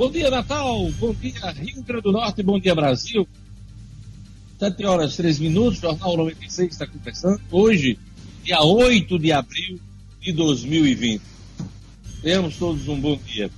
Bom 0.00 0.10
dia, 0.10 0.30
Natal. 0.30 0.90
Bom 0.92 1.12
dia, 1.12 1.50
Rio 1.50 1.82
Grande 1.82 2.04
do 2.04 2.10
Norte. 2.10 2.42
Bom 2.42 2.58
dia, 2.58 2.74
Brasil. 2.74 3.28
7 4.58 4.86
horas 4.86 5.14
3 5.14 5.38
minutos. 5.40 5.78
Jornal 5.78 6.16
96 6.16 6.72
está 6.72 6.86
conversando. 6.86 7.38
Hoje, 7.50 7.98
dia 8.42 8.62
8 8.62 9.18
de 9.18 9.30
abril 9.30 9.78
de 10.18 10.32
2020. 10.32 11.20
Tenhamos 12.22 12.56
todos 12.56 12.88
um 12.88 12.98
bom 12.98 13.20
dia. 13.26 13.50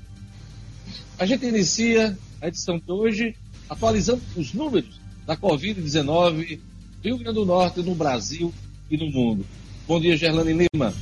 A 1.17 1.25
gente 1.27 1.47
inicia 1.47 2.19
a 2.41 2.49
edição 2.49 2.77
de 2.77 2.91
hoje 2.91 3.37
atualizando 3.71 4.23
os 4.35 4.53
números 4.53 5.01
da 5.25 5.37
Covid-19 5.37 6.59
no 6.59 7.05
Rio 7.05 7.19
Grande 7.19 7.35
do 7.35 7.47
Norte, 7.47 7.83
no 7.83 7.95
Brasil 7.95 8.53
e 8.91 8.97
no 8.97 9.09
mundo. 9.13 9.47
Bom 9.87 10.01
dia, 10.01 10.17
Gerlane 10.17 10.67
Lima. 10.75 10.93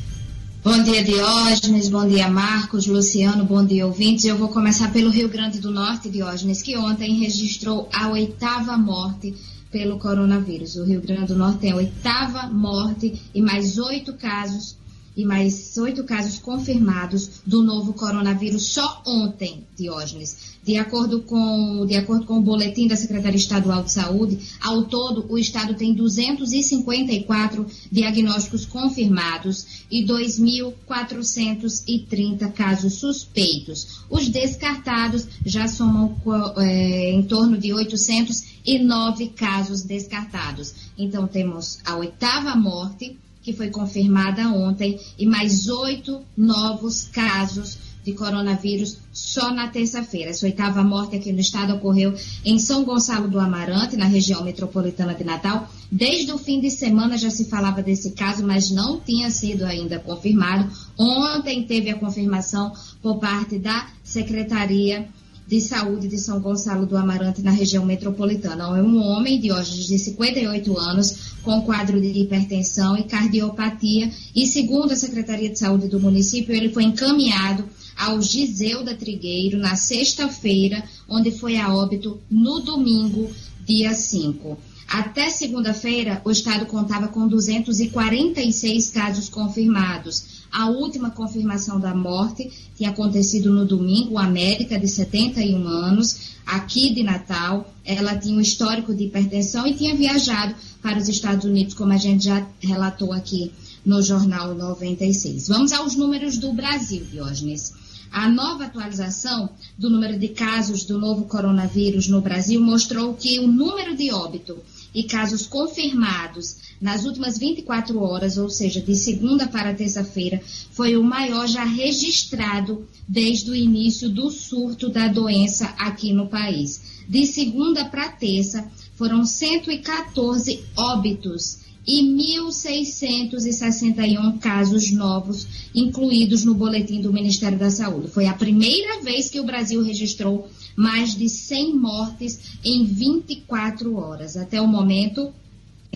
Bom 0.62 0.82
dia, 0.82 1.02
Diógenes. 1.02 1.88
Bom 1.88 2.06
dia, 2.06 2.28
Marcos, 2.28 2.86
Luciano. 2.86 3.46
Bom 3.46 3.64
dia, 3.64 3.86
ouvintes. 3.86 4.26
Eu 4.26 4.36
vou 4.36 4.48
começar 4.48 4.92
pelo 4.92 5.08
Rio 5.08 5.26
Grande 5.26 5.58
do 5.58 5.70
Norte, 5.70 6.10
Diógenes, 6.10 6.60
que 6.60 6.76
ontem 6.76 7.18
registrou 7.18 7.88
a 7.90 8.08
oitava 8.08 8.76
morte 8.76 9.34
pelo 9.70 9.98
coronavírus. 9.98 10.76
O 10.76 10.84
Rio 10.84 11.00
Grande 11.00 11.28
do 11.28 11.36
Norte 11.36 11.60
tem 11.60 11.72
a 11.72 11.76
oitava 11.76 12.46
morte 12.48 13.22
e 13.34 13.40
mais 13.40 13.78
oito 13.78 14.12
casos 14.12 14.76
e 15.20 15.24
mais 15.24 15.76
oito 15.76 16.04
casos 16.04 16.38
confirmados 16.38 17.42
do 17.46 17.62
novo 17.62 17.92
coronavírus 17.92 18.68
só 18.68 19.02
ontem, 19.06 19.66
Diógenes. 19.76 20.56
De 20.64 20.78
acordo, 20.78 21.20
com, 21.22 21.84
de 21.86 21.94
acordo 21.94 22.24
com 22.24 22.38
o 22.38 22.42
boletim 22.42 22.88
da 22.88 22.96
Secretaria 22.96 23.36
Estadual 23.36 23.82
de 23.82 23.92
Saúde, 23.92 24.38
ao 24.60 24.84
todo 24.84 25.26
o 25.28 25.36
estado 25.36 25.74
tem 25.74 25.92
254 25.92 27.66
diagnósticos 27.92 28.64
confirmados 28.64 29.84
e 29.90 30.06
2.430 30.06 32.50
casos 32.52 32.94
suspeitos. 32.94 34.00
Os 34.08 34.26
descartados 34.28 35.26
já 35.44 35.68
somam 35.68 36.16
é, 36.56 37.12
em 37.12 37.22
torno 37.24 37.58
de 37.58 37.74
809 37.74 39.26
casos 39.28 39.82
descartados. 39.82 40.72
Então 40.96 41.26
temos 41.26 41.78
a 41.84 41.96
oitava 41.96 42.54
morte 42.54 43.18
que 43.42 43.52
foi 43.52 43.70
confirmada 43.70 44.48
ontem, 44.48 44.98
e 45.18 45.26
mais 45.26 45.68
oito 45.68 46.20
novos 46.36 47.04
casos 47.04 47.90
de 48.04 48.12
coronavírus 48.12 48.98
só 49.12 49.52
na 49.52 49.68
terça-feira. 49.68 50.30
Essa 50.30 50.46
oitava 50.46 50.82
morte 50.82 51.16
aqui 51.16 51.32
no 51.32 51.40
estado 51.40 51.74
ocorreu 51.74 52.14
em 52.44 52.58
São 52.58 52.84
Gonçalo 52.84 53.28
do 53.28 53.38
Amarante, 53.38 53.96
na 53.96 54.06
região 54.06 54.42
metropolitana 54.42 55.14
de 55.14 55.24
Natal. 55.24 55.68
Desde 55.92 56.32
o 56.32 56.38
fim 56.38 56.60
de 56.60 56.70
semana 56.70 57.18
já 57.18 57.30
se 57.30 57.44
falava 57.46 57.82
desse 57.82 58.12
caso, 58.12 58.46
mas 58.46 58.70
não 58.70 58.98
tinha 58.98 59.30
sido 59.30 59.64
ainda 59.64 59.98
confirmado. 59.98 60.70
Ontem 60.98 61.64
teve 61.64 61.90
a 61.90 61.98
confirmação 61.98 62.72
por 63.02 63.18
parte 63.18 63.58
da 63.58 63.86
Secretaria 64.02 65.08
de 65.50 65.60
Saúde 65.60 66.06
de 66.06 66.16
São 66.16 66.40
Gonçalo 66.40 66.86
do 66.86 66.96
Amarante, 66.96 67.42
na 67.42 67.50
região 67.50 67.84
metropolitana. 67.84 68.78
É 68.78 68.82
um 68.82 69.02
homem 69.02 69.40
de 69.40 69.50
hoje 69.50 69.84
de 69.84 69.98
58 69.98 70.78
anos, 70.78 71.34
com 71.42 71.62
quadro 71.62 72.00
de 72.00 72.06
hipertensão 72.06 72.96
e 72.96 73.02
cardiopatia, 73.02 74.12
e 74.32 74.46
segundo 74.46 74.92
a 74.92 74.96
Secretaria 74.96 75.50
de 75.50 75.58
Saúde 75.58 75.88
do 75.88 75.98
município, 75.98 76.54
ele 76.54 76.68
foi 76.68 76.84
encaminhado 76.84 77.64
ao 77.96 78.22
Giseuda 78.22 78.94
Trigueiro 78.94 79.58
na 79.58 79.74
sexta-feira, 79.74 80.84
onde 81.08 81.32
foi 81.32 81.56
a 81.56 81.74
óbito 81.74 82.20
no 82.30 82.60
domingo, 82.60 83.28
dia 83.66 83.92
5. 83.92 84.56
Até 84.90 85.30
segunda-feira, 85.30 86.20
o 86.24 86.32
estado 86.32 86.66
contava 86.66 87.06
com 87.06 87.28
246 87.28 88.90
casos 88.90 89.28
confirmados. 89.28 90.40
A 90.50 90.68
última 90.68 91.10
confirmação 91.10 91.78
da 91.78 91.94
morte 91.94 92.50
tinha 92.76 92.90
acontecido 92.90 93.52
no 93.52 93.64
domingo, 93.64 94.18
a 94.18 94.24
América, 94.24 94.76
de 94.76 94.88
71 94.88 95.64
anos, 95.68 96.32
aqui 96.44 96.92
de 96.92 97.04
Natal. 97.04 97.72
Ela 97.84 98.16
tinha 98.16 98.36
um 98.36 98.40
histórico 98.40 98.92
de 98.92 99.04
hipertensão 99.04 99.64
e 99.64 99.74
tinha 99.74 99.94
viajado 99.94 100.56
para 100.82 100.98
os 100.98 101.08
Estados 101.08 101.44
Unidos, 101.44 101.74
como 101.74 101.92
a 101.92 101.96
gente 101.96 102.24
já 102.24 102.44
relatou 102.58 103.12
aqui 103.12 103.52
no 103.86 104.02
Jornal 104.02 104.56
96. 104.56 105.46
Vamos 105.46 105.72
aos 105.72 105.94
números 105.94 106.36
do 106.36 106.52
Brasil, 106.52 107.06
Diógenes. 107.08 107.72
A 108.10 108.28
nova 108.28 108.64
atualização 108.64 109.50
do 109.78 109.88
número 109.88 110.18
de 110.18 110.26
casos 110.28 110.82
do 110.82 110.98
novo 110.98 111.26
coronavírus 111.26 112.08
no 112.08 112.20
Brasil 112.20 112.60
mostrou 112.60 113.14
que 113.14 113.38
o 113.38 113.46
número 113.46 113.96
de 113.96 114.10
óbito 114.10 114.58
e 114.94 115.04
casos 115.04 115.46
confirmados 115.46 116.56
nas 116.80 117.04
últimas 117.04 117.38
24 117.38 118.00
horas, 118.00 118.38
ou 118.38 118.48
seja, 118.48 118.80
de 118.80 118.96
segunda 118.96 119.46
para 119.46 119.74
terça-feira, 119.74 120.40
foi 120.70 120.96
o 120.96 121.04
maior 121.04 121.46
já 121.46 121.64
registrado 121.64 122.86
desde 123.06 123.50
o 123.50 123.54
início 123.54 124.08
do 124.08 124.30
surto 124.30 124.88
da 124.88 125.08
doença 125.08 125.66
aqui 125.78 126.12
no 126.12 126.26
país. 126.26 127.02
De 127.08 127.26
segunda 127.26 127.84
para 127.84 128.08
terça, 128.08 128.70
foram 128.94 129.24
114 129.24 130.62
óbitos 130.76 131.58
e 131.90 132.02
1.661 132.46 134.38
casos 134.38 134.92
novos 134.92 135.44
incluídos 135.74 136.44
no 136.44 136.54
boletim 136.54 137.00
do 137.00 137.12
Ministério 137.12 137.58
da 137.58 137.68
Saúde. 137.68 138.06
Foi 138.06 138.26
a 138.26 138.32
primeira 138.32 139.02
vez 139.02 139.28
que 139.28 139.40
o 139.40 139.44
Brasil 139.44 139.82
registrou 139.82 140.48
mais 140.76 141.16
de 141.16 141.28
100 141.28 141.74
mortes 141.74 142.38
em 142.64 142.84
24 142.84 143.96
horas. 143.96 144.36
Até 144.36 144.62
o 144.62 144.68
momento, 144.68 145.32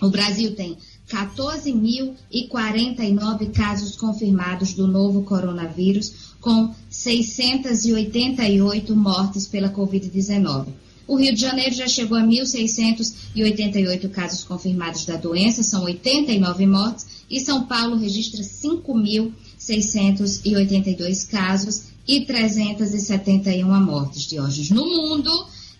o 0.01 0.09
Brasil 0.09 0.53
tem 0.53 0.75
14.049 1.07 3.53
casos 3.53 3.95
confirmados 3.95 4.73
do 4.73 4.87
novo 4.87 5.23
coronavírus, 5.23 6.35
com 6.41 6.75
688 6.89 8.93
mortes 8.93 9.47
pela 9.47 9.69
Covid-19. 9.69 10.73
O 11.07 11.17
Rio 11.17 11.35
de 11.35 11.41
Janeiro 11.41 11.75
já 11.75 11.87
chegou 11.87 12.17
a 12.17 12.23
1.688 12.23 14.09
casos 14.09 14.43
confirmados 14.43 15.05
da 15.05 15.17
doença, 15.17 15.61
são 15.61 15.83
89 15.83 16.65
mortes, 16.65 17.05
e 17.29 17.39
São 17.39 17.65
Paulo 17.65 17.95
registra 17.95 18.41
5.682 18.41 21.29
casos 21.29 21.83
e 22.07 22.21
371 22.21 23.67
mortes 23.83 24.23
de 24.23 24.39
hoje. 24.39 24.73
No 24.73 24.83
mundo, 24.85 25.29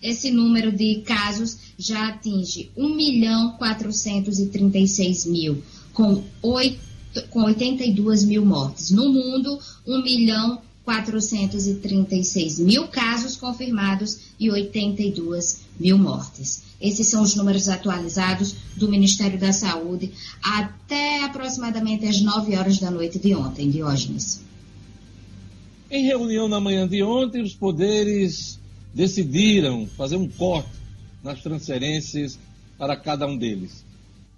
esse 0.02 0.30
número 0.30 0.70
de 0.70 1.00
casos 1.02 1.56
já 1.78 2.08
atinge 2.08 2.70
1 2.76 2.94
milhão 2.94 3.52
436 3.58 5.24
mil, 5.26 5.62
com, 5.92 6.22
8, 6.42 6.78
com 7.30 7.44
82 7.44 8.24
mil 8.24 8.44
mortes. 8.44 8.90
No 8.90 9.08
mundo, 9.12 9.58
1 9.86 10.02
milhão 10.02 10.60
436 10.86 12.60
mil 12.60 12.86
casos 12.86 13.36
confirmados 13.36 14.20
e 14.38 14.48
82 14.48 15.62
mil 15.80 15.98
mortes. 15.98 16.62
Esses 16.80 17.08
são 17.08 17.22
os 17.22 17.34
números 17.34 17.68
atualizados 17.68 18.54
do 18.76 18.88
Ministério 18.88 19.36
da 19.36 19.52
Saúde 19.52 20.12
até 20.40 21.24
aproximadamente 21.24 22.06
as 22.06 22.20
9 22.20 22.56
horas 22.56 22.78
da 22.78 22.88
noite 22.88 23.18
de 23.18 23.34
ontem, 23.34 23.68
Diógenes. 23.68 24.40
Em 25.90 26.04
reunião 26.04 26.48
na 26.48 26.60
manhã 26.60 26.86
de 26.86 27.02
ontem, 27.02 27.42
os 27.42 27.54
poderes 27.54 28.60
decidiram 28.94 29.88
fazer 29.88 30.16
um 30.16 30.28
corte 30.28 30.70
nas 31.22 31.42
transferências 31.42 32.38
para 32.78 32.96
cada 32.96 33.26
um 33.26 33.36
deles, 33.36 33.84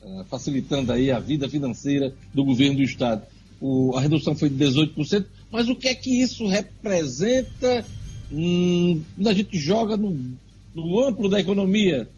eh, 0.03 0.25
facilitando 0.30 0.92
aí 0.92 1.10
a 1.10 1.19
vida 1.19 1.48
financeira 1.48 2.15
do 2.32 2.42
governo 2.42 2.76
do 2.76 2.82
Estado. 2.82 3.22
O, 3.61 3.97
a 3.97 4.01
redução 4.01 4.37
foi 4.37 4.49
de 4.49 4.65
18%, 4.65 5.25
mas 5.51 5.69
o 5.69 5.75
que 5.75 5.89
é 5.89 5.95
que 5.95 6.23
isso 6.23 6.47
representa 6.47 7.85
hum, 8.31 9.03
quando 9.17 9.29
a 9.29 9.35
gente 9.35 9.59
joga 9.59 9.97
no, 9.97 10.17
no 10.75 11.05
amplo 11.05 11.29
da 11.29 11.41
economia, 11.41 12.09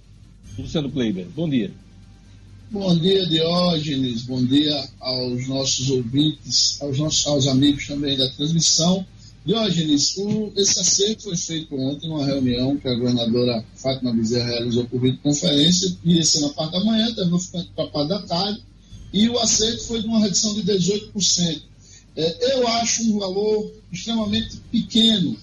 Luciano 0.58 0.90
Kleiber? 0.90 1.26
Bom 1.34 1.48
dia. 1.48 1.70
Bom 2.70 2.96
dia, 2.96 3.26
Diógenes. 3.26 4.22
Bom 4.22 4.44
dia 4.44 4.88
aos 5.00 5.48
nossos 5.48 5.90
ouvintes, 5.90 6.80
aos 6.80 6.98
nossos 6.98 7.26
aos 7.26 7.46
amigos 7.48 7.86
também 7.86 8.16
da 8.16 8.28
transmissão. 8.28 9.04
Diógenes, 9.44 10.16
o, 10.18 10.52
esse 10.54 10.78
acerto 10.78 11.24
foi 11.24 11.36
feito 11.36 11.74
ontem 11.74 12.08
numa 12.08 12.24
reunião 12.24 12.76
que 12.76 12.86
a 12.86 12.94
governadora 12.94 13.64
Fátima 13.74 14.12
Bezerra 14.12 14.50
realizou 14.50 14.84
por 14.84 15.00
videoconferência, 15.00 15.96
ia 16.04 16.22
ser 16.24 16.40
na 16.40 16.50
parte 16.50 16.72
da 16.72 16.84
manhã, 16.84 17.06
ficando 17.08 17.66
para 17.74 17.84
a 17.84 17.88
parte 17.88 18.08
da 18.08 18.22
tarde, 18.22 18.62
e 19.12 19.28
o 19.28 19.38
acerto 19.38 19.84
foi 19.84 20.00
de 20.00 20.06
uma 20.06 20.20
redução 20.20 20.54
de 20.54 20.62
18%. 20.62 21.62
É, 22.16 22.54
eu 22.54 22.66
acho 22.68 23.02
um 23.04 23.18
valor 23.18 23.72
extremamente 23.92 24.56
pequeno, 24.70 25.36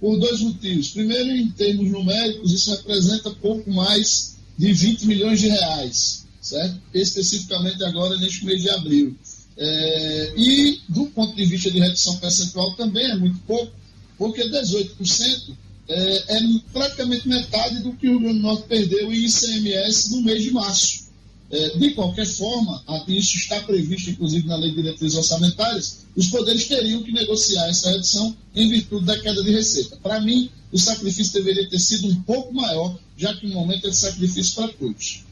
por 0.00 0.18
dois 0.18 0.40
motivos. 0.40 0.88
Primeiro, 0.88 1.30
em 1.30 1.50
termos 1.50 1.90
numéricos, 1.90 2.52
isso 2.52 2.70
representa 2.70 3.30
pouco 3.30 3.70
mais 3.70 4.36
de 4.56 4.72
20 4.72 5.06
milhões 5.06 5.40
de 5.40 5.48
reais, 5.48 6.24
certo? 6.40 6.80
Especificamente 6.94 7.84
agora 7.84 8.16
neste 8.16 8.44
mês 8.44 8.62
de 8.62 8.70
abril. 8.70 9.14
É, 9.56 10.32
e, 10.36 10.80
do 10.88 11.06
ponto 11.06 11.36
de 11.36 11.44
vista 11.44 11.70
de 11.70 11.78
redução 11.78 12.16
percentual, 12.16 12.74
também 12.74 13.10
é 13.10 13.16
muito 13.16 13.38
pouco, 13.40 13.72
porque 14.16 14.42
18% 14.42 15.54
é, 15.88 16.36
é 16.36 16.40
praticamente 16.72 17.28
metade 17.28 17.80
do 17.80 17.92
que 17.92 18.08
o 18.08 18.12
Rio 18.12 18.20
Grande 18.20 18.38
do 18.38 18.42
Norte 18.42 18.64
perdeu 18.68 19.12
em 19.12 19.26
ICMS 19.26 20.10
no 20.12 20.22
mês 20.22 20.42
de 20.42 20.50
março. 20.50 21.09
É, 21.50 21.78
de 21.78 21.90
qualquer 21.94 22.26
forma, 22.26 22.80
isso 23.08 23.36
está 23.36 23.60
previsto, 23.62 24.10
inclusive, 24.10 24.46
na 24.46 24.56
Lei 24.56 24.70
de 24.70 24.76
Diretrizes 24.76 25.18
Orçamentárias, 25.18 26.06
os 26.14 26.28
poderes 26.28 26.68
teriam 26.68 27.02
que 27.02 27.10
negociar 27.10 27.68
essa 27.68 27.90
redução 27.90 28.36
em 28.54 28.68
virtude 28.68 29.04
da 29.04 29.18
queda 29.18 29.42
de 29.42 29.50
receita. 29.50 29.96
Para 29.96 30.20
mim, 30.20 30.48
o 30.70 30.78
sacrifício 30.78 31.32
deveria 31.32 31.68
ter 31.68 31.80
sido 31.80 32.06
um 32.06 32.22
pouco 32.22 32.54
maior, 32.54 32.96
já 33.16 33.34
que 33.34 33.46
o 33.46 33.50
momento 33.50 33.88
é 33.88 33.90
de 33.90 33.96
sacrifício 33.96 34.54
para 34.54 34.68
todos. 34.68 35.24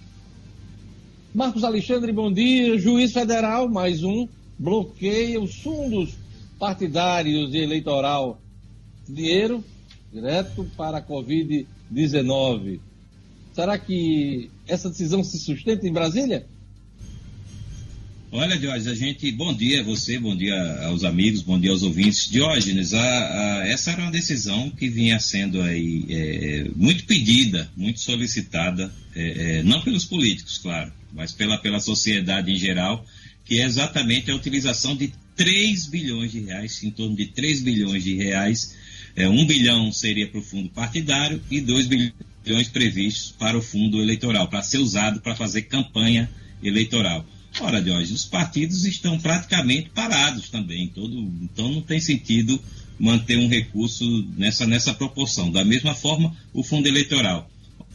Marcos 1.33 1.63
Alexandre, 1.63 2.11
bom 2.11 2.33
dia. 2.33 2.77
Juiz 2.79 3.13
federal, 3.13 3.69
mais 3.69 4.03
um, 4.03 4.27
bloqueia 4.59 5.41
os 5.41 5.55
fundos 5.55 6.15
partidários 6.59 7.55
e 7.55 7.59
eleitoral. 7.59 8.41
Dinheiro 9.09 9.65
direto 10.13 10.69
para 10.77 10.99
a 10.99 11.03
Covid-19. 11.03 12.81
Será 13.53 13.79
que 13.79 14.51
essa 14.69 14.89
decisão 14.89 15.25
se 15.25 15.39
sustenta 15.39 15.89
em 15.89 15.93
Brasília? 15.93 16.47
Olha, 18.31 18.59
Diógenes, 18.59 18.87
a 18.87 18.95
gente. 18.95 19.33
Bom 19.33 19.55
dia 19.55 19.81
a 19.81 19.83
você, 19.83 20.19
bom 20.19 20.37
dia 20.37 20.55
aos 20.85 21.03
amigos, 21.03 21.41
bom 21.41 21.59
dia 21.59 21.71
aos 21.71 21.83
ouvintes. 21.83 22.29
Diógenes, 22.29 22.93
a, 22.93 23.01
a, 23.01 23.67
essa 23.67 23.91
era 23.91 24.03
uma 24.03 24.11
decisão 24.11 24.69
que 24.69 24.87
vinha 24.87 25.19
sendo 25.19 25.63
aí 25.63 26.05
é, 26.11 26.71
muito 26.77 27.05
pedida, 27.05 27.71
muito 27.75 28.01
solicitada, 28.01 28.93
é, 29.17 29.61
é, 29.61 29.63
não 29.63 29.81
pelos 29.81 30.05
políticos, 30.05 30.59
claro, 30.59 30.93
mas 31.11 31.33
pela, 31.33 31.57
pela 31.57 31.81
sociedade 31.81 32.53
em 32.53 32.57
geral, 32.57 33.03
que 33.47 33.63
é 33.63 33.65
exatamente 33.65 34.31
a 34.31 34.37
utilização 34.37 34.95
de 34.95 35.11
3 35.35 35.87
bilhões 35.87 36.31
de 36.31 36.41
reais, 36.41 36.83
em 36.83 36.91
torno 36.91 37.17
de 37.17 37.27
3 37.29 37.63
bilhões 37.63 38.05
de 38.05 38.15
reais. 38.15 38.77
É, 39.17 39.27
1 39.27 39.47
bilhão 39.47 39.91
seria 39.91 40.29
para 40.29 40.39
o 40.39 40.43
fundo 40.43 40.69
partidário 40.69 41.41
e 41.51 41.63
2 41.63 41.87
bilhões 41.87 42.13
previstos 42.69 43.35
para 43.39 43.57
o 43.57 43.63
fundo 43.63 44.01
eleitoral, 44.01 44.49
para 44.49 44.63
ser 44.63 44.79
usado 44.79 45.21
para 45.21 45.37
fazer 45.37 45.63
campanha 45.63 46.31
eleitoral. 46.63 47.25
Ora, 47.61 47.83
Jorge, 47.83 48.13
os 48.13 48.25
partidos 48.25 48.85
estão 48.85 49.19
praticamente 49.19 49.91
parados 49.91 50.49
também, 50.49 50.89
todo, 50.89 51.17
então 51.43 51.71
não 51.71 51.83
tem 51.83 52.01
sentido 52.01 52.61
manter 52.99 53.39
um 53.39 53.49
recurso 53.49 54.05
nessa, 54.37 54.67
nessa 54.67 54.93
proporção. 54.95 55.51
Da 55.51 55.65
mesma 55.65 55.95
forma, 55.95 56.35
o 56.53 56.63
fundo 56.63 56.89
eleitoral. 56.89 57.51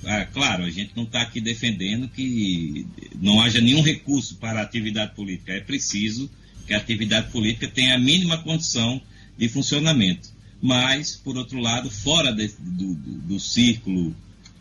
Ah, 0.06 0.26
claro, 0.26 0.64
a 0.64 0.70
gente 0.70 0.92
não 0.96 1.04
está 1.04 1.22
aqui 1.22 1.40
defendendo 1.40 2.10
que 2.10 2.86
não 3.22 3.42
haja 3.42 3.62
nenhum 3.62 3.82
recurso 3.82 4.36
para 4.36 4.60
a 4.60 4.64
atividade 4.64 5.16
política. 5.16 5.54
É 5.54 5.62
preciso 5.62 6.30
que 6.68 6.74
a 6.74 6.78
atividade 6.78 7.32
política 7.32 7.68
tenha 7.68 7.96
a 7.96 8.00
mínima 8.00 8.38
condição 8.38 9.02
de 9.38 9.48
funcionamento. 9.48 10.30
Mas, 10.62 11.16
por 11.16 11.38
outro 11.38 11.60
lado, 11.60 11.90
fora 11.90 12.32
de, 12.32 12.48
do, 12.60 12.96
do, 12.96 13.12
do 13.22 13.40
círculo, 13.40 14.16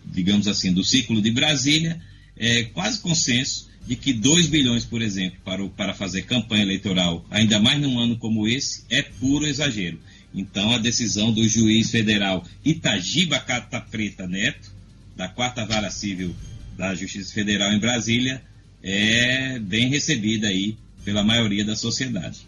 digamos 0.04 0.48
assim, 0.48 0.72
do 0.72 0.84
círculo 0.84 1.20
de 1.20 1.30
Brasília, 1.30 2.00
é 2.36 2.64
quase 2.64 3.00
consenso 3.00 3.70
de 3.86 3.96
que 3.96 4.12
2 4.12 4.46
bilhões, 4.46 4.84
por 4.84 5.02
exemplo, 5.02 5.38
para, 5.44 5.64
o, 5.64 5.70
para 5.70 5.92
fazer 5.94 6.22
campanha 6.22 6.62
eleitoral, 6.62 7.24
ainda 7.30 7.58
mais 7.58 7.80
num 7.80 7.98
ano 7.98 8.16
como 8.16 8.46
esse, 8.46 8.84
é 8.88 9.02
puro 9.02 9.46
exagero. 9.46 9.98
Então, 10.34 10.72
a 10.72 10.78
decisão 10.78 11.32
do 11.32 11.46
juiz 11.46 11.90
federal 11.90 12.44
Itagiba 12.64 13.38
Cata 13.38 13.80
Preta 13.80 14.26
Neto, 14.26 14.72
da 15.16 15.28
quarta 15.28 15.64
vara 15.66 15.90
civil 15.90 16.34
da 16.76 16.94
Justiça 16.94 17.32
Federal 17.34 17.72
em 17.72 17.78
Brasília, 17.78 18.42
é 18.82 19.58
bem 19.58 19.88
recebida 19.88 20.48
aí 20.48 20.76
pela 21.04 21.22
maioria 21.22 21.64
da 21.64 21.76
sociedade. 21.76 22.46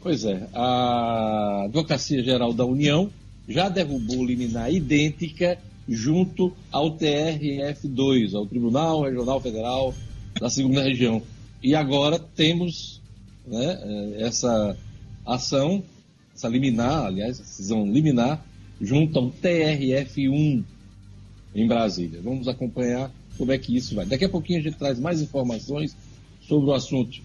Pois 0.00 0.24
é, 0.24 0.48
a 0.54 1.64
Advocacia 1.64 2.22
Geral 2.22 2.52
da 2.52 2.64
União 2.64 3.10
já 3.48 3.68
derrubou 3.68 4.24
liminar 4.24 4.72
idêntica 4.72 5.58
junto 5.88 6.52
ao 6.70 6.96
TRF2, 6.96 8.34
ao 8.34 8.46
Tribunal 8.46 9.02
Regional 9.02 9.40
Federal 9.40 9.94
da 10.40 10.48
Segunda 10.48 10.82
Região. 10.82 11.22
E 11.62 11.74
agora 11.74 12.18
temos 12.18 13.00
né, 13.46 13.80
eh, 13.82 14.22
essa 14.26 14.76
ação, 15.24 15.82
essa 16.34 16.48
liminar, 16.48 17.06
aliás, 17.06 17.38
decisão 17.38 17.90
liminar, 17.90 18.44
junto 18.80 19.18
ao 19.18 19.30
TRF1 19.30 20.64
em 21.54 21.66
Brasília. 21.66 22.20
Vamos 22.22 22.48
acompanhar 22.48 23.10
como 23.38 23.52
é 23.52 23.58
que 23.58 23.76
isso 23.76 23.94
vai. 23.94 24.06
Daqui 24.06 24.24
a 24.24 24.28
pouquinho 24.28 24.60
a 24.60 24.62
gente 24.62 24.76
traz 24.76 24.98
mais 24.98 25.20
informações 25.20 25.96
sobre 26.46 26.70
o 26.70 26.74
assunto. 26.74 27.20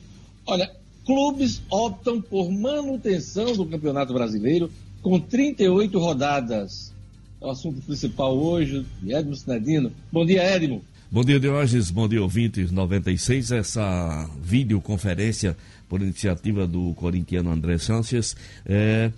Olha, 0.46 0.72
clubes 1.06 1.62
optam 1.70 2.22
por 2.22 2.52
manutenção 2.52 3.56
do 3.56 3.66
Campeonato 3.66 4.14
Brasileiro 4.14 4.72
com 5.02 5.20
38 5.20 5.98
rodadas. 5.98 6.94
É 7.42 7.46
o 7.46 7.50
assunto 7.50 7.82
principal 7.82 8.38
hoje 8.38 8.86
Edmo 9.08 9.34
Sinedino. 9.34 9.92
Bom 10.12 10.26
dia, 10.26 10.44
Edmo. 10.44 10.84
Bom 11.10 11.24
dia, 11.24 11.40
Diógenes. 11.40 11.90
Bom 11.90 12.08
dia, 12.08 12.22
ouvintes 12.22 12.70
96. 12.70 13.52
Essa 13.52 14.30
videoconferência 14.44 15.56
por 15.88 16.02
iniciativa 16.02 16.68
do 16.68 16.94
corintiano 16.96 17.50
André 17.50 17.78
Sanches 17.78 18.36
é, 18.66 19.12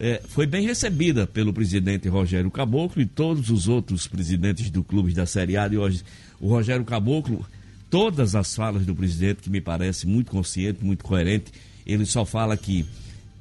é, 0.00 0.22
foi 0.26 0.46
bem 0.46 0.66
recebida 0.66 1.26
pelo 1.26 1.52
presidente 1.52 2.08
Rogério 2.08 2.50
Caboclo 2.50 3.00
e 3.02 3.06
todos 3.06 3.50
os 3.50 3.68
outros 3.68 4.06
presidentes 4.06 4.70
do 4.70 4.82
clube 4.82 5.12
da 5.12 5.26
Série 5.26 5.58
A. 5.58 5.68
De 5.68 5.76
hoje, 5.76 6.02
o 6.40 6.48
Rogério 6.48 6.84
Caboclo, 6.84 7.46
todas 7.90 8.34
as 8.34 8.54
falas 8.54 8.86
do 8.86 8.94
presidente, 8.94 9.42
que 9.42 9.50
me 9.50 9.60
parece 9.60 10.06
muito 10.06 10.30
consciente, 10.30 10.82
muito 10.82 11.04
coerente, 11.04 11.52
ele 11.86 12.06
só 12.06 12.24
fala 12.24 12.56
que 12.56 12.86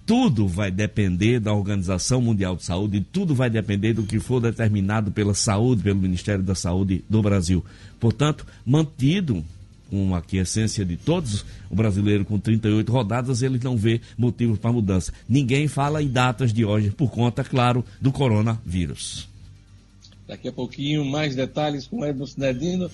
tudo 0.06 0.48
vai 0.48 0.69
depender 0.69 1.40
da 1.40 1.54
Organização 1.54 2.22
Mundial 2.22 2.56
de 2.56 2.63
Saúde, 2.63 3.06
tudo 3.12 3.34
vai 3.34 3.50
depender 3.50 3.94
do 3.94 4.04
que 4.04 4.19
for 4.19 4.40
determinado 4.40 5.12
pela 5.12 5.34
saúde, 5.34 5.81
pelo 5.81 6.00
Ministério 6.00 6.44
da 6.44 6.54
Saúde 6.54 7.04
do 7.10 7.22
Brasil. 7.22 7.66
Portanto, 8.00 8.46
mantido 8.66 9.44
com 9.90 10.13
a 10.13 10.19
aquiescência 10.19 10.86
de 10.86 10.98
todos, 10.98 11.46
o 11.69 11.75
brasileiro 11.75 12.25
com 12.25 12.40
38 12.40 12.92
rodadas, 12.92 13.42
ele 13.42 13.60
não 13.63 13.78
vê 13.78 14.02
motivos 14.18 14.60
para 14.60 14.72
mudança. 14.72 15.12
Ninguém 15.28 15.68
fala 15.68 16.02
em 16.02 16.08
datas 16.08 16.54
de 16.54 16.66
hoje, 16.66 16.92
por 16.92 17.10
conta, 17.10 17.44
claro, 17.44 17.84
do 18.00 18.12
coronavírus. 18.12 19.28
Daqui 20.28 20.48
a 20.48 20.51
pouquinho, 20.51 21.06
mais 21.06 21.36
detalhes 21.36 21.88
com 21.88 22.06
Edson 22.06 22.25
Sinedino. 22.25 22.90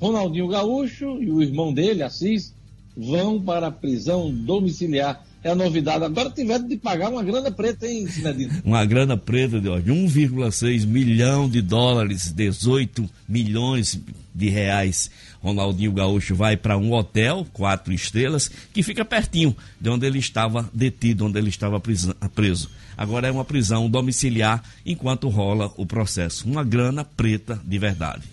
Ronaldinho 0.00 0.48
Gaúcho 0.48 1.22
e 1.22 1.30
o 1.30 1.42
irmão 1.42 1.72
dele, 1.72 2.02
Assis, 2.02 2.52
vão 2.96 3.40
para 3.40 3.68
a 3.68 3.72
prisão 3.72 4.30
domiciliar 4.30 5.24
é 5.46 5.50
a 5.52 5.54
novidade. 5.54 6.04
Agora 6.04 6.28
tiveram 6.30 6.66
de 6.66 6.76
pagar 6.76 7.08
uma 7.08 7.22
grana 7.22 7.52
preta, 7.52 7.86
hein, 7.86 8.06
Sinadino? 8.08 8.52
Uma 8.64 8.84
grana 8.84 9.16
preta 9.16 9.60
de 9.60 9.68
1,6 9.68 10.84
milhão 10.84 11.48
de 11.48 11.62
dólares, 11.62 12.32
18 12.32 13.08
milhões 13.28 13.98
de 14.34 14.48
reais. 14.48 15.08
Ronaldinho 15.40 15.92
Gaúcho 15.92 16.34
vai 16.34 16.56
para 16.56 16.76
um 16.76 16.92
hotel, 16.92 17.46
quatro 17.52 17.92
estrelas, 17.92 18.50
que 18.72 18.82
fica 18.82 19.04
pertinho 19.04 19.56
de 19.80 19.88
onde 19.88 20.04
ele 20.04 20.18
estava 20.18 20.68
detido, 20.74 21.26
onde 21.26 21.38
ele 21.38 21.48
estava 21.48 21.80
preso. 21.80 22.68
Agora 22.96 23.28
é 23.28 23.30
uma 23.30 23.44
prisão 23.44 23.88
domiciliar 23.88 24.64
enquanto 24.84 25.28
rola 25.28 25.72
o 25.76 25.86
processo. 25.86 26.48
Uma 26.48 26.64
grana 26.64 27.04
preta 27.04 27.60
de 27.64 27.78
verdade. 27.78 28.24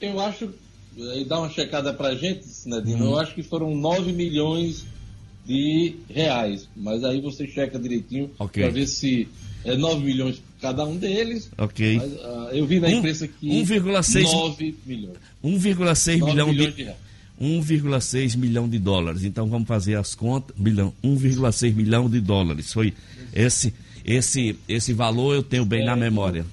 Eu 0.00 0.18
acho, 0.18 0.50
e 0.96 1.24
dá 1.24 1.38
uma 1.38 1.48
checada 1.48 1.94
pra 1.94 2.14
gente, 2.14 2.44
Sinadino, 2.44 3.04
hum. 3.04 3.10
eu 3.10 3.18
acho 3.18 3.34
que 3.34 3.42
foram 3.42 3.74
9 3.74 4.12
milhões 4.12 4.84
de 5.46 5.94
reais. 6.08 6.68
Mas 6.76 7.04
aí 7.04 7.20
você 7.20 7.46
checa 7.46 7.78
direitinho 7.78 8.30
okay. 8.38 8.64
para 8.64 8.72
ver 8.72 8.86
se 8.86 9.28
é 9.64 9.76
9 9.76 10.04
milhões 10.04 10.42
cada 10.60 10.84
um 10.84 10.96
deles. 10.96 11.50
Ok. 11.56 11.96
Mas, 11.96 12.12
uh, 12.12 12.48
eu 12.52 12.66
vi 12.66 12.80
na 12.80 12.90
imprensa 12.90 13.28
que 13.28 13.48
1,6 13.48 14.22
9 14.22 14.74
milhões. 14.86 15.16
1,6 15.44 16.24
milhão 16.24 16.52
de, 16.52 16.72
de 16.72 16.90
1,6 17.40 18.36
milhão 18.36 18.68
de 18.68 18.78
dólares. 18.78 19.24
Então 19.24 19.46
vamos 19.46 19.68
fazer 19.68 19.96
as 19.96 20.14
contas. 20.14 20.56
Milhão, 20.58 20.92
1,6 21.04 21.74
milhão 21.74 22.08
de 22.08 22.20
dólares. 22.20 22.72
Foi 22.72 22.92
esse 23.34 23.72
esse 24.04 24.56
esse 24.68 24.92
valor 24.92 25.34
eu 25.34 25.42
tenho 25.42 25.64
bem 25.64 25.82
é, 25.82 25.86
na 25.86 25.96
memória. 25.96 26.44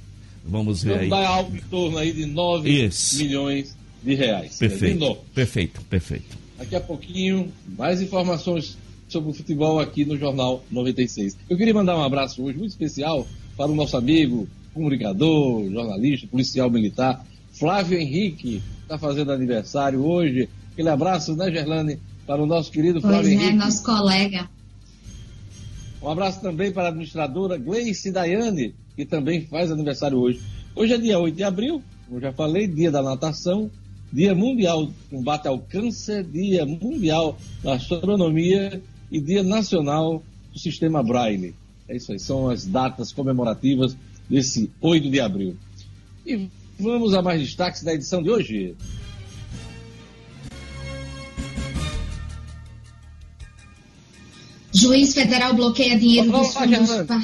Vamos 0.46 0.84
ver 0.84 1.00
aí. 1.00 1.10
Dá 1.10 1.28
algo 1.28 1.56
em 1.56 1.62
torno 1.62 1.98
aí 1.98 2.12
de 2.12 2.26
9 2.26 2.70
Isso. 2.70 3.18
milhões 3.18 3.76
de 4.04 4.14
reais. 4.14 4.58
Perfeito. 4.58 5.18
Perfeito, 5.34 5.82
perfeito. 5.84 6.38
Daqui 6.58 6.76
a 6.76 6.82
pouquinho, 6.82 7.52
mais 7.78 8.02
informações 8.02 8.78
sobre 9.14 9.30
o 9.30 9.34
futebol 9.34 9.80
aqui 9.80 10.04
no 10.04 10.18
Jornal 10.18 10.64
96. 10.72 11.38
Eu 11.48 11.56
queria 11.56 11.74
mandar 11.74 11.96
um 11.96 12.02
abraço 12.02 12.44
hoje 12.44 12.58
muito 12.58 12.72
especial 12.72 13.28
para 13.56 13.72
o 13.72 13.76
nosso 13.76 13.96
amigo, 13.96 14.48
comunicador, 14.74 15.70
jornalista, 15.70 16.26
policial 16.26 16.68
militar, 16.70 17.24
Flávio 17.52 18.00
Henrique, 18.00 18.64
está 18.82 18.98
fazendo 18.98 19.32
aniversário 19.32 20.04
hoje. 20.04 20.50
Aquele 20.72 20.90
abraço, 20.90 21.36
né, 21.36 21.52
Gerlane, 21.52 22.00
para 22.26 22.42
o 22.42 22.48
nosso 22.48 22.72
querido 22.72 23.00
Flávio 23.00 23.20
pois 23.22 23.28
é, 23.28 23.34
Henrique. 23.34 23.50
é, 23.52 23.54
nosso 23.54 23.84
colega. 23.84 24.50
Um 26.02 26.10
abraço 26.10 26.42
também 26.42 26.72
para 26.72 26.86
a 26.86 26.88
administradora 26.88 27.56
Gleice 27.56 28.12
Daiane, 28.12 28.74
que 28.96 29.06
também 29.06 29.46
faz 29.46 29.72
aniversário 29.72 30.18
hoje. 30.18 30.42
Hoje 30.76 30.94
é 30.94 30.98
dia 30.98 31.20
8 31.20 31.38
de 31.38 31.44
abril, 31.44 31.84
como 32.08 32.20
já 32.20 32.34
falei, 32.34 32.66
dia 32.66 32.90
da 32.90 33.04
natação, 33.04 33.70
dia 34.12 34.34
mundial 34.34 34.88
do 34.88 34.94
combate 35.12 35.48
ao 35.48 35.60
câncer, 35.60 36.24
dia 36.24 36.66
mundial 36.66 37.38
da 37.64 37.76
astronomia 37.76 38.82
e 39.14 39.22
Dia 39.22 39.44
Nacional 39.44 40.24
do 40.52 40.60
Sistema 40.60 41.04
Braille. 41.04 41.54
É 41.88 41.96
isso 41.96 42.12
aí, 42.12 42.20
são 42.20 42.50
as 42.50 42.66
datas 42.66 43.14
comemorativas 43.14 43.96
desse 44.28 44.72
8 44.82 45.08
de 45.12 45.20
abril. 45.20 45.56
E 46.26 46.50
vamos 46.80 47.14
a 47.14 47.22
mais 47.22 47.40
destaques 47.40 47.84
da 47.84 47.94
edição 47.94 48.24
de 48.24 48.32
hoje. 48.32 48.76
Juiz 54.74 55.14
federal 55.14 55.54
bloqueia 55.54 55.96
dinheiro 55.96 56.32
dos 56.32 56.56
fundos. 56.56 56.90
Pa... 57.08 57.24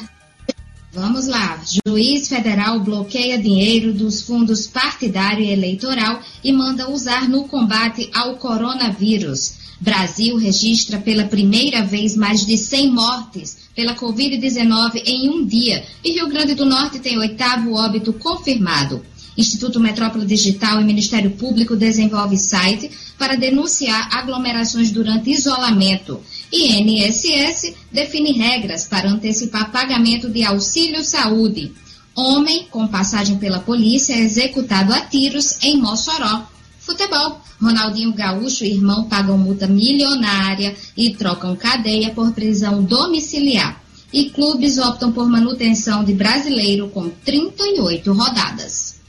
Vamos 0.94 1.26
lá. 1.26 1.60
Juiz 1.88 2.28
federal 2.28 2.80
bloqueia 2.82 3.40
dinheiro 3.40 3.94
dos 3.94 4.22
fundos 4.22 4.68
partidário 4.68 5.44
e 5.44 5.52
eleitoral 5.52 6.22
e 6.44 6.52
manda 6.52 6.92
usar 6.92 7.28
no 7.28 7.48
combate 7.48 8.12
ao 8.14 8.36
coronavírus. 8.38 9.59
Brasil 9.80 10.38
registra 10.38 11.00
pela 11.00 11.26
primeira 11.26 11.84
vez 11.84 12.16
mais 12.16 12.46
de 12.46 12.58
100 12.58 12.92
mortes 12.92 13.58
pela 13.74 13.96
Covid-19 13.96 15.02
em 15.06 15.30
um 15.30 15.46
dia 15.46 15.86
e 16.04 16.12
Rio 16.12 16.28
Grande 16.28 16.54
do 16.54 16.66
Norte 16.66 17.00
tem 17.00 17.18
oitavo 17.18 17.74
óbito 17.74 18.12
confirmado. 18.12 19.02
Instituto 19.38 19.80
Metrópole 19.80 20.26
Digital 20.26 20.82
e 20.82 20.84
Ministério 20.84 21.32
Público 21.32 21.78
desenvolve 21.78 22.38
site 22.38 22.92
para 23.18 23.38
denunciar 23.38 24.10
aglomerações 24.12 24.92
durante 24.92 25.32
isolamento. 25.32 26.20
E 26.52 26.74
NSS 26.82 27.74
define 27.90 28.34
regras 28.34 28.86
para 28.86 29.10
antecipar 29.10 29.72
pagamento 29.72 30.30
de 30.30 30.44
auxílio 30.44 31.02
saúde. 31.06 31.72
Homem 32.14 32.68
com 32.70 32.86
passagem 32.86 33.38
pela 33.38 33.60
polícia 33.60 34.14
é 34.14 34.20
executado 34.20 34.92
a 34.92 35.00
tiros 35.00 35.58
em 35.64 35.78
Mossoró. 35.78 36.49
Futebol. 36.90 37.40
Ronaldinho 37.62 38.14
Gaúcho 38.14 38.64
e 38.64 38.74
irmão 38.74 39.08
pagam 39.08 39.38
multa 39.38 39.68
milionária 39.68 40.76
e 40.98 41.12
trocam 41.14 41.56
cadeia 41.56 42.10
por 42.12 42.32
prisão 42.34 42.84
domiciliar. 42.84 43.80
E 44.12 44.32
clubes 44.32 44.80
optam 44.80 45.12
por 45.12 45.30
manutenção 45.30 46.04
de 46.04 46.14
brasileiro 46.14 46.90
com 46.90 47.08
38 47.10 48.12
rodadas. 48.12 49.00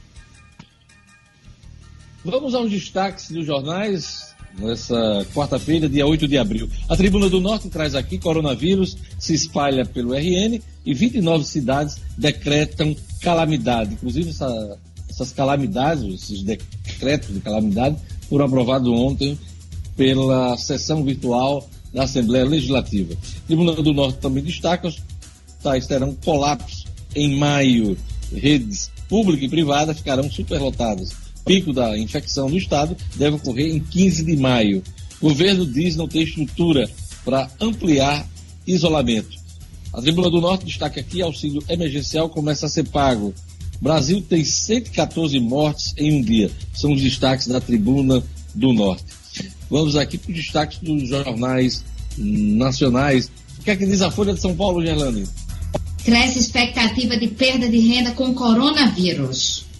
Vamos 2.22 2.54
aos 2.54 2.70
destaques 2.70 3.30
dos 3.30 3.46
jornais 3.46 4.34
nessa 4.58 5.26
quarta-feira, 5.32 5.88
dia 5.88 6.06
8 6.06 6.28
de 6.28 6.36
abril. 6.36 6.68
A 6.86 6.94
Tribuna 6.94 7.30
do 7.30 7.40
Norte 7.40 7.70
traz 7.70 7.94
aqui: 7.94 8.18
coronavírus 8.18 8.94
se 9.18 9.32
espalha 9.32 9.86
pelo 9.86 10.12
RN 10.12 10.60
e 10.84 10.92
29 10.92 11.44
cidades 11.44 11.96
decretam 12.18 12.94
calamidade. 13.22 13.94
Inclusive, 13.94 14.28
essa, 14.28 14.78
essas 15.22 15.32
calamidades, 15.32 16.02
esses 16.02 16.42
decretos 16.42 17.34
de 17.34 17.40
calamidade, 17.40 17.96
foram 18.28 18.46
aprovados 18.46 18.88
ontem 18.88 19.38
pela 19.96 20.56
sessão 20.56 21.04
virtual 21.04 21.68
da 21.92 22.04
Assembleia 22.04 22.44
Legislativa. 22.44 23.14
Tribuna 23.46 23.74
do 23.74 23.92
Norte 23.92 24.18
também 24.18 24.42
destaca: 24.42 24.88
os 24.88 25.00
tais 25.62 25.86
terão 25.86 26.14
colapso 26.24 26.84
em 27.14 27.36
maio. 27.36 27.96
Redes 28.32 28.90
pública 29.08 29.44
e 29.44 29.48
privada 29.48 29.92
ficarão 29.92 30.30
superlotadas 30.30 31.10
pico 31.44 31.72
da 31.72 31.98
infecção 31.98 32.48
no 32.48 32.56
estado 32.56 32.96
deve 33.16 33.36
ocorrer 33.36 33.74
em 33.74 33.80
15 33.80 34.24
de 34.24 34.36
maio. 34.36 34.82
O 35.20 35.28
governo 35.28 35.66
diz 35.66 35.96
não 35.96 36.08
ter 36.08 36.22
estrutura 36.22 36.88
para 37.24 37.50
ampliar 37.60 38.26
isolamento. 38.66 39.38
A 39.92 40.00
Tribuna 40.00 40.30
do 40.30 40.40
Norte 40.40 40.64
destaca 40.64 41.00
aqui: 41.00 41.20
auxílio 41.20 41.62
emergencial 41.68 42.28
começa 42.28 42.66
a 42.66 42.68
ser 42.68 42.88
pago. 42.88 43.34
Brasil 43.80 44.20
tem 44.22 44.44
114 44.44 45.38
mortes 45.40 45.94
em 45.96 46.12
um 46.12 46.22
dia. 46.22 46.50
São 46.74 46.92
os 46.92 47.00
destaques 47.00 47.46
da 47.46 47.60
Tribuna 47.60 48.22
do 48.54 48.72
Norte. 48.72 49.04
Vamos 49.70 49.96
aqui 49.96 50.18
para 50.18 50.30
os 50.30 50.36
destaques 50.36 50.78
dos 50.78 51.08
jornais 51.08 51.84
nacionais. 52.16 53.30
O 53.58 53.62
que 53.62 53.70
é 53.70 53.76
que 53.76 53.86
diz 53.86 54.02
a 54.02 54.10
Folha 54.10 54.34
de 54.34 54.40
São 54.40 54.54
Paulo, 54.54 54.84
Gerlane? 54.84 55.26
Cresce 56.04 56.38
expectativa 56.38 57.16
de 57.16 57.28
perda 57.28 57.68
de 57.68 57.78
renda 57.78 58.12
com 58.12 58.34
coronavírus 58.34 59.70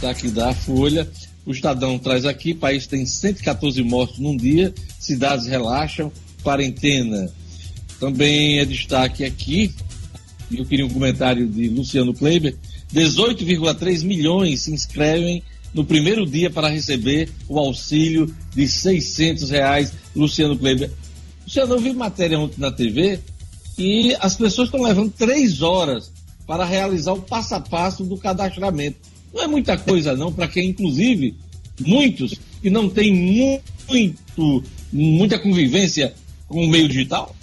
destaque 0.00 0.30
da 0.30 0.54
Folha. 0.54 1.08
O 1.44 1.52
Estadão 1.52 1.98
traz 1.98 2.24
aqui: 2.24 2.54
país 2.54 2.86
tem 2.86 3.04
114 3.04 3.82
mortos 3.82 4.18
num 4.18 4.36
dia, 4.36 4.72
cidades 4.98 5.46
relaxam, 5.46 6.10
quarentena. 6.42 7.30
Também 7.98 8.58
é 8.58 8.64
destaque 8.64 9.24
aqui, 9.24 9.74
eu 10.58 10.64
queria 10.64 10.86
um 10.86 10.90
comentário 10.90 11.46
de 11.46 11.68
Luciano 11.68 12.14
Kleiber: 12.14 12.56
18,3 12.94 14.04
milhões 14.04 14.62
se 14.62 14.72
inscrevem 14.72 15.42
no 15.72 15.84
primeiro 15.84 16.26
dia 16.26 16.50
para 16.50 16.68
receber 16.68 17.28
o 17.48 17.58
auxílio 17.58 18.34
de 18.54 18.66
600 18.66 19.50
reais. 19.50 19.92
Luciano 20.14 20.58
Kleiber. 20.58 20.90
Luciano, 21.44 21.74
eu 21.74 21.80
vi 21.80 21.92
matéria 21.92 22.38
ontem 22.38 22.60
na 22.60 22.70
TV 22.70 23.20
e 23.78 24.14
as 24.20 24.36
pessoas 24.36 24.68
estão 24.68 24.82
levando 24.82 25.12
três 25.12 25.62
horas 25.62 26.10
para 26.46 26.64
realizar 26.64 27.12
o 27.12 27.22
passo 27.22 27.54
a 27.54 27.60
passo 27.60 28.04
do 28.04 28.16
cadastramento. 28.16 28.98
Não 29.32 29.42
é 29.42 29.46
muita 29.46 29.78
coisa 29.78 30.16
não, 30.16 30.32
para 30.32 30.48
quem, 30.48 30.70
inclusive, 30.70 31.34
muitos 31.80 32.34
que 32.60 32.68
não 32.68 32.88
têm 32.88 33.14
muito, 33.14 34.64
muita 34.92 35.38
convivência 35.38 36.12
com 36.48 36.64
o 36.64 36.68
meio 36.68 36.88
digital? 36.88 37.34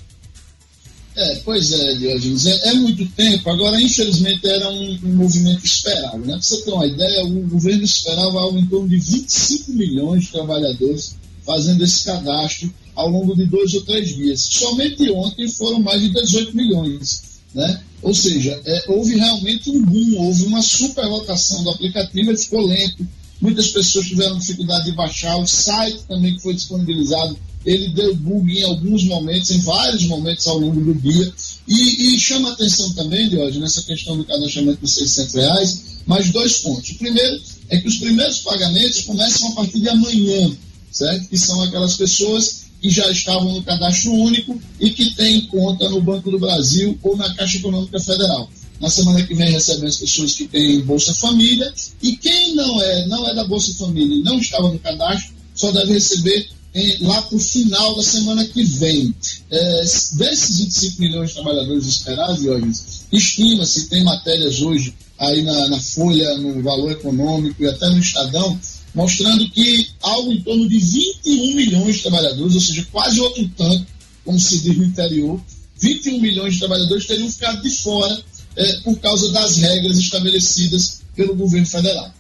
É, 1.18 1.36
pois 1.44 1.72
é, 1.72 1.96
Diogenes, 1.96 2.46
é, 2.46 2.70
é, 2.70 2.74
muito 2.76 3.04
tempo. 3.14 3.50
Agora, 3.50 3.82
infelizmente, 3.82 4.48
era 4.48 4.70
um, 4.70 5.00
um 5.04 5.16
movimento 5.16 5.66
esperado. 5.66 6.20
Né? 6.20 6.34
Para 6.34 6.42
você 6.42 6.62
ter 6.62 6.72
uma 6.72 6.86
ideia, 6.86 7.26
o 7.26 7.50
governo 7.50 7.84
esperava 7.84 8.40
algo 8.40 8.60
em 8.60 8.68
torno 8.68 8.88
de 8.88 9.00
25 9.00 9.74
milhões 9.74 10.26
de 10.26 10.32
trabalhadores 10.32 11.16
fazendo 11.44 11.84
esse 11.84 12.04
cadastro 12.04 12.72
ao 12.94 13.10
longo 13.10 13.36
de 13.36 13.46
dois 13.46 13.74
ou 13.74 13.82
três 13.82 14.16
dias. 14.16 14.42
Somente 14.48 15.10
ontem 15.10 15.48
foram 15.48 15.80
mais 15.80 16.00
de 16.02 16.10
18 16.10 16.56
milhões. 16.56 17.24
Né? 17.52 17.82
Ou 18.04 18.14
seja, 18.14 18.62
é, 18.64 18.84
houve 18.88 19.16
realmente 19.16 19.72
um 19.72 19.84
boom, 19.84 20.20
houve 20.20 20.46
uma 20.46 20.62
superlotação 20.62 21.64
do 21.64 21.72
aplicativo, 21.72 22.30
ele 22.30 22.38
ficou 22.38 22.64
lento, 22.64 23.08
muitas 23.40 23.68
pessoas 23.68 24.08
tiveram 24.08 24.38
dificuldade 24.38 24.86
de 24.86 24.92
baixar, 24.94 25.38
o 25.38 25.48
site 25.48 26.00
também 26.08 26.36
que 26.36 26.42
foi 26.42 26.54
disponibilizado, 26.54 27.38
ele 27.66 27.90
deu 27.90 28.16
bug 28.16 28.58
em 28.58 28.64
alguns 28.64 29.04
momentos, 29.04 29.52
em 29.52 29.60
vários 29.60 30.06
momentos 30.06 30.48
ao 30.48 30.58
longo 30.58 30.80
do 30.80 30.94
dia, 30.94 31.34
e, 31.68 32.16
e 32.16 32.20
chama 32.20 32.52
atenção 32.52 32.94
também, 32.94 33.36
hoje 33.38 33.60
nessa 33.60 33.84
questão 33.84 34.16
do 34.18 34.24
cadastramento 34.24 34.80
dos 34.82 34.94
600 34.94 35.34
reais, 35.36 35.84
mais 36.06 36.32
dois 36.32 36.60
pontos. 36.60 36.92
O 36.92 36.96
primeiro 36.96 37.42
é 37.70 37.78
que 37.78 37.88
os 37.88 37.98
primeiros 37.98 38.40
pagamentos 38.40 39.02
começam 39.02 39.50
a 39.50 39.56
partir 39.56 39.82
de 39.82 39.90
amanhã, 39.90 40.56
certo? 40.92 41.28
Que 41.28 41.38
são 41.38 41.62
aquelas 41.62 41.96
pessoas 41.96 42.68
que 42.82 42.90
já 42.90 43.10
estavam 43.12 43.52
no 43.54 43.64
cadastro 43.64 44.14
único 44.14 44.60
e 44.80 44.92
que 44.92 45.14
têm 45.16 45.42
conta 45.48 45.90
no 45.90 46.00
Banco 46.00 46.32
do 46.32 46.40
Brasil 46.40 46.98
ou 47.04 47.18
na 47.18 47.34
Caixa 47.34 47.58
Econômica 47.58 48.00
Federal. 48.00 48.50
Na 48.80 48.90
semana 48.90 49.24
que 49.26 49.34
vem 49.34 49.52
recebem 49.52 49.88
as 49.88 49.98
pessoas 49.98 50.34
que 50.34 50.48
têm 50.48 50.82
Bolsa 50.82 51.14
Família 51.16 51.74
e 52.02 52.16
quem 52.16 52.56
não 52.56 52.82
é, 52.82 53.08
não 53.08 53.28
é 53.28 53.34
da 53.34 53.44
Bolsa 53.44 53.74
Família 53.74 54.16
e 54.16 54.24
não 54.24 54.40
estava 54.40 54.72
no 54.72 54.78
cadastro, 54.80 55.34
só 55.56 55.72
deve 55.72 55.94
receber 55.94 56.48
em, 56.76 56.98
lá 57.04 57.22
para 57.24 57.36
o 57.36 57.40
final 57.40 57.96
da 57.96 58.04
semana 58.04 58.46
que 58.46 58.64
vem. 58.64 59.14
É, 59.50 59.82
desses 59.82 60.58
25 60.60 61.02
milhões 61.02 61.30
de 61.30 61.36
trabalhadores 61.36 61.86
esperados, 61.86 63.08
estima-se, 63.12 63.88
tem 63.90 64.04
matérias 64.04 64.62
hoje 64.62 64.94
aí 65.18 65.42
na, 65.42 65.68
na 65.70 65.80
Folha, 65.80 66.38
no 66.38 66.62
Valor 66.62 66.92
Econômico 66.92 67.64
e 67.64 67.68
até 67.68 67.90
no 67.90 68.00
Estadão, 68.00 68.60
mostrando 68.94 69.50
que 69.50 69.90
algo 70.02 70.32
em 70.32 70.42
torno 70.42 70.70
de 70.70 70.78
21 70.78 71.56
milhões 71.56 71.96
de 71.96 72.02
trabalhadores, 72.04 72.54
ou 72.54 72.62
seja, 72.62 72.88
quase 72.92 73.20
outro 73.20 73.50
tanto, 73.58 73.86
como 74.24 74.40
se 74.40 74.60
diz 74.60 74.78
no 74.78 74.86
interior, 74.86 75.42
21 75.80 76.20
milhões 76.20 76.54
de 76.54 76.60
trabalhadores 76.60 77.06
teriam 77.06 77.32
ficado 77.32 77.62
de 77.62 77.70
fora 77.70 78.24
é, 78.58 78.78
por 78.80 78.98
causa 79.00 79.32
das 79.32 79.58
regras 79.58 79.98
estabelecidas 79.98 81.02
pelo 81.16 81.36
governo 81.36 81.68
federal. 81.68 82.12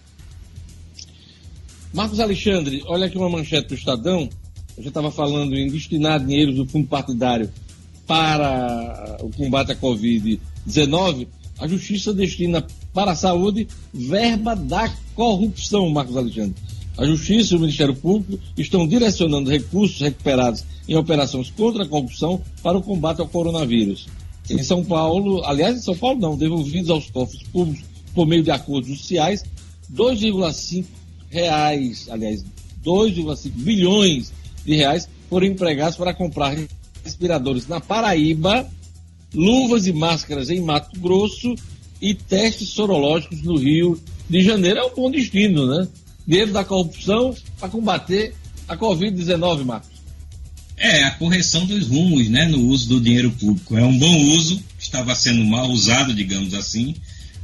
Marcos 1.94 2.20
Alexandre, 2.20 2.84
olha 2.86 3.08
aqui 3.08 3.18
uma 3.18 3.30
manchete 3.30 3.70
do 3.70 3.74
Estadão. 3.74 4.30
Eu 4.78 4.84
já 4.84 4.90
estava 4.90 5.10
falando 5.10 5.56
em 5.56 5.68
destinar 5.68 6.24
dinheiro 6.24 6.54
do 6.54 6.66
fundo 6.68 6.88
partidário 6.88 7.52
para 8.06 9.18
o 9.22 9.30
combate 9.32 9.72
à 9.72 9.76
Covid-19. 9.76 11.28
A 11.60 11.68
Justiça 11.68 12.14
destina 12.14 12.66
para 12.94 13.12
a 13.12 13.16
saúde 13.16 13.68
verba 13.92 14.56
da 14.56 14.94
corrupção, 15.16 15.90
Marcos 15.90 16.16
Alexandre. 16.16 16.56
A 16.98 17.06
Justiça 17.06 17.54
e 17.54 17.58
o 17.58 17.60
Ministério 17.60 17.96
Público 17.96 18.42
estão 18.56 18.88
direcionando 18.88 19.50
recursos 19.50 20.00
recuperados 20.00 20.64
em 20.88 20.96
operações 20.96 21.50
contra 21.50 21.84
a 21.84 21.88
corrupção 21.88 22.42
para 22.62 22.78
o 22.78 22.84
combate 22.84 23.22
ao 23.22 23.28
coronavírus. 23.28 24.08
Em 24.50 24.64
São 24.64 24.84
Paulo, 24.84 25.44
aliás, 25.44 25.78
em 25.78 25.82
São 25.82 25.96
Paulo 25.96 26.20
não, 26.20 26.38
devolvidos 26.38 26.90
aos 26.90 27.10
cofres 27.10 27.44
públicos 27.44 27.84
por 28.14 28.26
meio 28.26 28.44
de 28.44 28.52
acordos 28.52 28.90
judiciais, 28.90 29.44
2,5 29.94 30.86
reais, 31.30 32.08
aliás, 32.10 32.44
2,5 32.84 33.52
bilhões 33.52 34.32
de 34.66 34.76
reais 34.76 35.10
foram 35.30 35.48
empregados 35.48 35.98
para 35.98 36.14
comprar 36.14 36.56
respiradores 37.04 37.68
na 37.68 37.80
Paraíba 37.82 38.68
luvas 39.34 39.88
e 39.88 39.94
máscaras 39.94 40.50
em 40.50 40.62
Mato 40.62 41.00
Grosso 41.00 41.56
e 42.02 42.14
testes 42.14 42.70
sorológicos 42.70 43.42
no 43.42 43.58
Rio 43.58 44.00
de 44.30 44.42
Janeiro. 44.42 44.80
É 44.80 44.84
um 44.84 44.96
bom 44.96 45.12
destino, 45.12 45.66
né? 45.68 45.88
Dinheiro 46.26 46.52
da 46.52 46.64
corrupção 46.64 47.36
para 47.60 47.70
combater 47.70 48.36
a 48.68 48.78
Covid-19, 48.78 49.64
Marcos. 49.64 49.97
É, 50.78 51.04
a 51.04 51.12
correção 51.12 51.66
dos 51.66 51.88
rumos, 51.88 52.30
né, 52.30 52.46
no 52.46 52.60
uso 52.68 52.88
do 52.88 53.02
dinheiro 53.02 53.32
público. 53.32 53.76
É 53.76 53.84
um 53.84 53.98
bom 53.98 54.16
uso, 54.36 54.64
estava 54.80 55.16
sendo 55.16 55.44
mal 55.44 55.70
usado, 55.72 56.14
digamos 56.14 56.54
assim, 56.54 56.96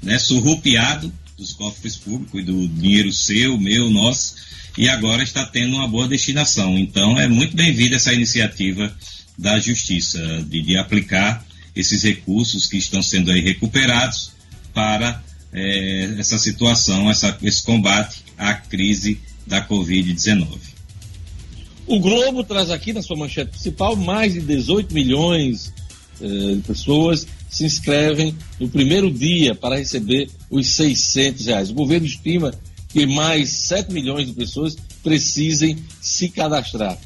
né, 0.04 0.20
surrupiado 0.20 1.12
dos 1.36 1.52
cofres 1.52 1.96
públicos 1.96 2.40
e 2.40 2.44
do 2.44 2.68
dinheiro 2.68 3.12
seu, 3.12 3.58
meu, 3.58 3.90
nosso, 3.90 4.36
e 4.78 4.88
agora 4.88 5.24
está 5.24 5.46
tendo 5.46 5.76
uma 5.76 5.88
boa 5.88 6.08
destinação. 6.08 6.78
Então, 6.78 7.20
é 7.20 7.28
muito 7.28 7.56
bem-vinda 7.56 7.96
essa 7.96 8.14
iniciativa 8.14 8.96
da 9.38 9.60
Justiça, 9.60 10.46
de, 10.48 10.62
de 10.62 10.78
aplicar 10.78 11.44
esses 11.76 12.04
recursos 12.04 12.68
que 12.68 12.78
estão 12.78 13.02
sendo 13.02 13.32
aí 13.32 13.42
recuperados 13.42 14.32
para 14.74 15.24
é, 15.52 16.16
essa 16.20 16.38
situação, 16.38 17.10
essa, 17.10 17.36
esse 17.42 17.64
combate 17.64 18.24
à 18.38 18.54
crise 18.54 19.20
da 19.46 19.68
Covid-19. 19.68 20.73
O 21.86 22.00
Globo 22.00 22.44
traz 22.44 22.70
aqui 22.70 22.94
na 22.94 23.02
sua 23.02 23.18
manchete 23.18 23.52
principal 23.52 23.96
mais 23.96 24.34
de 24.34 24.42
18 24.42 24.94
milhões 24.94 25.74
eh, 26.22 26.56
de 26.56 26.62
pessoas 26.66 27.28
se 27.50 27.66
inscrevem 27.66 28.36
no 28.60 28.70
primeiro 28.70 29.12
dia 29.12 29.54
para 29.54 29.78
receber 29.78 30.30
os 30.50 30.68
600 30.70 31.46
reais. 31.46 31.70
O 31.70 31.74
governo 31.74 32.08
estima 32.08 32.54
que 32.90 33.06
mais 33.06 33.50
7 33.50 33.92
milhões 33.92 34.28
de 34.28 34.34
pessoas 34.34 34.78
precisem 35.04 35.78
se 36.02 36.30
cadastrar. 36.30 36.98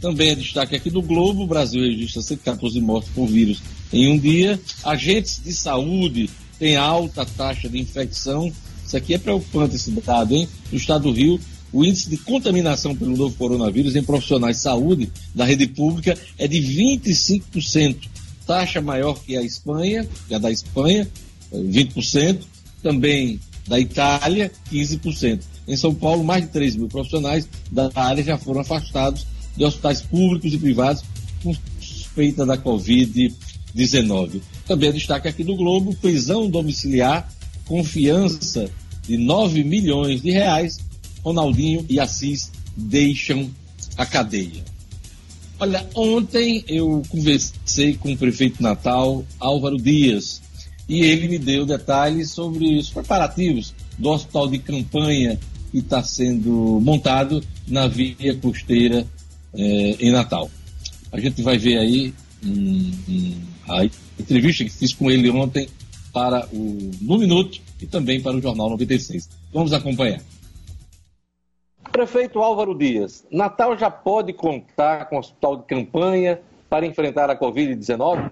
Também 0.00 0.30
é 0.30 0.34
destaque 0.34 0.76
aqui 0.76 0.90
do 0.90 1.02
Globo, 1.02 1.42
o 1.42 1.46
Brasil 1.46 1.82
registra 1.82 2.22
114 2.22 2.80
mortes 2.80 3.10
por 3.14 3.26
vírus 3.26 3.62
em 3.92 4.08
um 4.08 4.18
dia. 4.18 4.60
Agentes 4.84 5.40
de 5.42 5.52
saúde 5.52 6.28
têm 6.58 6.76
alta 6.76 7.24
taxa 7.24 7.68
de 7.68 7.78
infecção. 7.78 8.52
Isso 8.86 8.96
aqui 8.96 9.14
é 9.14 9.18
preocupante 9.18 9.76
esse 9.76 9.90
dado, 9.90 10.34
hein? 10.34 10.48
No 10.70 10.78
estado 10.78 11.04
do 11.04 11.12
Rio, 11.12 11.40
o 11.72 11.84
índice 11.84 12.10
de 12.10 12.16
contaminação 12.16 12.94
pelo 12.94 13.16
novo 13.16 13.34
coronavírus 13.36 13.94
em 13.96 14.02
profissionais 14.02 14.56
de 14.56 14.62
saúde 14.62 15.12
da 15.34 15.44
rede 15.44 15.66
pública 15.66 16.16
é 16.38 16.48
de 16.48 16.58
25%, 16.58 18.08
taxa 18.46 18.80
maior 18.80 19.14
que 19.20 19.36
a 19.36 19.42
Espanha, 19.42 20.08
que 20.26 20.34
a 20.34 20.38
da 20.38 20.50
Espanha, 20.50 21.08
20%, 21.52 22.40
também 22.82 23.40
da 23.66 23.78
Itália, 23.78 24.50
15%. 24.72 25.40
Em 25.68 25.76
São 25.76 25.94
Paulo, 25.94 26.24
mais 26.24 26.42
de 26.42 26.50
3 26.50 26.76
mil 26.76 26.88
profissionais 26.88 27.48
da 27.70 27.90
área 27.94 28.24
já 28.24 28.36
foram 28.36 28.60
afastados 28.62 29.26
de 29.56 29.64
hospitais 29.64 30.00
públicos 30.00 30.52
e 30.52 30.58
privados 30.58 31.04
com 31.42 31.54
suspeita 31.80 32.44
da 32.44 32.58
Covid-19. 32.58 34.40
Também 34.66 34.92
destaque 34.92 35.28
aqui 35.28 35.44
do 35.44 35.54
Globo, 35.54 35.94
prisão 35.96 36.50
domiciliar, 36.50 37.30
confiança 37.66 38.68
de 39.06 39.16
9 39.16 39.62
milhões 39.62 40.20
de 40.20 40.30
reais, 40.30 40.78
Ronaldinho 41.22 41.84
e 41.88 41.98
Assis 42.00 42.50
deixam 42.76 43.50
a 43.96 44.06
cadeia. 44.06 44.64
Olha, 45.58 45.86
ontem 45.94 46.64
eu 46.66 47.02
conversei 47.08 47.94
com 47.94 48.12
o 48.12 48.16
prefeito 48.16 48.62
Natal, 48.62 49.24
Álvaro 49.38 49.76
Dias, 49.76 50.40
e 50.88 51.02
ele 51.02 51.28
me 51.28 51.38
deu 51.38 51.66
detalhes 51.66 52.30
sobre 52.30 52.78
os 52.78 52.88
preparativos 52.88 53.74
do 53.98 54.08
hospital 54.08 54.48
de 54.48 54.58
campanha 54.58 55.38
que 55.70 55.78
está 55.78 56.02
sendo 56.02 56.80
montado 56.82 57.44
na 57.68 57.86
via 57.86 58.34
costeira 58.40 59.06
é, 59.52 59.96
em 60.00 60.10
Natal. 60.10 60.50
A 61.12 61.20
gente 61.20 61.42
vai 61.42 61.58
ver 61.58 61.78
aí 61.78 62.14
a 63.68 63.84
entrevista 64.18 64.64
que 64.64 64.70
fiz 64.70 64.94
com 64.94 65.10
ele 65.10 65.28
ontem 65.30 65.68
para 66.12 66.48
o 66.52 66.90
No 67.00 67.18
Minuto 67.18 67.60
e 67.80 67.86
também 67.86 68.20
para 68.20 68.36
o 68.36 68.40
Jornal 68.40 68.70
96. 68.70 69.28
Vamos 69.52 69.72
acompanhar. 69.72 70.20
Prefeito 72.00 72.38
Álvaro 72.38 72.74
Dias, 72.74 73.26
Natal 73.30 73.76
já 73.76 73.90
pode 73.90 74.32
contar 74.32 75.04
com 75.10 75.16
o 75.16 75.18
hospital 75.18 75.58
de 75.58 75.64
campanha 75.64 76.40
para 76.66 76.86
enfrentar 76.86 77.28
a 77.28 77.38
Covid-19? 77.38 78.30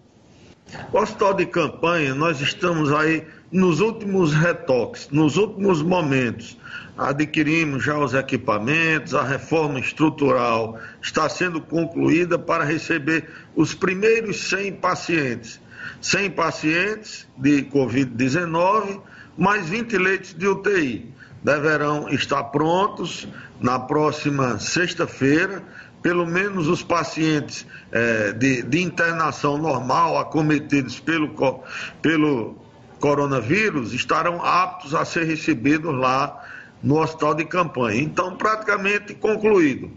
O 0.91 0.99
hospital 0.99 1.35
de 1.35 1.45
campanha, 1.45 2.15
nós 2.15 2.41
estamos 2.41 2.91
aí 2.91 3.27
nos 3.53 3.81
últimos 3.81 4.33
retoques, 4.33 5.11
nos 5.11 5.37
últimos 5.37 5.83
momentos 5.83 6.57
adquirimos 6.97 7.85
já 7.85 7.99
os 7.99 8.15
equipamentos, 8.15 9.15
a 9.15 9.23
reforma 9.23 9.79
estrutural 9.79 10.79
está 11.03 11.29
sendo 11.29 11.61
concluída 11.61 12.39
para 12.39 12.65
receber 12.65 13.29
os 13.55 13.75
primeiros 13.75 14.49
100 14.49 14.77
pacientes. 14.77 15.61
100 16.01 16.31
pacientes 16.31 17.29
de 17.37 17.65
Covid-19, 17.65 19.03
mais 19.37 19.69
20 19.69 19.99
leitos 19.99 20.33
de 20.33 20.47
UTI. 20.49 21.19
Deverão 21.43 22.09
estar 22.09 22.45
prontos 22.45 23.29
na 23.61 23.79
próxima 23.79 24.59
sexta-feira. 24.59 25.63
Pelo 26.03 26.27
menos 26.27 26.69
os 26.69 26.83
pacientes 26.83 27.67
é, 27.91 28.33
de, 28.33 28.63
de, 28.63 28.83
internação 28.83 29.59
normal, 29.59 30.17
acometidos 30.19 31.01
pelo, 31.01 31.35
pelo 32.01 32.57
coronavírus, 33.01 33.93
estarão 33.93 34.45
aptos 34.45 34.95
a 34.95 35.05
ser 35.05 35.25
recebidos 35.25 35.93
lá 35.95 36.45
no 36.83 37.01
hospital 37.01 37.35
de 37.35 37.45
campanha. 37.45 38.01
Então, 38.01 38.37
praticamente 38.37 39.15
concluído. 39.15 39.91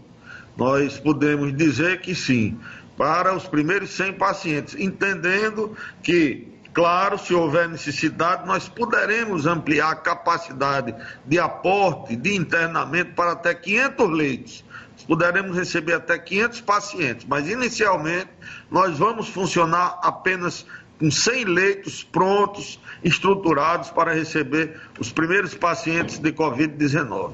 Nós 0.56 0.98
podemos 0.98 1.56
dizer 1.56 2.00
que 2.00 2.14
sim, 2.14 2.58
para 2.96 3.34
os 3.34 3.46
primeiros 3.46 3.90
100 3.90 4.12
pacientes, 4.14 4.74
entendendo 4.78 5.76
que, 6.02 6.48
claro, 6.72 7.18
se 7.18 7.34
houver 7.34 7.68
necessidade, 7.68 8.46
nós 8.46 8.68
poderemos 8.68 9.46
ampliar 9.46 9.90
a 9.90 9.96
capacidade 9.96 10.94
de 11.26 11.38
aporte, 11.38 12.16
de 12.16 12.34
internamento 12.34 13.12
para 13.14 13.32
até 13.32 13.54
500 13.54 14.10
leitos. 14.10 14.64
Poderemos 15.06 15.56
receber 15.56 15.94
até 15.94 16.18
500 16.18 16.60
pacientes, 16.60 17.26
mas 17.28 17.48
inicialmente 17.48 18.30
nós 18.70 18.98
vamos 18.98 19.28
funcionar 19.28 19.98
apenas 20.02 20.64
com 20.98 21.10
100 21.10 21.44
leitos 21.44 22.04
prontos, 22.04 22.78
estruturados 23.02 23.90
para 23.90 24.14
receber 24.14 24.80
os 25.00 25.10
primeiros 25.10 25.54
pacientes 25.54 26.18
de 26.18 26.32
Covid-19. 26.32 27.32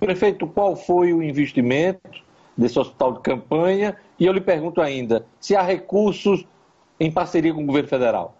Prefeito, 0.00 0.46
qual 0.46 0.74
foi 0.74 1.12
o 1.12 1.22
investimento 1.22 2.22
desse 2.56 2.78
hospital 2.78 3.12
de 3.12 3.20
campanha? 3.20 3.96
E 4.18 4.24
eu 4.24 4.32
lhe 4.32 4.40
pergunto 4.40 4.80
ainda, 4.80 5.26
se 5.38 5.54
há 5.54 5.62
recursos 5.62 6.46
em 7.02 7.10
parceria 7.10 7.52
com 7.52 7.62
o 7.62 7.66
governo 7.66 7.88
federal? 7.88 8.36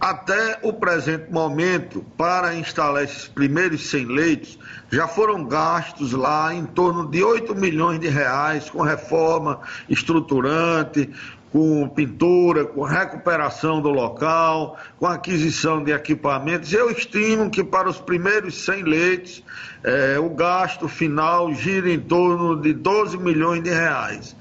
Até 0.00 0.60
o 0.62 0.72
presente 0.72 1.30
momento, 1.30 2.04
para 2.16 2.54
instalar 2.54 3.02
esses 3.02 3.26
primeiros 3.26 3.90
100 3.90 4.04
leitos, 4.06 4.58
já 4.92 5.08
foram 5.08 5.44
gastos 5.44 6.12
lá 6.12 6.54
em 6.54 6.64
torno 6.64 7.08
de 7.08 7.22
8 7.22 7.52
milhões 7.56 7.98
de 7.98 8.08
reais 8.08 8.70
com 8.70 8.80
reforma 8.82 9.60
estruturante, 9.88 11.10
com 11.50 11.88
pintura, 11.88 12.64
com 12.64 12.82
recuperação 12.82 13.80
do 13.80 13.88
local, 13.88 14.78
com 14.98 15.06
aquisição 15.06 15.82
de 15.82 15.90
equipamentos. 15.90 16.72
Eu 16.72 16.90
estimo 16.90 17.50
que 17.50 17.64
para 17.64 17.88
os 17.88 17.98
primeiros 17.98 18.54
100 18.64 18.82
leitos, 18.84 19.42
eh, 19.82 20.16
o 20.20 20.30
gasto 20.30 20.86
final 20.86 21.52
gira 21.54 21.90
em 21.90 21.98
torno 21.98 22.60
de 22.60 22.72
12 22.72 23.18
milhões 23.18 23.64
de 23.64 23.70
reais. 23.70 24.36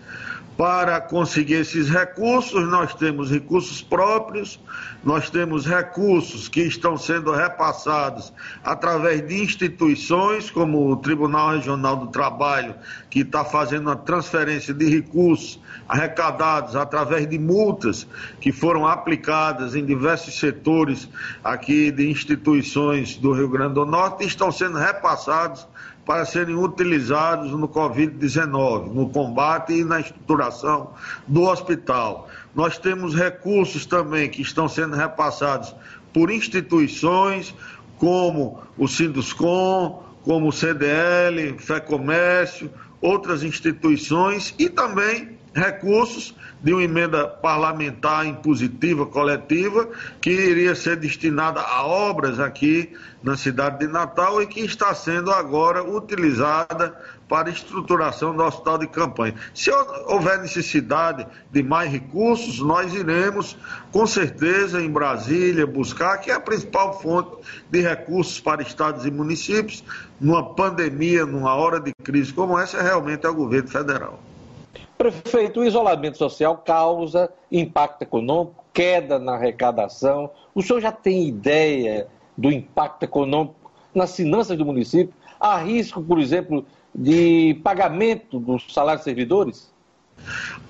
Para 0.58 1.00
conseguir 1.00 1.54
esses 1.54 1.88
recursos, 1.88 2.68
nós 2.68 2.96
temos 2.96 3.30
recursos 3.30 3.80
próprios, 3.80 4.60
nós 5.04 5.30
temos 5.30 5.68
recursos 5.68 6.50
que 6.50 6.62
estão 6.62 6.98
sendo 6.98 7.32
repassados 7.32 8.34
através 8.64 9.26
de 9.28 9.40
instituições, 9.40 10.50
como 10.50 10.90
o 10.90 10.98
Tribunal 10.98 11.52
Regional 11.52 11.96
do 11.98 12.08
Trabalho, 12.08 12.74
que 13.08 13.20
está 13.20 13.46
fazendo 13.46 13.84
uma 13.84 13.96
transferência 13.96 14.74
de 14.74 14.90
recursos 14.90 15.60
arrecadados 15.88 16.76
através 16.76 17.30
de 17.30 17.38
multas 17.38 18.08
que 18.42 18.52
foram 18.52 18.88
aplicadas 18.88 19.76
em 19.76 19.86
diversos 19.86 20.40
setores 20.40 21.08
aqui 21.44 21.92
de 21.92 22.10
instituições 22.10 23.16
do 23.16 23.32
Rio 23.32 23.48
Grande 23.48 23.76
do 23.76 23.86
Norte 23.86 24.24
e 24.24 24.28
estão 24.28 24.52
sendo 24.52 24.80
repassados 24.80 25.68
para 26.08 26.26
serem 26.26 26.56
utilizados 26.56 27.52
no 27.52 27.68
Covid-19, 27.68 28.94
no 28.94 29.10
combate 29.10 29.74
e 29.74 29.84
na 29.84 30.00
estruturação 30.00 30.94
do 31.28 31.44
hospital. 31.44 32.30
Nós 32.56 32.78
temos 32.78 33.14
recursos 33.14 33.86
também 33.86 34.30
que 34.30 34.42
estão 34.42 34.70
sendo 34.70 34.96
repassados 34.96 35.76
por 36.14 36.32
instituições 36.32 37.54
como 37.98 38.62
o 38.78 38.88
Sinduscom, 38.88 40.02
como 40.24 40.48
o 40.48 40.52
CDL, 40.52 41.60
FEComércio, 41.60 42.72
outras 43.02 43.44
instituições 43.44 44.56
e 44.58 44.70
também 44.70 45.37
recursos 45.58 46.36
de 46.62 46.72
uma 46.72 46.84
emenda 46.84 47.28
parlamentar 47.28 48.26
impositiva 48.26 49.06
coletiva 49.06 49.90
que 50.22 50.30
iria 50.30 50.76
ser 50.76 50.98
destinada 50.98 51.60
a 51.62 51.86
obras 51.86 52.40
aqui 52.40 52.94
na 53.24 53.36
cidade 53.36 53.80
de 53.80 53.88
Natal 53.88 54.42
e 54.42 54.48
que 54.48 54.62
está 54.62 54.94
sendo 54.94 55.32
agora 55.32 55.84
utilizada 55.84 56.96
para 57.28 57.50
estruturação 57.50 58.36
do 58.36 58.44
hospital 58.44 58.78
de 58.78 58.88
campanha. 58.88 59.36
Se 59.54 59.70
houver 60.06 60.40
necessidade 60.40 61.28
de 61.52 61.64
mais 61.64 61.92
recursos, 61.92 62.60
nós 62.60 62.94
iremos, 62.94 63.58
com 63.92 64.08
certeza, 64.08 64.82
em 64.82 64.90
Brasília, 64.90 65.68
buscar, 65.68 66.20
que 66.20 66.32
é 66.32 66.36
a 66.36 66.40
principal 66.40 67.02
fonte 67.02 67.36
de 67.70 67.82
recursos 67.82 68.40
para 68.40 68.62
estados 68.62 69.06
e 69.06 69.12
municípios, 69.12 69.84
numa 70.22 70.56
pandemia, 70.56 71.26
numa 71.26 71.54
hora 71.54 71.80
de 71.80 71.92
crise 72.04 72.32
como 72.32 72.58
essa, 72.58 72.82
realmente 72.82 73.26
é 73.26 73.30
o 73.30 73.34
governo 73.34 73.68
federal. 73.68 74.20
Prefeito, 74.98 75.60
o 75.60 75.66
isolamento 75.66 76.18
social 76.18 76.58
causa 76.58 77.32
impacto 77.52 78.02
econômico, 78.02 78.66
queda 78.74 79.20
na 79.20 79.34
arrecadação. 79.34 80.30
O 80.56 80.62
senhor 80.62 80.82
já 80.82 80.92
tem 80.92 81.28
ideia 81.28 82.08
do 82.36 82.52
impacto 82.52 83.04
econômico 83.04 83.72
nas 83.94 84.16
finanças 84.16 84.58
do 84.58 84.66
município? 84.66 85.14
Há 85.40 85.58
risco, 85.58 86.02
por 86.02 86.20
exemplo, 86.20 86.66
de 86.94 87.60
pagamento 87.64 88.40
dos 88.40 88.74
salários 88.74 89.04
servidores? 89.04 89.72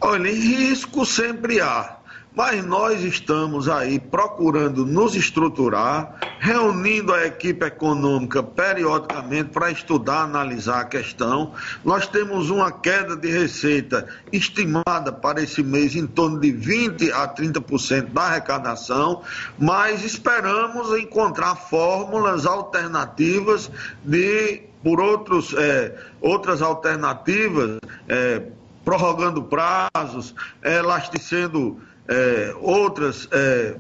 Olha, 0.02 0.30
risco 0.30 1.06
sempre 1.06 1.62
há. 1.62 1.97
Mas 2.38 2.64
nós 2.64 3.04
estamos 3.04 3.68
aí 3.68 4.00
procurando 4.00 4.86
nos 4.86 5.16
estruturar, 5.16 6.20
reunindo 6.38 7.12
a 7.12 7.26
equipe 7.26 7.66
econômica 7.66 8.44
periodicamente 8.44 9.50
para 9.50 9.72
estudar, 9.72 10.22
analisar 10.22 10.82
a 10.82 10.86
questão. 10.86 11.54
Nós 11.84 12.06
temos 12.06 12.52
uma 12.52 12.72
queda 12.72 13.16
de 13.16 13.32
receita 13.32 14.08
estimada 14.32 15.12
para 15.12 15.42
esse 15.42 15.64
mês 15.64 15.96
em 15.96 16.06
torno 16.06 16.40
de 16.40 16.52
20 16.52 17.12
a 17.12 17.28
30% 17.28 18.14
da 18.14 18.22
arrecadação, 18.22 19.24
mas 19.58 20.06
esperamos 20.06 20.96
encontrar 20.96 21.56
fórmulas 21.56 22.46
alternativas 22.46 23.72
de 24.04 24.62
por 24.84 25.02
outros, 25.02 25.56
é, 25.58 25.96
outras 26.22 26.62
alternativas, 26.62 27.80
é, 28.08 28.44
prorrogando 28.86 29.42
prazos, 29.42 30.36
elasticendo 30.64 31.82
é, 32.08 32.56
outras 32.60 33.28
é, 33.32 33.76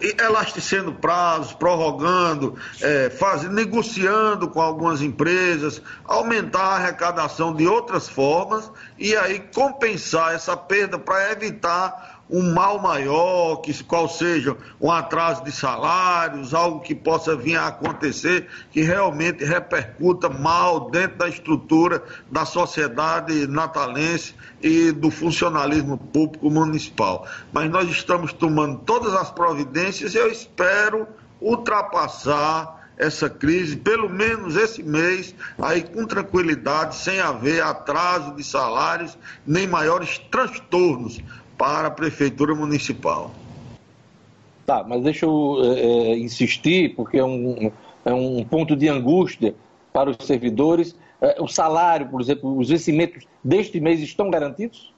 elasticendo 0.00 0.92
prazos, 0.92 1.52
prorrogando, 1.52 2.56
é, 2.80 3.10
faz, 3.10 3.42
negociando 3.44 4.48
com 4.48 4.60
algumas 4.60 5.02
empresas, 5.02 5.82
aumentar 6.04 6.62
a 6.62 6.76
arrecadação 6.76 7.54
de 7.54 7.66
outras 7.66 8.08
formas 8.08 8.70
e 8.98 9.16
aí 9.16 9.40
compensar 9.54 10.34
essa 10.34 10.56
perda 10.56 10.98
para 10.98 11.32
evitar 11.32 12.17
um 12.30 12.52
mal 12.52 12.78
maior, 12.78 13.56
que 13.56 13.82
qual 13.84 14.08
seja 14.08 14.56
um 14.80 14.90
atraso 14.90 15.44
de 15.44 15.52
salários, 15.52 16.52
algo 16.52 16.80
que 16.80 16.94
possa 16.94 17.34
vir 17.34 17.56
a 17.56 17.68
acontecer 17.68 18.48
que 18.70 18.82
realmente 18.82 19.44
repercuta 19.44 20.28
mal 20.28 20.90
dentro 20.90 21.18
da 21.18 21.28
estrutura 21.28 22.02
da 22.30 22.44
sociedade 22.44 23.46
natalense 23.46 24.34
e 24.62 24.92
do 24.92 25.10
funcionalismo 25.10 25.96
público 25.96 26.50
municipal. 26.50 27.26
Mas 27.52 27.70
nós 27.70 27.88
estamos 27.88 28.32
tomando 28.32 28.78
todas 28.80 29.14
as 29.14 29.30
providências 29.30 30.14
e 30.14 30.18
eu 30.18 30.30
espero 30.30 31.06
ultrapassar 31.40 32.76
essa 32.98 33.30
crise, 33.30 33.76
pelo 33.76 34.10
menos 34.10 34.56
esse 34.56 34.82
mês, 34.82 35.32
aí 35.62 35.82
com 35.82 36.04
tranquilidade, 36.04 36.96
sem 36.96 37.20
haver 37.20 37.62
atraso 37.62 38.34
de 38.34 38.42
salários, 38.42 39.16
nem 39.46 39.68
maiores 39.68 40.18
transtornos 40.30 41.22
para 41.58 41.88
a 41.88 41.90
Prefeitura 41.90 42.54
Municipal. 42.54 43.32
Tá, 44.64 44.84
mas 44.86 45.02
deixa 45.02 45.26
eu 45.26 45.58
é, 45.62 46.16
insistir, 46.18 46.94
porque 46.94 47.18
é 47.18 47.24
um, 47.24 47.72
é 48.04 48.12
um 48.12 48.44
ponto 48.44 48.76
de 48.76 48.88
angústia 48.88 49.54
para 49.92 50.10
os 50.10 50.26
servidores. 50.26 50.96
É, 51.20 51.36
o 51.40 51.48
salário, 51.48 52.08
por 52.08 52.20
exemplo, 52.20 52.56
os 52.56 52.68
vencimentos 52.68 53.26
deste 53.42 53.80
mês 53.80 54.00
estão 54.00 54.30
garantidos? 54.30 54.92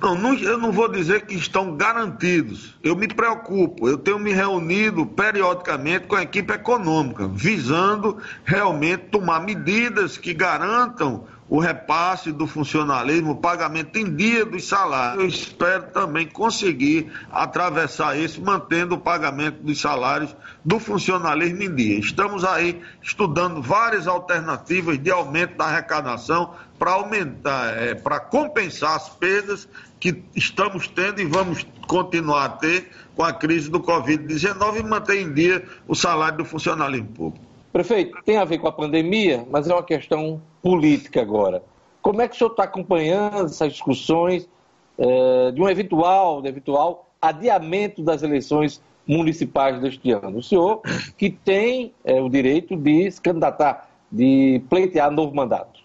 Não, 0.00 0.14
não, 0.14 0.34
eu 0.34 0.58
não 0.58 0.70
vou 0.70 0.88
dizer 0.88 1.26
que 1.26 1.34
estão 1.34 1.76
garantidos. 1.76 2.76
Eu 2.82 2.94
me 2.94 3.08
preocupo. 3.08 3.88
Eu 3.88 3.98
tenho 3.98 4.18
me 4.18 4.32
reunido 4.32 5.04
periodicamente 5.06 6.06
com 6.06 6.16
a 6.16 6.22
equipe 6.22 6.52
econômica, 6.52 7.26
visando 7.26 8.18
realmente 8.44 9.06
tomar 9.06 9.40
medidas 9.40 10.16
que 10.16 10.32
garantam 10.32 11.24
o 11.54 11.60
repasse 11.60 12.32
do 12.32 12.48
funcionalismo, 12.48 13.30
o 13.30 13.36
pagamento 13.36 13.96
em 13.96 14.12
dia 14.16 14.44
dos 14.44 14.66
salários. 14.66 15.22
Eu 15.22 15.28
espero 15.28 15.84
também 15.92 16.26
conseguir 16.26 17.12
atravessar 17.30 18.18
isso, 18.18 18.42
mantendo 18.42 18.96
o 18.96 18.98
pagamento 18.98 19.62
dos 19.62 19.80
salários 19.80 20.34
do 20.64 20.80
funcionalismo 20.80 21.62
em 21.62 21.72
dia. 21.72 22.00
Estamos 22.00 22.44
aí 22.44 22.82
estudando 23.00 23.62
várias 23.62 24.08
alternativas 24.08 25.00
de 25.00 25.12
aumento 25.12 25.56
da 25.56 25.66
arrecadação 25.66 26.56
para 26.76 26.90
aumentar, 26.90 27.80
é, 27.80 27.94
para 27.94 28.18
compensar 28.18 28.96
as 28.96 29.08
perdas 29.10 29.68
que 30.00 30.24
estamos 30.34 30.88
tendo 30.88 31.20
e 31.20 31.24
vamos 31.24 31.64
continuar 31.86 32.46
a 32.46 32.48
ter 32.48 32.90
com 33.14 33.22
a 33.22 33.32
crise 33.32 33.70
do 33.70 33.78
Covid-19 33.78 34.80
e 34.80 34.82
manter 34.82 35.22
em 35.22 35.32
dia 35.32 35.64
o 35.86 35.94
salário 35.94 36.38
do 36.38 36.44
funcionalismo 36.44 37.06
público. 37.06 37.53
Prefeito, 37.74 38.16
tem 38.24 38.36
a 38.36 38.44
ver 38.44 38.58
com 38.58 38.68
a 38.68 38.72
pandemia, 38.72 39.44
mas 39.50 39.68
é 39.68 39.74
uma 39.74 39.82
questão 39.82 40.40
política 40.62 41.20
agora. 41.20 41.60
Como 42.00 42.22
é 42.22 42.28
que 42.28 42.36
o 42.36 42.38
senhor 42.38 42.52
está 42.52 42.62
acompanhando 42.62 43.46
essas 43.46 43.72
discussões 43.72 44.48
é, 44.96 45.50
de 45.50 45.60
um 45.60 45.68
eventual, 45.68 46.40
de 46.40 46.46
eventual 46.46 47.10
adiamento 47.20 48.00
das 48.00 48.22
eleições 48.22 48.80
municipais 49.04 49.80
deste 49.80 50.12
ano? 50.12 50.38
O 50.38 50.42
senhor 50.42 50.82
que 51.18 51.28
tem 51.28 51.92
é, 52.04 52.22
o 52.22 52.28
direito 52.28 52.76
de 52.76 53.10
se 53.10 53.20
candidatar, 53.20 53.90
de 54.08 54.62
pleitear 54.70 55.10
novo 55.10 55.34
mandato. 55.34 55.80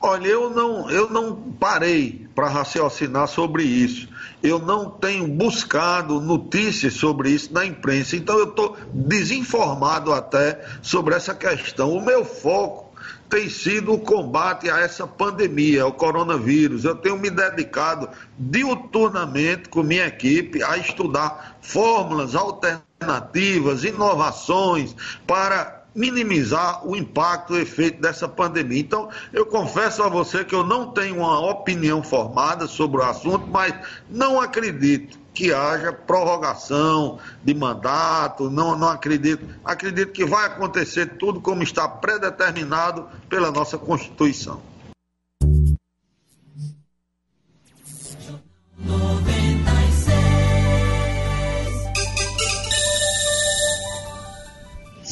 Olha, 0.00 0.26
eu 0.26 0.50
não, 0.50 0.90
eu 0.90 1.08
não 1.08 1.36
parei 1.60 2.26
para 2.34 2.48
raciocinar 2.48 3.28
sobre 3.28 3.62
isso. 3.62 4.08
Eu 4.42 4.58
não 4.58 4.90
tenho 4.90 5.26
buscado 5.26 6.20
notícias 6.20 6.94
sobre 6.94 7.30
isso 7.30 7.52
na 7.52 7.64
imprensa. 7.64 8.16
Então 8.16 8.38
eu 8.38 8.50
estou 8.50 8.76
desinformado 8.92 10.12
até 10.12 10.64
sobre 10.80 11.14
essa 11.14 11.34
questão. 11.34 11.92
O 11.92 12.04
meu 12.04 12.24
foco 12.24 12.88
tem 13.28 13.48
sido 13.48 13.92
o 13.92 13.98
combate 13.98 14.70
a 14.70 14.80
essa 14.80 15.06
pandemia, 15.06 15.82
ao 15.82 15.92
coronavírus. 15.92 16.84
Eu 16.84 16.94
tenho 16.94 17.18
me 17.18 17.30
dedicado 17.30 18.08
diuturnamente 18.38 19.68
com 19.68 19.82
minha 19.82 20.06
equipe 20.06 20.62
a 20.62 20.76
estudar 20.78 21.58
fórmulas 21.60 22.34
alternativas, 22.34 23.84
inovações 23.84 24.94
para 25.26 25.77
minimizar 25.98 26.86
o 26.86 26.94
impacto, 26.94 27.54
o 27.54 27.58
efeito 27.58 28.00
dessa 28.00 28.28
pandemia. 28.28 28.78
Então, 28.78 29.08
eu 29.32 29.44
confesso 29.44 30.00
a 30.02 30.08
você 30.08 30.44
que 30.44 30.54
eu 30.54 30.62
não 30.62 30.92
tenho 30.92 31.16
uma 31.16 31.40
opinião 31.40 32.02
formada 32.04 32.68
sobre 32.68 33.00
o 33.00 33.04
assunto, 33.04 33.48
mas 33.48 33.74
não 34.08 34.40
acredito 34.40 35.18
que 35.34 35.52
haja 35.52 35.92
prorrogação 35.92 37.18
de 37.44 37.52
mandato, 37.52 38.48
não, 38.48 38.78
não 38.78 38.88
acredito. 38.88 39.44
Acredito 39.64 40.12
que 40.12 40.24
vai 40.24 40.46
acontecer 40.46 41.16
tudo 41.18 41.40
como 41.40 41.64
está 41.64 41.88
predeterminado 41.88 43.08
pela 43.28 43.50
nossa 43.50 43.76
Constituição. 43.76 44.62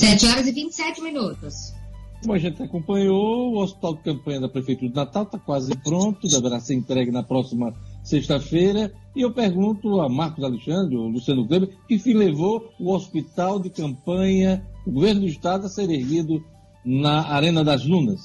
Sete 0.06 0.26
horas 0.26 0.46
e 0.46 0.52
27 0.52 1.02
minutos. 1.02 1.74
Como 2.20 2.32
a 2.32 2.38
gente 2.38 2.62
acompanhou, 2.62 3.54
o 3.54 3.58
Hospital 3.60 3.96
de 3.96 4.02
Campanha 4.04 4.40
da 4.40 4.48
Prefeitura 4.48 4.88
de 4.88 4.94
Natal 4.94 5.24
está 5.24 5.36
quase 5.36 5.76
pronto, 5.78 6.28
deverá 6.30 6.60
ser 6.60 6.74
entregue 6.74 7.10
na 7.10 7.24
próxima 7.24 7.74
sexta-feira. 8.04 8.94
E 9.16 9.22
eu 9.22 9.32
pergunto 9.32 10.00
a 10.00 10.08
Marcos 10.08 10.44
Alexandre, 10.44 10.96
o 10.96 11.08
Luciano 11.08 11.44
Kleber, 11.48 11.70
que 11.88 11.98
fim 11.98 12.14
levou 12.14 12.72
o 12.78 12.94
Hospital 12.94 13.58
de 13.58 13.68
Campanha, 13.68 14.64
o 14.86 14.92
governo 14.92 15.22
do 15.22 15.26
Estado, 15.26 15.66
a 15.66 15.68
ser 15.68 15.90
erguido 15.90 16.40
na 16.84 17.26
Arena 17.26 17.64
das 17.64 17.84
Lunas? 17.84 18.20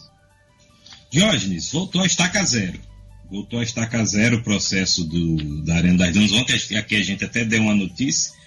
Diógenes, 1.09 1.71
voltou 1.71 2.03
a 2.03 2.05
estaca 2.05 2.43
zero. 2.43 2.79
Voltou 3.27 3.59
a 3.59 3.63
estaca 3.63 4.05
zero 4.05 4.37
o 4.37 4.43
processo 4.43 5.03
do, 5.03 5.63
da 5.63 5.77
Arena 5.77 5.97
das 5.97 6.15
Lunas. 6.15 6.31
Ontem 6.33 6.77
aqui 6.77 6.95
a 6.95 7.03
gente 7.03 7.25
até 7.25 7.43
deu 7.43 7.63
uma 7.63 7.73
notícia 7.73 8.39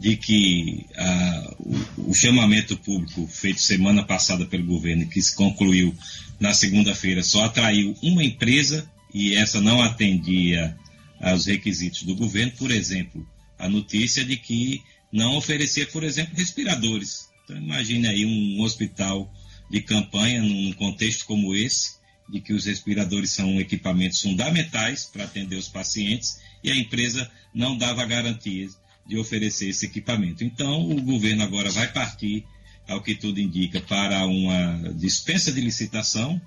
de 0.00 0.16
que 0.16 0.86
ah, 0.96 1.54
o, 1.58 2.10
o, 2.10 2.14
chamamento 2.14 2.74
público 2.78 3.26
feito 3.26 3.60
semana 3.60 4.02
passada 4.02 4.46
pelo 4.46 4.64
governo, 4.64 5.06
que 5.06 5.20
se 5.20 5.36
concluiu 5.36 5.94
na 6.40 6.54
segunda-feira, 6.54 7.22
só 7.22 7.44
atraiu 7.44 7.94
uma 8.02 8.24
empresa 8.24 8.90
e 9.12 9.34
essa 9.34 9.60
não 9.60 9.82
atendia 9.82 10.74
aos 11.20 11.44
requisitos 11.44 12.02
do 12.04 12.16
governo. 12.16 12.50
Por 12.52 12.70
exemplo, 12.70 13.28
a 13.58 13.68
notícia 13.68 14.24
de 14.24 14.38
que 14.38 14.82
não 15.12 15.36
oferecia, 15.36 15.86
por 15.88 16.02
exemplo, 16.02 16.34
respiradores. 16.34 17.28
Então, 17.44 17.58
imagine 17.58 18.08
aí 18.08 18.24
um 18.24 18.62
hospital 18.62 19.30
de 19.70 19.82
campanha 19.82 20.40
num 20.40 20.72
contexto 20.72 21.26
como 21.26 21.54
esse, 21.54 21.96
de 22.26 22.40
que 22.40 22.54
os 22.54 22.64
respiradores 22.64 23.32
são 23.32 23.60
equipamentos 23.60 24.22
fundamentais 24.22 25.04
para 25.04 25.24
atender 25.24 25.56
os 25.56 25.68
pacientes 25.68 26.40
e 26.64 26.70
a 26.70 26.76
empresa 26.76 27.30
não 27.54 27.76
dava 27.76 28.06
garantias 28.06 28.79
de 29.10 29.18
oferecer 29.18 29.68
esse 29.68 29.86
equipamento. 29.86 30.44
Então, 30.44 30.88
o 30.88 31.02
governo 31.02 31.42
agora 31.42 31.68
vai 31.68 31.92
partir, 31.92 32.44
ao 32.86 33.02
que 33.02 33.16
tudo 33.16 33.40
indica, 33.40 33.80
para 33.80 34.24
uma 34.24 34.94
dispensa 34.94 35.50
de 35.50 35.60
licitação, 35.60 36.40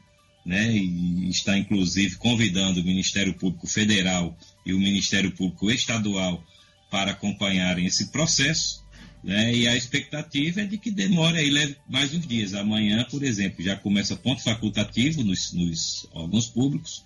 né, 0.46 0.74
e 0.74 1.30
está 1.30 1.58
inclusive 1.58 2.16
convidando 2.16 2.80
o 2.80 2.84
Ministério 2.86 3.34
Público 3.34 3.68
Federal 3.68 4.38
e 4.66 4.74
o 4.74 4.80
Ministério 4.80 5.32
Público 5.32 5.70
Estadual 5.70 6.42
para 6.90 7.12
acompanharem 7.12 7.86
esse 7.86 8.12
processo. 8.12 8.82
Né, 9.22 9.54
e 9.54 9.68
a 9.68 9.76
expectativa 9.76 10.62
é 10.62 10.66
de 10.66 10.78
que 10.78 10.90
demore 10.90 11.38
aí 11.38 11.76
mais 11.90 12.14
uns 12.14 12.26
dias. 12.26 12.54
Amanhã, 12.54 13.06
por 13.12 13.24
exemplo, 13.24 13.62
já 13.62 13.76
começa 13.76 14.16
ponto 14.16 14.42
facultativo 14.42 15.22
nos, 15.22 15.52
nos 15.52 16.08
órgãos 16.14 16.48
públicos. 16.48 17.04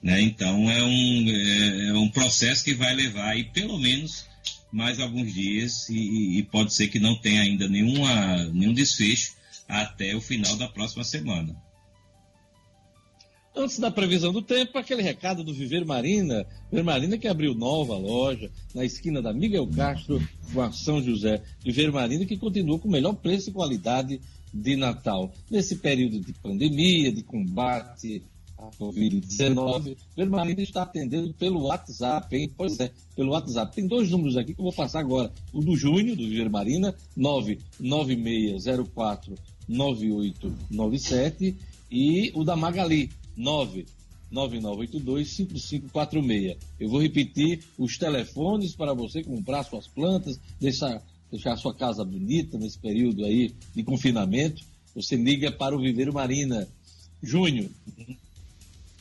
Né, 0.00 0.20
então, 0.20 0.70
é 0.70 0.84
um, 0.84 1.28
é, 1.30 1.88
é 1.88 1.94
um 1.94 2.08
processo 2.08 2.62
que 2.62 2.74
vai 2.74 2.94
levar 2.94 3.30
aí 3.30 3.42
pelo 3.42 3.76
menos 3.76 4.32
mais 4.74 4.98
alguns 4.98 5.32
dias 5.32 5.88
e, 5.88 6.38
e, 6.38 6.42
pode 6.42 6.74
ser 6.74 6.88
que 6.88 6.98
não 6.98 7.14
tenha 7.14 7.42
ainda 7.42 7.68
nenhuma, 7.68 8.44
nenhum 8.52 8.74
desfecho 8.74 9.34
até 9.68 10.16
o 10.16 10.20
final 10.20 10.56
da 10.56 10.66
próxima 10.66 11.04
semana. 11.04 11.56
Antes 13.56 13.78
da 13.78 13.88
previsão 13.88 14.32
do 14.32 14.42
tempo, 14.42 14.76
aquele 14.76 15.00
recado 15.00 15.44
do 15.44 15.54
Viver 15.54 15.84
Marina. 15.84 16.44
Viver 16.68 16.82
Marina 16.82 17.16
que 17.16 17.28
abriu 17.28 17.54
nova 17.54 17.96
loja 17.96 18.50
na 18.74 18.84
esquina 18.84 19.22
da 19.22 19.32
Miguel 19.32 19.68
Castro 19.68 20.20
com 20.52 20.60
a 20.60 20.72
São 20.72 21.00
José. 21.00 21.40
Viver 21.64 21.92
Marina 21.92 22.26
que 22.26 22.36
continua 22.36 22.76
com 22.76 22.88
o 22.88 22.90
melhor 22.90 23.14
preço 23.14 23.50
e 23.50 23.52
qualidade 23.52 24.20
de 24.52 24.74
Natal. 24.74 25.32
Nesse 25.48 25.76
período 25.76 26.18
de 26.18 26.32
pandemia, 26.32 27.12
de 27.12 27.22
combate 27.22 28.24
Covid-19, 28.78 29.96
Viver 30.16 30.30
Marina 30.30 30.62
está 30.62 30.82
atendendo 30.82 31.32
pelo 31.34 31.62
WhatsApp, 31.62 32.36
hein? 32.36 32.50
Pois 32.56 32.78
é, 32.80 32.90
pelo 33.14 33.32
WhatsApp. 33.32 33.74
Tem 33.74 33.86
dois 33.86 34.10
números 34.10 34.36
aqui 34.36 34.54
que 34.54 34.60
eu 34.60 34.64
vou 34.64 34.72
passar 34.72 35.00
agora. 35.00 35.32
O 35.52 35.60
do 35.60 35.76
Júnior, 35.76 36.16
do 36.16 36.28
Viver 36.28 36.50
Marina, 36.50 36.94
99604 37.16 39.34
9897 39.68 41.56
e 41.90 42.30
o 42.34 42.44
da 42.44 42.56
Magali, 42.56 43.10
99982-5546. 44.32 46.56
Eu 46.78 46.88
vou 46.88 47.00
repetir 47.00 47.64
os 47.78 47.98
telefones 47.98 48.74
para 48.74 48.94
você 48.94 49.22
comprar 49.22 49.62
suas 49.64 49.86
plantas, 49.88 50.40
deixar, 50.60 51.02
deixar 51.30 51.56
sua 51.56 51.74
casa 51.74 52.04
bonita 52.04 52.58
nesse 52.58 52.78
período 52.78 53.24
aí 53.24 53.54
de 53.74 53.82
confinamento. 53.82 54.62
Você 54.94 55.16
liga 55.16 55.50
para 55.50 55.74
o 55.76 55.80
Viveiro 55.80 56.12
Marina. 56.12 56.68
Júnior, 57.22 57.70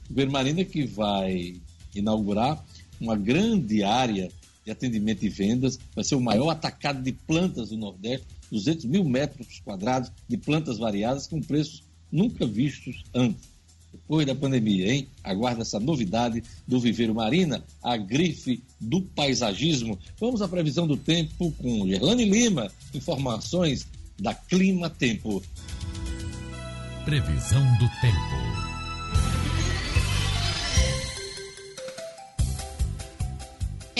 Viveiro 0.09 0.31
Marina 0.31 0.63
que 0.63 0.85
vai 0.85 1.59
inaugurar 1.95 2.65
uma 2.99 3.15
grande 3.15 3.83
área 3.83 4.31
de 4.65 4.71
atendimento 4.71 5.23
e 5.23 5.29
vendas, 5.29 5.77
vai 5.95 6.03
ser 6.03 6.15
o 6.15 6.21
maior 6.21 6.49
atacado 6.49 7.01
de 7.01 7.13
plantas 7.13 7.69
do 7.69 7.77
Nordeste, 7.77 8.27
200 8.51 8.83
mil 8.85 9.05
metros 9.05 9.61
quadrados 9.63 10.11
de 10.27 10.37
plantas 10.37 10.77
variadas 10.77 11.25
com 11.27 11.41
preços 11.41 11.83
nunca 12.11 12.45
vistos 12.45 13.05
antes. 13.13 13.56
Depois 13.91 14.25
da 14.25 14.35
pandemia, 14.35 14.91
hein? 14.93 15.07
Aguarda 15.23 15.61
essa 15.61 15.79
novidade 15.79 16.43
do 16.67 16.79
Viveiro 16.79 17.15
Marina, 17.15 17.63
a 17.81 17.97
grife 17.97 18.63
do 18.79 19.01
paisagismo. 19.01 19.97
Vamos 20.19 20.41
à 20.41 20.47
previsão 20.47 20.87
do 20.87 20.97
tempo 20.97 21.51
com 21.53 21.87
Gerlane 21.87 22.25
Lima, 22.25 22.71
informações 22.93 23.87
da 24.19 24.33
Clima 24.33 24.89
Tempo. 24.89 25.41
Previsão 27.05 27.63
do 27.77 27.89
tempo. 28.01 28.76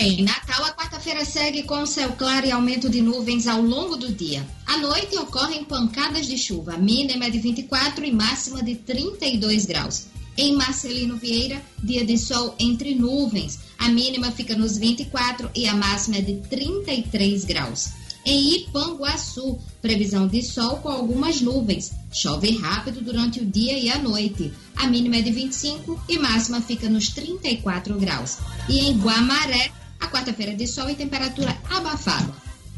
Em 0.00 0.22
Natal, 0.22 0.64
a 0.64 0.70
quarta-feira 0.70 1.24
segue 1.24 1.64
com 1.64 1.84
céu 1.84 2.12
claro 2.16 2.46
e 2.46 2.52
aumento 2.52 2.88
de 2.88 3.02
nuvens 3.02 3.48
ao 3.48 3.60
longo 3.60 3.96
do 3.96 4.12
dia. 4.12 4.46
À 4.64 4.76
noite 4.76 5.18
ocorrem 5.18 5.64
pancadas 5.64 6.28
de 6.28 6.38
chuva, 6.38 6.74
a 6.74 6.78
mínima 6.78 7.24
é 7.24 7.30
de 7.30 7.40
24 7.40 8.04
e 8.04 8.12
máxima 8.12 8.62
de 8.62 8.76
32 8.76 9.66
graus. 9.66 10.06
Em 10.36 10.54
Marcelino 10.54 11.16
Vieira, 11.16 11.60
dia 11.82 12.06
de 12.06 12.16
sol 12.16 12.54
entre 12.60 12.94
nuvens, 12.94 13.58
a 13.76 13.88
mínima 13.88 14.30
fica 14.30 14.54
nos 14.54 14.78
24 14.78 15.50
e 15.52 15.66
a 15.66 15.74
máxima 15.74 16.18
é 16.18 16.20
de 16.20 16.36
33 16.48 17.44
graus. 17.44 17.88
Em 18.24 18.54
Ipanguaçu, 18.54 19.58
previsão 19.82 20.28
de 20.28 20.44
sol 20.44 20.76
com 20.76 20.90
algumas 20.90 21.40
nuvens. 21.40 21.90
Chove 22.12 22.56
rápido 22.56 23.00
durante 23.00 23.40
o 23.40 23.44
dia 23.44 23.76
e 23.76 23.90
a 23.90 23.98
noite. 23.98 24.52
A 24.76 24.86
mínima 24.86 25.16
é 25.16 25.22
de 25.22 25.32
25 25.32 26.00
e 26.08 26.18
máxima 26.20 26.60
fica 26.60 26.88
nos 26.88 27.08
34 27.08 27.98
graus. 27.98 28.38
E 28.68 28.78
em 28.80 28.96
Guamaré, 28.96 29.72
a 30.00 30.06
quarta-feira 30.06 30.54
de 30.54 30.66
sol 30.66 30.88
e 30.88 30.94
temperatura 30.94 31.56
abafada. 31.70 32.32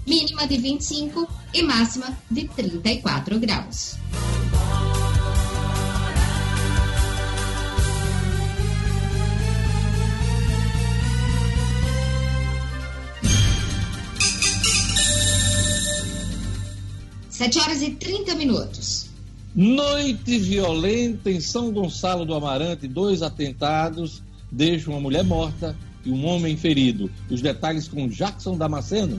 Mínima 0.07 0.47
de 0.47 0.57
25 0.57 1.29
e 1.53 1.63
máxima 1.63 2.17
de 2.31 2.49
34 2.49 3.39
graus. 3.39 3.97
Sete 17.29 17.59
horas 17.59 17.81
e 17.81 17.93
30 17.93 18.35
minutos. 18.35 19.11
Noite 19.55 20.39
violenta 20.39 21.31
em 21.31 21.41
São 21.41 21.73
Gonçalo 21.73 22.25
do 22.25 22.35
Amarante, 22.35 22.87
dois 22.87 23.23
atentados 23.23 24.23
deixam 24.51 24.93
uma 24.93 25.01
mulher 25.01 25.25
morta 25.25 25.77
e 26.05 26.11
um 26.11 26.27
homem 26.27 26.57
ferido. 26.57 27.11
Os 27.31 27.41
detalhes 27.41 27.89
com 27.89 28.09
Jackson 28.09 28.57
Damasceno. 28.57 29.19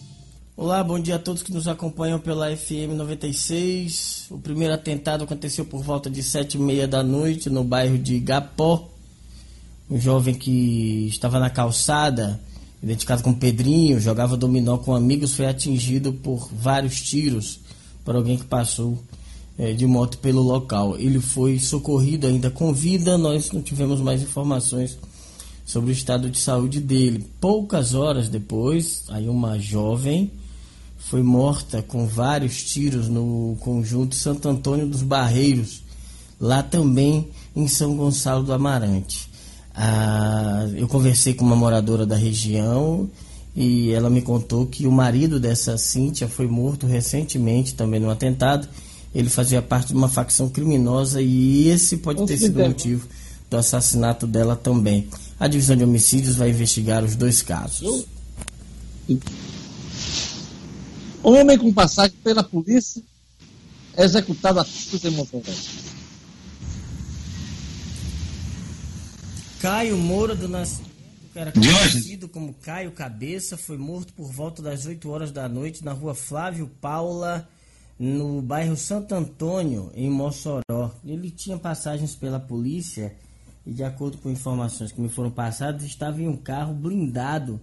Olá, 0.63 0.83
bom 0.83 0.99
dia 0.99 1.15
a 1.15 1.19
todos 1.19 1.41
que 1.41 1.51
nos 1.51 1.67
acompanham 1.67 2.19
pela 2.19 2.55
FM 2.55 2.93
96. 2.95 4.27
O 4.29 4.37
primeiro 4.37 4.75
atentado 4.75 5.23
aconteceu 5.23 5.65
por 5.65 5.81
volta 5.81 6.07
de 6.07 6.21
sete 6.21 6.53
e 6.53 6.59
meia 6.59 6.87
da 6.87 7.01
noite 7.01 7.49
no 7.49 7.63
bairro 7.63 7.97
de 7.97 8.19
Gapó. 8.19 8.87
Um 9.89 9.99
jovem 9.99 10.35
que 10.35 11.07
estava 11.07 11.39
na 11.39 11.49
calçada, 11.49 12.39
identificado 12.83 13.23
como 13.23 13.37
Pedrinho, 13.37 13.99
jogava 13.99 14.37
dominó 14.37 14.77
com 14.77 14.93
amigos, 14.93 15.33
foi 15.33 15.47
atingido 15.47 16.13
por 16.13 16.47
vários 16.53 17.01
tiros 17.01 17.59
por 18.05 18.15
alguém 18.15 18.37
que 18.37 18.45
passou 18.45 18.99
é, 19.57 19.73
de 19.73 19.87
moto 19.87 20.19
pelo 20.19 20.43
local. 20.43 20.95
Ele 20.95 21.19
foi 21.19 21.57
socorrido 21.57 22.27
ainda 22.27 22.51
com 22.51 22.71
vida, 22.71 23.17
nós 23.17 23.51
não 23.51 23.63
tivemos 23.63 23.99
mais 23.99 24.21
informações 24.21 24.95
sobre 25.65 25.89
o 25.89 25.91
estado 25.91 26.29
de 26.29 26.37
saúde 26.37 26.79
dele. 26.79 27.25
Poucas 27.39 27.95
horas 27.95 28.29
depois, 28.29 29.05
aí 29.09 29.27
uma 29.27 29.57
jovem 29.57 30.29
foi 31.09 31.21
morta 31.21 31.81
com 31.81 32.07
vários 32.07 32.63
tiros 32.63 33.09
no 33.09 33.57
conjunto 33.59 34.15
Santo 34.15 34.47
Antônio 34.47 34.87
dos 34.87 35.01
Barreiros, 35.01 35.83
lá 36.39 36.63
também 36.63 37.29
em 37.55 37.67
São 37.67 37.95
Gonçalo 37.95 38.43
do 38.43 38.53
Amarante. 38.53 39.29
Ah, 39.75 40.67
eu 40.75 40.87
conversei 40.87 41.33
com 41.33 41.43
uma 41.43 41.55
moradora 41.55 42.05
da 42.05 42.15
região 42.15 43.09
e 43.55 43.91
ela 43.91 44.09
me 44.09 44.21
contou 44.21 44.65
que 44.65 44.87
o 44.87 44.91
marido 44.91 45.39
dessa 45.39 45.77
Cíntia 45.77 46.27
foi 46.27 46.47
morto 46.47 46.85
recentemente 46.85 47.73
também 47.73 47.99
no 47.99 48.09
atentado. 48.09 48.67
Ele 49.13 49.29
fazia 49.29 49.61
parte 49.61 49.89
de 49.89 49.95
uma 49.95 50.07
facção 50.07 50.47
criminosa 50.47 51.21
e 51.21 51.67
esse 51.67 51.97
pode 51.97 52.25
ter 52.25 52.37
sido 52.37 52.61
o 52.61 52.67
motivo 52.67 53.07
do 53.49 53.57
assassinato 53.57 54.25
dela 54.25 54.55
também. 54.55 55.07
A 55.37 55.47
divisão 55.47 55.75
de 55.75 55.83
homicídios 55.83 56.35
vai 56.35 56.49
investigar 56.51 57.03
os 57.03 57.15
dois 57.15 57.41
casos. 57.41 58.05
Homem 61.23 61.57
com 61.57 61.71
passagem 61.71 62.17
pela 62.23 62.43
polícia 62.43 63.01
é 63.95 64.03
executado 64.03 64.59
a 64.59 64.65
tiros 64.65 65.05
em 65.05 65.11
Montevideo. 65.11 65.91
Caio 69.59 69.95
Moura 69.97 70.35
do 70.35 70.49
Nascimento, 70.49 70.89
que 71.31 71.37
era 71.37 71.51
conhecido 71.51 72.27
como 72.27 72.55
Caio 72.55 72.91
Cabeça, 72.91 73.55
foi 73.55 73.77
morto 73.77 74.11
por 74.13 74.31
volta 74.31 74.63
das 74.63 74.87
8 74.87 75.07
horas 75.09 75.31
da 75.31 75.47
noite 75.47 75.85
na 75.85 75.93
rua 75.93 76.15
Flávio 76.15 76.67
Paula, 76.81 77.47
no 77.99 78.41
bairro 78.41 78.75
Santo 78.75 79.13
Antônio, 79.13 79.91
em 79.93 80.09
Mossoró. 80.09 80.91
Ele 81.05 81.29
tinha 81.29 81.57
passagens 81.57 82.15
pela 82.15 82.39
polícia 82.39 83.15
e, 83.63 83.71
de 83.71 83.83
acordo 83.83 84.17
com 84.17 84.31
informações 84.31 84.91
que 84.91 84.99
me 84.99 85.09
foram 85.09 85.29
passadas, 85.29 85.83
estava 85.83 86.19
em 86.19 86.27
um 86.27 86.35
carro 86.35 86.73
blindado 86.73 87.61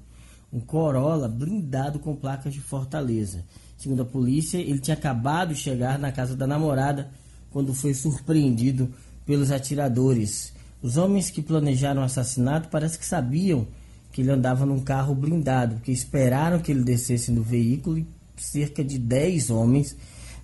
um 0.53 0.61
Corolla 0.61 1.29
blindado 1.29 1.99
com 1.99 2.17
placas 2.17 2.53
de 2.53 2.61
Fortaleza. 2.61 3.45
Segundo 3.77 4.03
a 4.03 4.07
polícia, 4.07 4.59
ele 4.59 4.79
tinha 4.79 4.97
acabado 4.97 5.55
de 5.55 5.61
chegar 5.61 5.99
na 5.99 6.11
casa 6.11 6.35
da 6.35 6.47
namorada 6.47 7.11
quando 7.51 7.75
foi 7.75 7.95
surpreendido 7.95 8.93
pelos 9.25 9.51
atiradores. 9.51 10.53
Os 10.83 10.97
homens 10.97 11.31
que 11.31 11.43
planejaram 11.43 12.03
o 12.03 12.05
assassinato 12.05 12.69
parece 12.69 12.99
que 12.99 13.05
sabiam 13.05 13.67
que 14.11 14.23
ele 14.23 14.31
andava 14.31 14.65
num 14.65 14.81
carro 14.81 15.15
blindado, 15.15 15.77
porque 15.77 15.93
esperaram 15.93 16.61
que 16.61 16.73
ele 16.73 16.83
descesse 16.83 17.31
do 17.31 17.43
veículo 17.43 17.99
e 17.99 18.07
cerca 18.37 18.83
de 18.83 18.99
10 18.99 19.51
homens 19.51 19.97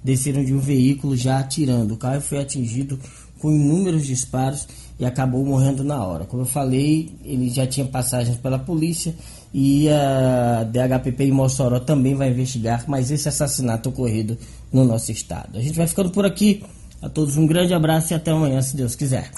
desceram 0.02 0.44
de 0.44 0.52
um 0.52 0.58
veículo 0.58 1.16
já 1.16 1.38
atirando. 1.38 1.94
O 1.94 1.96
carro 1.96 2.20
foi 2.20 2.38
atingido 2.38 3.00
com 3.38 3.50
inúmeros 3.50 4.06
disparos 4.06 4.68
e 4.98 5.04
acabou 5.04 5.44
morrendo 5.44 5.82
na 5.82 6.04
hora. 6.04 6.24
Como 6.24 6.42
eu 6.42 6.46
falei, 6.46 7.12
ele 7.24 7.50
já 7.50 7.66
tinha 7.66 7.86
passagens 7.86 8.36
pela 8.38 8.58
polícia 8.58 9.14
e 9.52 9.88
a 9.88 10.64
DHPP 10.64 11.24
em 11.24 11.32
Mossoró 11.32 11.78
também 11.80 12.14
vai 12.14 12.30
investigar 12.30 12.88
mais 12.88 13.10
esse 13.10 13.28
assassinato 13.28 13.88
ocorrido 13.88 14.36
no 14.72 14.84
nosso 14.84 15.12
estado. 15.12 15.58
A 15.58 15.60
gente 15.60 15.76
vai 15.76 15.86
ficando 15.86 16.10
por 16.10 16.24
aqui. 16.24 16.62
A 17.02 17.08
todos 17.08 17.36
um 17.36 17.46
grande 17.46 17.74
abraço 17.74 18.12
e 18.12 18.16
até 18.16 18.30
amanhã, 18.30 18.62
se 18.62 18.74
Deus 18.74 18.94
quiser. 18.96 19.30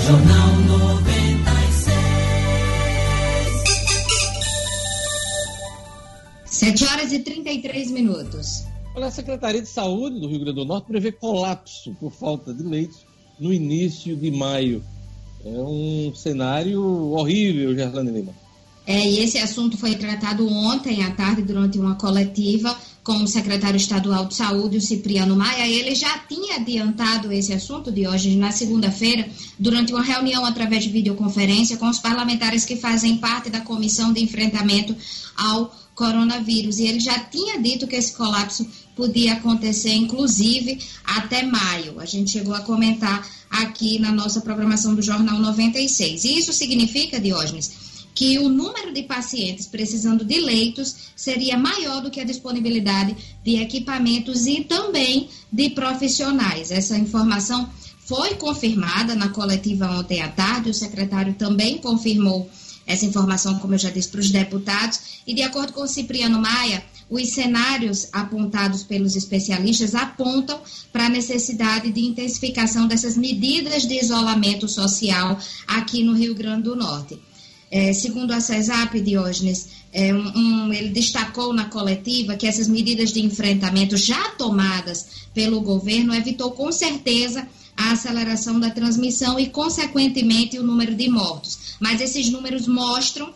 Jornal 0.00 0.48
96. 0.66 1.94
7 6.44 6.84
horas 6.86 7.12
e 7.12 7.20
33 7.20 7.90
minutos. 7.92 8.64
Olha, 8.96 9.06
a 9.06 9.10
Secretaria 9.10 9.62
de 9.62 9.68
Saúde 9.68 10.18
do 10.18 10.26
Rio 10.26 10.40
Grande 10.40 10.56
do 10.56 10.64
Norte 10.64 10.86
prevê 10.86 11.12
colapso 11.12 11.94
por 12.00 12.10
falta 12.10 12.52
de 12.52 12.62
leitos 12.62 13.04
no 13.38 13.52
início 13.52 14.16
de 14.16 14.30
maio. 14.30 14.82
É 15.44 15.50
um 15.50 16.12
cenário 16.14 16.82
horrível, 17.12 17.74
Gerlane 17.74 18.10
Lima. 18.10 18.32
É, 18.86 19.06
e 19.06 19.20
esse 19.20 19.38
assunto 19.38 19.78
foi 19.78 19.94
tratado 19.94 20.46
ontem 20.46 21.02
à 21.02 21.10
tarde 21.10 21.42
durante 21.42 21.78
uma 21.78 21.94
coletiva 21.94 22.76
com 23.02 23.22
o 23.22 23.26
secretário 23.26 23.76
estadual 23.76 24.26
de 24.26 24.34
saúde, 24.34 24.78
o 24.78 24.80
Cipriano 24.80 25.36
Maia. 25.36 25.68
Ele 25.68 25.94
já 25.94 26.18
tinha 26.18 26.56
adiantado 26.56 27.30
esse 27.30 27.52
assunto 27.52 27.92
de 27.92 28.08
hoje, 28.08 28.36
na 28.36 28.50
segunda-feira, 28.50 29.28
durante 29.58 29.92
uma 29.92 30.02
reunião 30.02 30.44
através 30.44 30.84
de 30.84 30.90
videoconferência 30.90 31.76
com 31.76 31.88
os 31.88 31.98
parlamentares 31.98 32.64
que 32.64 32.76
fazem 32.76 33.18
parte 33.18 33.50
da 33.50 33.60
comissão 33.60 34.12
de 34.12 34.22
enfrentamento 34.22 34.96
ao 35.36 35.74
coronavírus. 35.94 36.78
E 36.78 36.86
ele 36.86 37.00
já 37.00 37.18
tinha 37.18 37.60
dito 37.60 37.86
que 37.86 37.96
esse 37.96 38.14
colapso 38.14 38.66
podia 38.94 39.34
acontecer, 39.34 39.92
inclusive, 39.92 40.78
até 41.04 41.42
maio. 41.42 42.00
A 42.00 42.04
gente 42.04 42.30
chegou 42.30 42.54
a 42.54 42.60
comentar 42.60 43.26
aqui 43.50 43.98
na 43.98 44.12
nossa 44.12 44.40
programação 44.40 44.94
do 44.94 45.02
Jornal 45.02 45.38
96. 45.38 46.24
E 46.24 46.38
isso 46.38 46.52
significa, 46.52 47.20
Diógenes, 47.20 47.72
que 48.14 48.38
o 48.38 48.48
número 48.48 48.92
de 48.92 49.02
pacientes 49.02 49.66
precisando 49.66 50.24
de 50.24 50.40
leitos 50.40 50.94
seria 51.16 51.58
maior 51.58 52.00
do 52.00 52.10
que 52.10 52.20
a 52.20 52.24
disponibilidade 52.24 53.16
de 53.44 53.56
equipamentos 53.56 54.46
e 54.46 54.62
também 54.62 55.28
de 55.52 55.70
profissionais. 55.70 56.70
Essa 56.70 56.96
informação 56.96 57.68
foi 58.04 58.34
confirmada 58.34 59.14
na 59.14 59.30
coletiva 59.30 59.90
ontem 59.90 60.20
à 60.20 60.28
tarde, 60.28 60.70
o 60.70 60.74
secretário 60.74 61.34
também 61.34 61.78
confirmou 61.78 62.48
essa 62.86 63.06
informação, 63.06 63.58
como 63.58 63.74
eu 63.74 63.78
já 63.78 63.90
disse, 63.90 64.08
para 64.08 64.20
os 64.20 64.30
deputados, 64.30 65.00
e 65.26 65.34
de 65.34 65.42
acordo 65.42 65.72
com 65.72 65.82
o 65.82 65.88
Cipriano 65.88 66.40
Maia, 66.40 66.84
os 67.08 67.28
cenários 67.30 68.08
apontados 68.12 68.82
pelos 68.82 69.14
especialistas 69.14 69.94
apontam 69.94 70.60
para 70.92 71.06
a 71.06 71.10
necessidade 71.10 71.90
de 71.92 72.00
intensificação 72.00 72.86
dessas 72.86 73.16
medidas 73.16 73.86
de 73.86 73.98
isolamento 73.98 74.68
social 74.68 75.38
aqui 75.66 76.02
no 76.02 76.14
Rio 76.14 76.34
Grande 76.34 76.64
do 76.64 76.76
Norte. 76.76 77.18
É, 77.70 77.92
segundo 77.92 78.32
a 78.32 78.40
CESAP, 78.40 79.00
Diógenes, 79.00 79.68
é, 79.92 80.14
um, 80.14 80.28
um, 80.36 80.72
ele 80.72 80.90
destacou 80.90 81.52
na 81.52 81.66
coletiva 81.66 82.36
que 82.36 82.46
essas 82.46 82.68
medidas 82.68 83.12
de 83.12 83.20
enfrentamento 83.20 83.96
já 83.96 84.30
tomadas 84.30 85.06
pelo 85.32 85.60
governo 85.60 86.14
evitou 86.14 86.52
com 86.52 86.70
certeza 86.70 87.46
a 87.76 87.92
aceleração 87.92 88.60
da 88.60 88.70
transmissão 88.70 89.38
e, 89.38 89.48
consequentemente, 89.48 90.58
o 90.58 90.62
número 90.62 90.94
de 90.94 91.08
mortos. 91.08 91.76
Mas 91.80 92.00
esses 92.00 92.30
números 92.30 92.66
mostram 92.66 93.32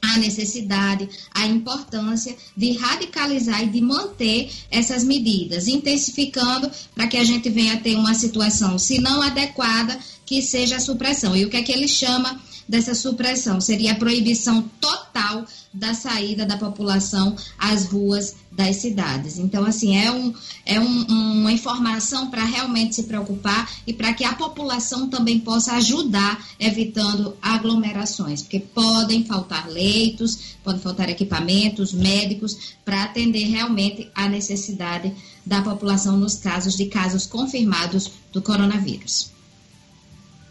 a 0.00 0.18
necessidade, 0.18 1.08
a 1.32 1.46
importância 1.46 2.36
de 2.56 2.72
radicalizar 2.72 3.62
e 3.64 3.68
de 3.68 3.80
manter 3.80 4.50
essas 4.70 5.02
medidas, 5.02 5.66
intensificando 5.66 6.70
para 6.94 7.06
que 7.06 7.16
a 7.16 7.24
gente 7.24 7.50
venha 7.50 7.74
a 7.74 7.78
ter 7.78 7.96
uma 7.96 8.14
situação, 8.14 8.78
se 8.78 9.00
não 9.00 9.20
adequada, 9.22 9.98
que 10.24 10.40
seja 10.40 10.76
a 10.76 10.80
supressão. 10.80 11.34
E 11.34 11.44
o 11.44 11.50
que 11.50 11.56
é 11.56 11.62
que 11.62 11.72
ele 11.72 11.88
chama 11.88 12.40
dessa 12.68 12.94
supressão? 12.94 13.60
Seria 13.60 13.92
a 13.92 13.96
proibição 13.96 14.62
total 14.80 15.46
da 15.72 15.94
saída 15.94 16.44
da 16.44 16.56
população 16.56 17.36
às 17.58 17.86
ruas 17.86 18.36
das 18.50 18.76
cidades. 18.76 19.38
Então, 19.38 19.64
assim, 19.64 19.96
é, 19.96 20.10
um, 20.10 20.34
é 20.66 20.80
um, 20.80 21.02
uma 21.40 21.52
informação 21.52 22.28
para 22.30 22.44
realmente 22.44 22.96
se 22.96 23.04
preocupar 23.04 23.70
e 23.86 23.92
para 23.92 24.12
que 24.12 24.24
a 24.24 24.34
população 24.34 25.08
também 25.08 25.38
possa 25.38 25.74
ajudar 25.74 26.44
evitando 26.58 27.36
aglomerações, 27.40 28.42
porque 28.42 28.58
podem 28.58 29.24
faltar 29.24 29.68
leitos, 29.68 30.56
podem 30.64 30.80
faltar 30.80 31.08
equipamentos 31.08 31.92
médicos 31.92 32.74
para 32.84 33.04
atender 33.04 33.44
realmente 33.44 34.10
a 34.14 34.28
necessidade 34.28 35.14
da 35.46 35.62
população 35.62 36.16
nos 36.16 36.34
casos 36.34 36.76
de 36.76 36.86
casos 36.86 37.26
confirmados 37.26 38.10
do 38.32 38.42
coronavírus. 38.42 39.37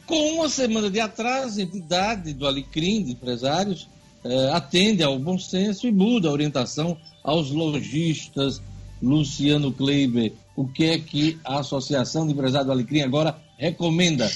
Com 0.08 0.36
uma 0.36 0.48
semana 0.48 0.90
de 0.90 1.02
atraso, 1.02 1.60
a 1.60 1.64
entidade 1.64 2.34
do 2.34 2.48
Alecrim, 2.48 3.04
de 3.04 3.12
empresários, 3.12 3.90
eh, 4.24 4.50
atende 4.54 5.04
ao 5.04 5.20
bom 5.20 5.38
senso 5.38 5.86
e 5.86 5.92
muda 5.92 6.30
a 6.30 6.32
orientação 6.32 6.98
aos 7.22 7.52
lojistas. 7.52 8.62
Luciano 9.02 9.72
Kleiber, 9.72 10.34
o 10.56 10.68
que 10.68 10.86
é 10.86 10.98
que 10.98 11.38
a 11.44 11.60
Associação 11.60 12.26
de 12.26 12.34
Empresários 12.34 12.66
do 12.66 12.72
Alecrim 12.72 13.02
agora 13.02 13.38
recomenda? 13.58 14.32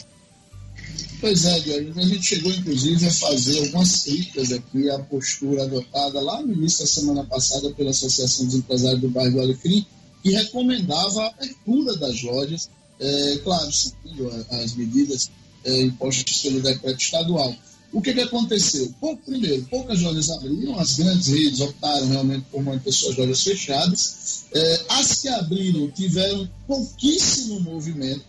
Pois 1.19 1.45
é, 1.45 1.59
Diogo, 1.59 1.99
a 1.99 2.03
gente 2.03 2.23
chegou 2.23 2.51
inclusive 2.51 3.07
a 3.07 3.11
fazer 3.11 3.59
algumas 3.65 4.03
críticas 4.03 4.51
aqui 4.51 4.89
à 4.89 4.99
postura 4.99 5.63
adotada 5.63 6.19
lá 6.19 6.41
no 6.41 6.53
início 6.53 6.79
da 6.79 6.87
semana 6.87 7.23
passada 7.23 7.71
pela 7.71 7.91
Associação 7.91 8.45
dos 8.45 8.55
Empresários 8.55 9.01
do 9.01 9.09
Bairro 9.09 9.33
do 9.33 9.41
Alecrim, 9.41 9.85
que 10.21 10.31
recomendava 10.31 11.23
a 11.23 11.27
abertura 11.27 11.95
das 11.97 12.21
lojas, 12.21 12.69
é, 12.99 13.39
claro, 13.43 13.71
seguindo 13.71 14.29
as 14.51 14.75
medidas 14.75 15.31
é, 15.63 15.81
impostos 15.81 16.37
pelo 16.41 16.61
decreto 16.61 17.01
estadual. 17.01 17.55
O 17.93 18.01
que, 18.01 18.13
que 18.13 18.21
aconteceu? 18.21 18.93
Pouco, 19.01 19.21
primeiro, 19.23 19.63
poucas 19.63 19.99
lojas 20.01 20.29
abriram, 20.29 20.79
as 20.79 20.97
grandes 20.97 21.27
redes 21.27 21.59
optaram 21.59 22.07
realmente 22.07 22.45
por 22.49 22.63
manter 22.63 22.91
suas 22.91 23.17
lojas 23.17 23.43
fechadas. 23.43 24.45
É, 24.53 24.81
as 24.89 25.21
que 25.21 25.27
abriram 25.27 25.89
tiveram 25.91 26.49
pouquíssimo 26.65 27.59
movimento 27.59 28.23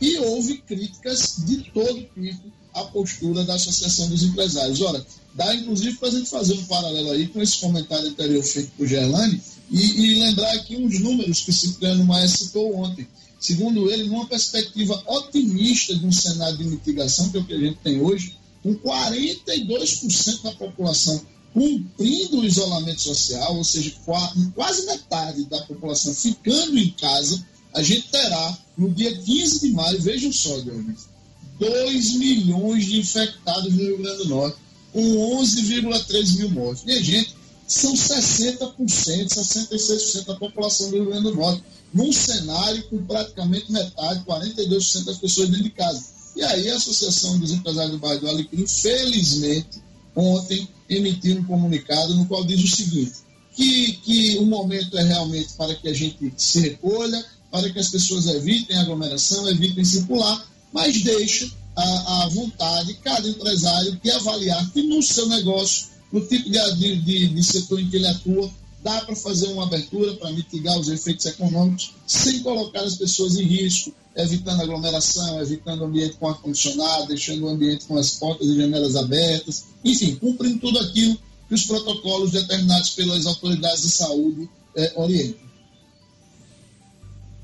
e 0.00 0.18
houve 0.18 0.58
críticas 0.58 1.36
de 1.38 1.56
todo 1.72 2.06
tipo 2.14 2.52
à 2.74 2.84
postura 2.84 3.44
da 3.44 3.54
Associação 3.54 4.08
dos 4.08 4.22
Empresários. 4.22 4.80
Ora, 4.82 5.04
dá 5.34 5.54
inclusive 5.54 5.96
para 5.96 6.08
a 6.08 6.12
gente 6.12 6.28
fazer 6.28 6.54
um 6.54 6.64
paralelo 6.66 7.10
aí 7.12 7.26
com 7.28 7.40
esse 7.40 7.58
comentário 7.58 8.08
anterior 8.08 8.42
feito 8.42 8.70
por 8.76 8.86
Gerlane 8.86 9.40
e, 9.70 9.80
e 9.80 10.14
lembrar 10.20 10.52
aqui 10.52 10.76
uns 10.76 11.00
números 11.00 11.40
que 11.40 11.52
Cipriano 11.52 12.04
Maia 12.04 12.28
citou 12.28 12.76
ontem 12.76 13.06
segundo 13.38 13.90
ele, 13.90 14.04
numa 14.04 14.26
perspectiva 14.26 15.02
otimista 15.06 15.94
de 15.94 16.04
um 16.06 16.12
cenário 16.12 16.58
de 16.58 16.64
mitigação, 16.64 17.30
que 17.30 17.36
é 17.36 17.40
o 17.40 17.44
que 17.44 17.54
a 17.54 17.58
gente 17.58 17.78
tem 17.82 18.00
hoje, 18.00 18.36
com 18.62 18.74
42% 18.74 20.42
da 20.42 20.52
população 20.52 21.20
cumprindo 21.52 22.40
o 22.40 22.44
isolamento 22.44 23.00
social, 23.00 23.56
ou 23.56 23.64
seja, 23.64 23.92
quase 24.54 24.86
metade 24.86 25.44
da 25.46 25.60
população 25.62 26.14
ficando 26.14 26.78
em 26.78 26.90
casa, 26.90 27.44
a 27.74 27.82
gente 27.82 28.08
terá, 28.08 28.58
no 28.76 28.90
dia 28.90 29.16
15 29.16 29.60
de 29.60 29.72
maio, 29.72 30.00
vejam 30.00 30.32
só, 30.32 30.58
Diogo, 30.60 30.94
2 31.58 32.12
milhões 32.14 32.86
de 32.86 32.98
infectados 32.98 33.72
no 33.72 33.82
Rio 33.82 33.98
Grande 33.98 34.18
do 34.18 34.28
Norte, 34.28 34.58
com 34.92 35.02
11,3 35.42 36.38
mil 36.38 36.50
mortes. 36.50 36.84
E, 36.86 37.02
gente, 37.02 37.34
são 37.68 37.92
60%, 37.92 38.74
66% 38.78 40.24
da 40.24 40.34
população 40.34 40.90
do 40.90 40.96
Rio 40.96 41.06
Grande 41.06 41.22
do 41.24 41.34
Norte 41.34 41.62
num 41.92 42.12
cenário 42.12 42.82
com 42.88 43.04
praticamente 43.04 43.70
metade, 43.70 44.24
42% 44.24 45.04
das 45.04 45.18
pessoas 45.18 45.48
dentro 45.48 45.64
de 45.64 45.70
casa. 45.70 46.04
E 46.36 46.42
aí 46.42 46.70
a 46.70 46.76
Associação 46.76 47.38
dos 47.38 47.50
Empresários 47.52 47.92
do 47.92 47.98
Bairro 47.98 48.20
do 48.20 48.28
Alecrim, 48.28 48.66
felizmente, 48.66 49.82
ontem 50.14 50.68
emitiu 50.88 51.36
um 51.36 51.44
comunicado 51.44 52.14
no 52.14 52.26
qual 52.26 52.44
diz 52.44 52.62
o 52.62 52.76
seguinte, 52.76 53.12
que, 53.54 53.92
que 54.04 54.38
o 54.38 54.46
momento 54.46 54.96
é 54.96 55.02
realmente 55.02 55.52
para 55.54 55.74
que 55.74 55.88
a 55.88 55.92
gente 55.92 56.32
se 56.36 56.60
recolha, 56.60 57.24
para 57.50 57.70
que 57.70 57.78
as 57.78 57.88
pessoas 57.88 58.26
evitem 58.26 58.76
aglomeração, 58.78 59.48
evitem 59.48 59.84
circular, 59.84 60.46
mas 60.72 61.02
deixa 61.02 61.50
à 61.76 62.28
vontade 62.32 62.94
cada 63.02 63.28
empresário 63.28 63.98
de 64.02 64.10
avaliar 64.10 64.70
que 64.72 64.82
no 64.82 65.02
seu 65.02 65.26
negócio, 65.26 65.88
no 66.12 66.20
tipo 66.20 66.50
de, 66.50 66.96
de, 66.96 67.28
de 67.28 67.42
setor 67.44 67.80
em 67.80 67.88
que 67.88 67.96
ele 67.96 68.06
atua, 68.06 68.50
dá 68.82 69.00
para 69.02 69.14
fazer 69.14 69.48
uma 69.48 69.64
abertura 69.64 70.14
para 70.14 70.32
mitigar 70.32 70.78
os 70.78 70.88
efeitos 70.88 71.26
econômicos 71.26 71.92
sem 72.06 72.40
colocar 72.40 72.80
as 72.80 72.96
pessoas 72.96 73.36
em 73.36 73.44
risco, 73.44 73.92
evitando 74.16 74.62
aglomeração, 74.62 75.40
evitando 75.40 75.82
o 75.82 75.84
ambiente 75.84 76.16
com 76.16 76.28
ar-condicionado, 76.28 77.08
deixando 77.08 77.44
o 77.44 77.48
ambiente 77.48 77.84
com 77.86 77.96
as 77.96 78.12
portas 78.12 78.46
e 78.46 78.56
janelas 78.56 78.96
abertas, 78.96 79.66
enfim, 79.84 80.14
cumprindo 80.16 80.58
tudo 80.58 80.78
aquilo 80.78 81.18
que 81.48 81.54
os 81.54 81.64
protocolos 81.64 82.30
determinados 82.30 82.90
pelas 82.90 83.26
autoridades 83.26 83.82
de 83.82 83.90
saúde 83.90 84.48
é, 84.76 84.92
orientam. 84.96 85.48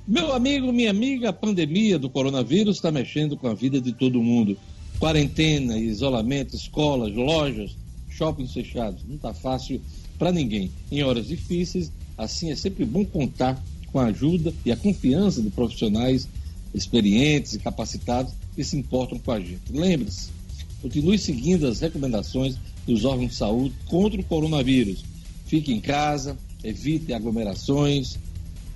Meu 0.06 0.34
amigo, 0.34 0.70
minha 0.70 0.90
amiga, 0.90 1.30
a 1.30 1.32
pandemia 1.32 1.98
do 1.98 2.10
coronavírus 2.10 2.76
está 2.76 2.92
mexendo 2.92 3.38
com 3.38 3.48
a 3.48 3.54
vida 3.54 3.80
de 3.80 3.92
todo 3.92 4.22
mundo. 4.22 4.56
Quarentena, 4.98 5.78
isolamento, 5.78 6.54
escolas, 6.54 7.14
lojas, 7.14 7.74
shoppings 8.16 8.52
fechados. 8.52 9.02
Não 9.06 9.16
está 9.16 9.34
fácil 9.34 9.80
para 10.18 10.32
ninguém. 10.32 10.70
Em 10.90 11.02
horas 11.02 11.26
difíceis, 11.26 11.90
assim 12.16 12.50
é 12.50 12.56
sempre 12.56 12.84
bom 12.84 13.04
contar 13.04 13.62
com 13.92 13.98
a 13.98 14.06
ajuda 14.06 14.52
e 14.64 14.72
a 14.72 14.76
confiança 14.76 15.40
de 15.40 15.50
profissionais 15.50 16.28
experientes 16.74 17.54
e 17.54 17.58
capacitados 17.58 18.32
que 18.54 18.64
se 18.64 18.76
importam 18.76 19.18
com 19.18 19.30
a 19.30 19.38
gente. 19.38 19.70
Lembre-se, 19.70 20.30
continue 20.82 21.18
seguindo 21.18 21.66
as 21.66 21.80
recomendações 21.80 22.56
dos 22.86 23.04
órgãos 23.04 23.30
de 23.30 23.36
saúde 23.36 23.74
contra 23.86 24.20
o 24.20 24.24
coronavírus. 24.24 25.04
Fique 25.46 25.72
em 25.72 25.80
casa, 25.80 26.36
evite 26.62 27.12
aglomerações, 27.12 28.18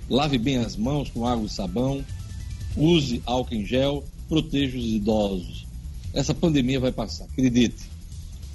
lave 0.09 0.37
bem 0.37 0.57
as 0.57 0.75
mãos 0.75 1.09
com 1.09 1.25
água 1.25 1.45
e 1.45 1.49
sabão, 1.49 2.03
use 2.77 3.21
álcool 3.25 3.55
em 3.55 3.65
gel, 3.65 4.03
proteja 4.27 4.77
os 4.77 4.85
idosos. 4.85 5.65
Essa 6.13 6.33
pandemia 6.33 6.79
vai 6.79 6.91
passar, 6.91 7.25
acredite. 7.25 7.88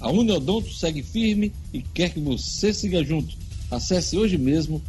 A 0.05 0.11
Uniodonto 0.11 0.71
segue 0.71 1.01
firme 1.01 1.51
e 1.73 1.81
quer 1.81 2.13
que 2.13 2.19
você 2.19 2.71
siga 2.71 3.03
junto. 3.03 3.35
Acesse 3.71 4.15
hoje 4.15 4.37
mesmo 4.37 4.79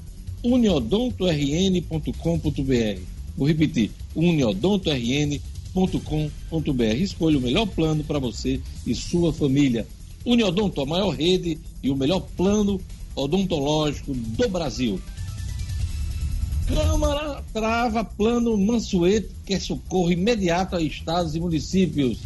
uniodontorn.com.br. 0.44 3.00
Vou 3.34 3.48
repetir, 3.48 3.90
uniodontorn.com.br. 4.14 6.82
Escolha 6.98 7.38
o 7.38 7.40
melhor 7.40 7.66
plano 7.66 8.04
para 8.04 8.18
você 8.18 8.60
e 8.86 8.94
sua 8.94 9.32
família. 9.32 9.86
Uniodonto, 10.22 10.82
a 10.82 10.86
maior 10.86 11.16
rede 11.16 11.58
e 11.82 11.88
o 11.88 11.96
melhor 11.96 12.20
plano 12.36 12.78
odontológico 13.14 14.12
do 14.12 14.48
Brasil. 14.50 15.00
Câmara 16.66 17.42
trava 17.54 18.04
plano 18.04 18.54
Mansueto, 18.58 19.34
que 19.46 19.54
é 19.54 19.60
socorro 19.60 20.12
imediato 20.12 20.76
a 20.76 20.82
estados 20.82 21.34
e 21.34 21.40
municípios. 21.40 22.18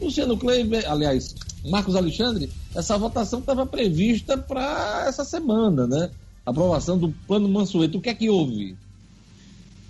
Luciano 0.00 0.38
Kleiber, 0.38 0.90
aliás, 0.90 1.34
Marcos 1.64 1.94
Alexandre, 1.94 2.50
essa 2.74 2.98
votação 2.98 3.40
estava 3.40 3.64
prevista 3.64 4.36
para 4.36 5.04
essa 5.06 5.24
semana, 5.24 5.86
né? 5.86 6.10
Aprovação 6.44 6.98
do 6.98 7.10
plano 7.26 7.48
Mansueto. 7.48 7.98
O 7.98 8.00
que 8.00 8.08
é 8.08 8.14
que 8.14 8.28
houve? 8.28 8.72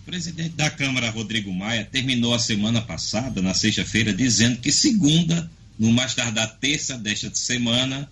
O 0.03 0.05
presidente 0.05 0.51
da 0.51 0.71
Câmara, 0.71 1.11
Rodrigo 1.11 1.53
Maia, 1.53 1.89
terminou 1.91 2.35
a 2.35 2.39
semana 2.39 2.83
passada, 2.83 3.41
na 3.41 3.55
sexta-feira, 3.55 4.13
dizendo 4.13 4.59
que 4.59 4.71
segunda, 4.71 5.51
no 5.79 5.91
mais 5.93 6.15
tardar 6.15 6.59
terça 6.59 6.99
desta 6.99 7.35
semana, 7.35 8.09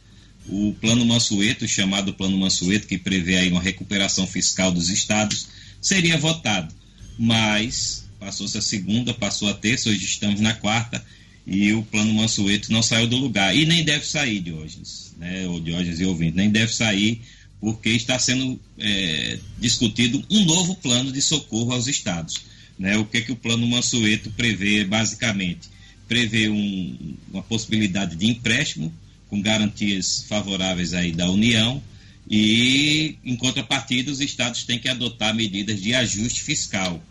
o 0.48 0.74
Plano 0.80 1.04
Mansueto, 1.04 1.68
chamado 1.68 2.14
Plano 2.14 2.38
Mansueto, 2.38 2.86
que 2.86 2.96
prevê 2.96 3.36
aí 3.36 3.50
uma 3.50 3.60
recuperação 3.60 4.26
fiscal 4.26 4.72
dos 4.72 4.88
estados, 4.88 5.48
seria 5.80 6.16
votado. 6.16 6.74
Mas 7.18 8.06
passou-se 8.18 8.56
a 8.56 8.62
segunda, 8.62 9.12
passou 9.12 9.48
a 9.48 9.54
terça, 9.54 9.90
hoje 9.90 10.04
estamos 10.04 10.40
na 10.40 10.54
quarta, 10.54 11.04
e 11.46 11.72
o 11.72 11.82
Plano 11.82 12.14
Mansueto 12.14 12.72
não 12.72 12.82
saiu 12.82 13.06
do 13.06 13.16
lugar. 13.16 13.56
E 13.56 13.64
nem 13.64 13.84
deve 13.84 14.06
sair, 14.06 14.40
Diógenes, 14.40 15.14
né, 15.18 15.46
ou 15.46 15.60
Diógenes 15.60 16.00
e 16.00 16.04
ouvinte, 16.04 16.36
nem 16.36 16.50
deve 16.50 16.72
sair 16.74 17.20
porque 17.60 17.90
está 17.90 18.18
sendo 18.18 18.58
é, 18.78 19.38
discutido 19.58 20.24
um 20.30 20.44
novo 20.46 20.74
plano 20.76 21.12
de 21.12 21.20
socorro 21.20 21.72
aos 21.72 21.86
estados. 21.86 22.34
Né? 22.78 22.96
O 22.96 23.04
que, 23.04 23.20
que 23.20 23.32
o 23.32 23.36
plano 23.36 23.66
Mansueto 23.66 24.30
prevê, 24.30 24.82
basicamente? 24.84 25.68
Prevê 26.08 26.48
um, 26.48 27.14
uma 27.30 27.42
possibilidade 27.42 28.16
de 28.16 28.26
empréstimo 28.26 28.92
com 29.28 29.40
garantias 29.40 30.24
favoráveis 30.26 30.94
aí 30.94 31.12
da 31.12 31.30
União 31.30 31.82
e, 32.28 33.16
em 33.22 33.36
contrapartida, 33.36 34.10
os 34.10 34.20
estados 34.20 34.64
têm 34.64 34.78
que 34.78 34.88
adotar 34.88 35.34
medidas 35.34 35.80
de 35.80 35.94
ajuste 35.94 36.42
fiscal. 36.42 37.04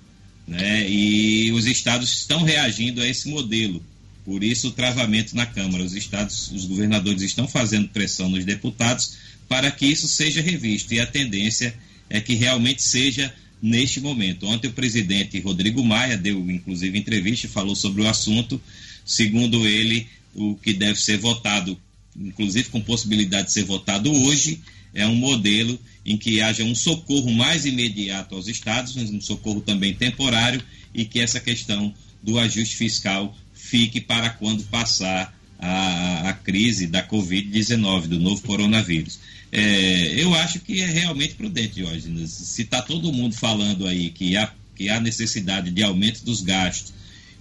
Né? 0.47 0.89
E 0.89 1.51
os 1.51 1.67
estados 1.67 2.11
estão 2.11 2.41
reagindo 2.41 3.01
a 3.01 3.07
esse 3.07 3.29
modelo. 3.29 3.83
Por 4.29 4.43
isso, 4.43 4.67
o 4.67 4.71
travamento 4.71 5.35
na 5.35 5.47
Câmara. 5.47 5.83
Os 5.83 5.95
estados, 5.95 6.51
os 6.51 6.65
governadores 6.65 7.23
estão 7.23 7.47
fazendo 7.47 7.89
pressão 7.89 8.29
nos 8.29 8.45
deputados 8.45 9.17
para 9.47 9.71
que 9.71 9.87
isso 9.87 10.07
seja 10.07 10.39
revisto. 10.39 10.93
E 10.93 10.99
a 10.99 11.07
tendência 11.07 11.73
é 12.07 12.21
que 12.21 12.35
realmente 12.35 12.83
seja 12.83 13.33
neste 13.59 13.99
momento. 13.99 14.45
Ontem 14.45 14.67
o 14.67 14.71
presidente 14.71 15.39
Rodrigo 15.39 15.83
Maia 15.83 16.15
deu, 16.15 16.39
inclusive, 16.51 16.95
entrevista 16.95 17.47
e 17.47 17.49
falou 17.49 17.75
sobre 17.75 18.03
o 18.03 18.07
assunto. 18.07 18.61
Segundo 19.03 19.65
ele, 19.65 20.07
o 20.35 20.53
que 20.53 20.73
deve 20.73 21.01
ser 21.01 21.17
votado, 21.17 21.75
inclusive 22.15 22.69
com 22.69 22.79
possibilidade 22.81 23.47
de 23.47 23.53
ser 23.53 23.63
votado 23.63 24.13
hoje, 24.13 24.61
é 24.93 25.07
um 25.07 25.15
modelo 25.15 25.79
em 26.05 26.15
que 26.15 26.39
haja 26.39 26.63
um 26.63 26.75
socorro 26.75 27.31
mais 27.31 27.65
imediato 27.65 28.35
aos 28.35 28.47
estados, 28.47 28.95
um 28.95 29.19
socorro 29.19 29.61
também 29.61 29.95
temporário, 29.95 30.63
e 30.93 31.03
que 31.03 31.19
essa 31.19 31.39
questão 31.39 31.91
do 32.21 32.37
ajuste 32.37 32.75
fiscal 32.75 33.35
fique 33.69 34.01
para 34.01 34.31
quando 34.31 34.63
passar 34.63 35.33
a, 35.59 36.29
a 36.29 36.33
crise 36.33 36.87
da 36.87 37.07
Covid-19, 37.07 38.07
do 38.07 38.19
novo 38.19 38.41
coronavírus. 38.41 39.19
É, 39.51 40.21
eu 40.21 40.33
acho 40.33 40.59
que 40.59 40.81
é 40.81 40.85
realmente 40.85 41.35
prudente, 41.35 41.75
Diógenes. 41.75 42.31
Se 42.31 42.63
está 42.63 42.81
todo 42.81 43.13
mundo 43.13 43.35
falando 43.35 43.85
aí 43.87 44.09
que 44.09 44.35
há, 44.35 44.51
que 44.75 44.89
há 44.89 44.99
necessidade 44.99 45.69
de 45.69 45.83
aumento 45.83 46.23
dos 46.23 46.41
gastos 46.41 46.93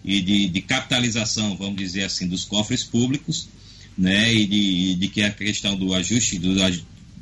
e 0.04 0.20
de, 0.20 0.48
de 0.48 0.60
capitalização, 0.60 1.56
vamos 1.56 1.76
dizer 1.76 2.04
assim, 2.04 2.28
dos 2.28 2.44
cofres 2.44 2.84
públicos, 2.84 3.48
né, 3.96 4.32
e 4.32 4.46
de, 4.46 4.94
de 4.94 5.08
que 5.08 5.22
a 5.22 5.30
questão 5.30 5.76
do 5.76 5.92
ajuste, 5.94 6.38
do, 6.38 6.54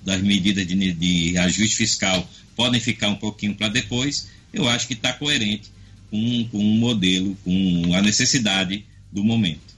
das 0.04 0.20
medidas 0.20 0.66
de, 0.66 0.92
de 0.92 1.38
ajuste 1.38 1.76
fiscal 1.76 2.28
podem 2.54 2.80
ficar 2.80 3.08
um 3.08 3.16
pouquinho 3.16 3.54
para 3.54 3.68
depois, 3.68 4.28
eu 4.52 4.68
acho 4.68 4.86
que 4.86 4.92
está 4.94 5.12
coerente 5.12 5.70
com, 6.10 6.48
com 6.50 6.58
um 6.58 6.78
modelo, 6.78 7.36
com 7.44 7.94
a 7.94 8.02
necessidade 8.02 8.84
do 9.16 9.24
momento. 9.24 9.74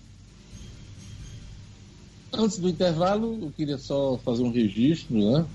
Antes 2.32 2.58
do 2.58 2.68
intervalo, 2.68 3.38
eu 3.40 3.52
queria 3.56 3.78
só 3.78 4.18
fazer 4.24 4.42
um 4.42 4.50
registro, 4.50 5.16
né? 5.16 5.46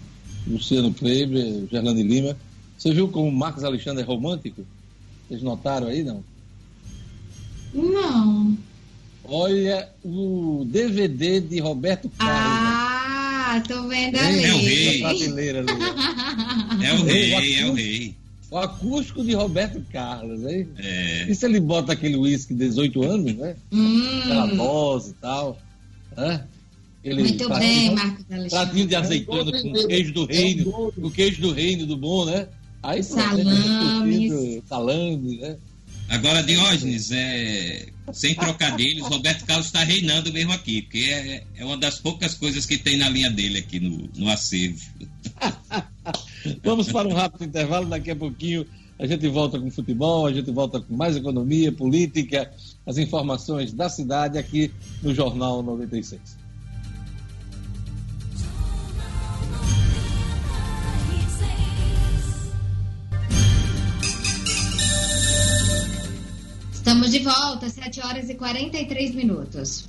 Luciano 0.47 0.93
Kleber, 0.93 1.67
Gerlane 1.69 2.01
Lima. 2.01 2.37
Você 2.77 2.93
viu 2.93 3.09
como 3.09 3.29
Marcos 3.29 3.65
Alexandre 3.65 4.01
é 4.01 4.05
romântico? 4.05 4.65
Vocês 5.27 5.43
notaram 5.43 5.87
aí, 5.87 6.01
não? 6.01 6.23
Não. 7.73 8.57
Olha 9.25 9.89
o 10.03 10.65
DVD 10.65 11.41
de 11.41 11.59
Roberto 11.59 12.09
Carlos. 12.17 12.37
Ah, 12.37 13.61
tô 13.67 13.87
vendo 13.89 14.17
ali. 14.17 14.43
É 14.43 14.53
o 14.53 14.57
rei. 14.57 15.03
É 15.03 16.93
o 16.93 17.03
rei, 17.03 17.55
é 17.59 17.65
o 17.65 17.73
rei. 17.73 18.15
O 18.53 18.57
acústico 18.59 19.23
de 19.23 19.33
Roberto 19.33 19.83
Carlos, 19.91 20.43
hein? 20.43 20.67
É. 20.77 21.25
E 21.27 21.33
se 21.33 21.43
ele 21.43 21.59
bota 21.59 21.93
aquele 21.93 22.15
uísque 22.15 22.53
de 22.53 22.67
18 22.67 23.01
anos, 23.01 23.35
né? 23.35 23.55
Hum. 23.71 24.19
Aquela 24.21 24.45
voz 24.55 25.07
e 25.07 25.13
tal. 25.13 25.59
Né? 26.15 26.43
Ele 27.03 27.23
Muito 27.23 27.45
pratinho- 27.47 27.71
bem, 27.71 27.95
Marcos 27.95 28.25
Alexandre. 28.29 28.49
Pratinho 28.49 28.87
de 28.87 28.95
azeitona 28.95 29.51
com 29.59 29.87
queijo 29.87 30.13
do 30.13 30.25
reino, 30.27 30.71
com 30.93 31.09
queijo 31.09 31.41
do 31.41 31.51
reino 31.51 31.87
do 31.87 31.97
bom, 31.97 32.25
né? 32.25 32.47
Aí 32.83 33.01
Salames. 33.01 33.43
discutindo, 33.43 34.63
salame, 34.69 35.37
né? 35.37 35.57
Agora, 36.09 36.43
Diógenes, 36.43 37.09
é, 37.11 37.87
sem 38.11 38.35
trocadilhos, 38.35 39.07
Roberto 39.07 39.45
Carlos 39.45 39.65
está 39.65 39.83
reinando 39.83 40.31
mesmo 40.31 40.51
aqui, 40.53 40.83
porque 40.83 40.99
é, 40.99 41.43
é 41.55 41.65
uma 41.65 41.75
das 41.77 41.97
poucas 41.97 42.35
coisas 42.35 42.67
que 42.67 42.77
tem 42.77 42.97
na 42.97 43.09
linha 43.09 43.31
dele 43.31 43.57
aqui 43.57 43.79
no, 43.79 44.07
no 44.15 44.29
acervo. 44.29 44.79
Vamos 46.63 46.91
para 46.91 47.07
um 47.07 47.13
rápido 47.13 47.45
intervalo, 47.45 47.87
daqui 47.87 48.11
a 48.11 48.15
pouquinho 48.15 48.65
a 48.99 49.07
gente 49.07 49.27
volta 49.27 49.59
com 49.59 49.69
futebol, 49.71 50.25
a 50.25 50.33
gente 50.33 50.51
volta 50.51 50.79
com 50.79 50.95
mais 50.95 51.15
economia, 51.15 51.71
política, 51.71 52.51
as 52.85 52.97
informações 52.97 53.73
da 53.73 53.89
cidade 53.89 54.37
aqui 54.37 54.71
no 55.01 55.13
Jornal 55.13 55.63
96. 55.63 56.43
Estamos 66.71 67.11
de 67.11 67.19
volta, 67.19 67.69
7 67.69 68.01
horas 68.01 68.29
e 68.29 68.35
43 68.35 69.15
minutos. 69.15 69.87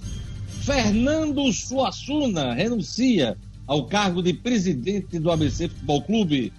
Fernando 0.63 1.53
Suassuna 1.53 2.55
renuncia 2.55 3.37
ao 3.67 3.87
cargo 3.87 4.23
de 4.23 4.33
presidente 4.33 5.19
do 5.19 5.31
ABC 5.31 5.69
Futebol 5.69 6.03
Clube. 6.03 6.53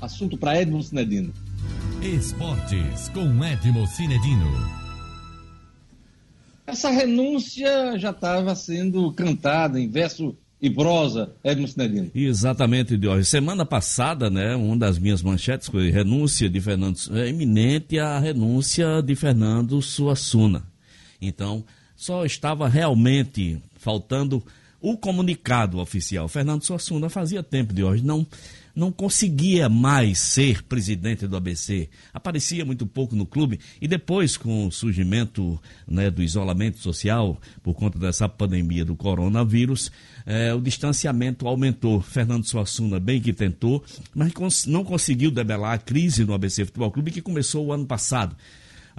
Assunto 0.00 0.36
para 0.36 0.60
Edmund 0.60 0.86
Sinedino. 0.86 1.32
Esportes 2.02 3.08
com 3.08 3.44
Edmo 3.44 3.86
Cinedino. 3.86 4.46
Essa 6.66 6.90
renúncia 6.90 7.98
já 7.98 8.10
estava 8.10 8.54
sendo 8.54 9.12
cantada 9.12 9.80
em 9.80 9.88
verso 9.88 10.36
e 10.60 10.68
prosa, 10.68 11.32
Edmund 11.42 11.72
Sinedino. 11.72 12.10
Exatamente, 12.14 12.96
Diógenes. 12.96 13.28
Semana 13.28 13.64
passada, 13.64 14.28
né, 14.28 14.54
uma 14.54 14.76
das 14.76 14.98
minhas 14.98 15.22
manchetes 15.22 15.68
foi 15.68 15.90
renúncia 15.90 16.48
de 16.48 16.60
Fernando, 16.60 16.98
é 17.12 17.28
iminente 17.28 17.98
a 17.98 18.18
renúncia 18.18 19.02
de 19.02 19.14
Fernando 19.14 19.80
Suassuna. 19.80 20.62
Então, 21.20 21.64
só 21.96 22.24
estava 22.24 22.68
realmente 22.68 23.60
faltando 23.76 24.42
o 24.80 24.96
comunicado 24.96 25.78
oficial. 25.78 26.28
Fernando 26.28 26.64
Suassuna 26.64 27.08
fazia 27.08 27.42
tempo 27.42 27.72
de 27.72 27.82
hoje 27.82 28.04
não 28.04 28.26
não 28.78 28.92
conseguia 28.92 29.68
mais 29.68 30.20
ser 30.20 30.62
presidente 30.62 31.26
do 31.26 31.36
ABC. 31.36 31.88
Aparecia 32.14 32.64
muito 32.64 32.86
pouco 32.86 33.16
no 33.16 33.26
clube 33.26 33.58
e 33.80 33.88
depois, 33.88 34.36
com 34.36 34.68
o 34.68 34.70
surgimento 34.70 35.60
né, 35.84 36.08
do 36.08 36.22
isolamento 36.22 36.78
social 36.78 37.40
por 37.60 37.74
conta 37.74 37.98
dessa 37.98 38.28
pandemia 38.28 38.84
do 38.84 38.94
coronavírus, 38.94 39.90
eh, 40.24 40.54
o 40.54 40.60
distanciamento 40.60 41.48
aumentou. 41.48 42.00
Fernando 42.00 42.44
Suassuna 42.44 43.00
bem 43.00 43.20
que 43.20 43.32
tentou, 43.32 43.82
mas 44.14 44.32
cons 44.32 44.64
não 44.64 44.84
conseguiu 44.84 45.32
debelar 45.32 45.74
a 45.74 45.78
crise 45.78 46.24
no 46.24 46.32
ABC 46.32 46.64
Futebol 46.64 46.92
Clube 46.92 47.10
que 47.10 47.20
começou 47.20 47.66
o 47.66 47.72
ano 47.72 47.84
passado. 47.84 48.36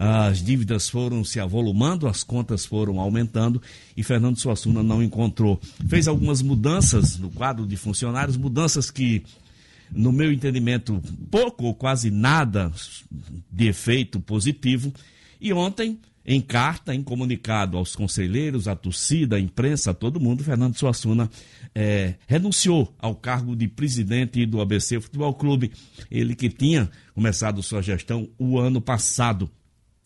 As 0.02 0.41
dívidas 0.41 0.89
foram 0.89 1.26
se 1.26 1.41
avolumando, 1.41 2.08
as 2.08 2.24
contas 2.24 2.66
foram 2.66 3.02
aumentando 3.02 3.62
e 3.97 4.02
Fernando 4.02 4.39
Suassuna 4.39 4.82
não 4.82 5.04
encontrou. 5.04 5.60
Fez 5.89 6.08
algumas 6.08 6.41
mudanças 6.41 7.20
no 7.20 7.30
quadro 7.30 7.68
de 7.68 7.76
funcionários, 7.76 8.38
mudanças 8.38 8.89
que, 8.89 9.24
no 9.91 10.14
meu 10.14 10.32
entendimento, 10.32 11.02
pouco 11.30 11.66
ou 11.66 11.76
quase 11.76 12.10
nada 12.10 12.72
de 13.52 13.68
efeito 13.68 14.22
positivo. 14.22 14.93
E 15.41 15.52
ontem, 15.52 16.00
em 16.26 16.39
carta, 16.39 16.95
em 16.95 17.04
comunicado 17.04 17.76
aos 17.76 17.93
conselheiros, 17.93 18.70
à 18.70 18.78
torcida, 18.78 19.36
à 19.36 19.39
imprensa, 19.39 19.91
a 19.91 19.93
todo 19.93 20.18
mundo, 20.18 20.45
Fernando 20.45 20.78
Suassuna 20.78 21.30
é, 21.76 22.16
renunciou 22.26 22.95
ao 23.00 23.16
cargo 23.16 23.54
de 23.54 23.68
presidente 23.68 24.45
do 24.45 24.62
ABC 24.62 25.02
Futebol 25.02 25.34
Clube. 25.34 25.74
Ele 26.10 26.36
que 26.36 26.50
tinha 26.50 26.89
começado 27.14 27.62
sua 27.62 27.82
gestão 27.82 28.30
o 28.39 28.58
ano 28.58 28.80
passado. 28.80 29.52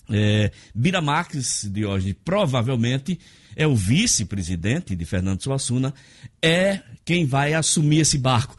É, 0.10 0.52
Bira 0.76 1.02
Marques 1.02 1.68
de 1.72 1.86
hoje 1.86 2.14
provavelmente 2.14 3.20
é 3.56 3.66
o 3.68 3.76
vice-presidente 3.76 4.96
de 4.96 5.06
Fernando 5.06 5.42
Suassuna, 5.42 5.94
é 6.42 6.82
quem 7.06 7.26
vai 7.26 7.54
assumir 7.54 8.00
esse 8.00 8.18
barco. 8.18 8.58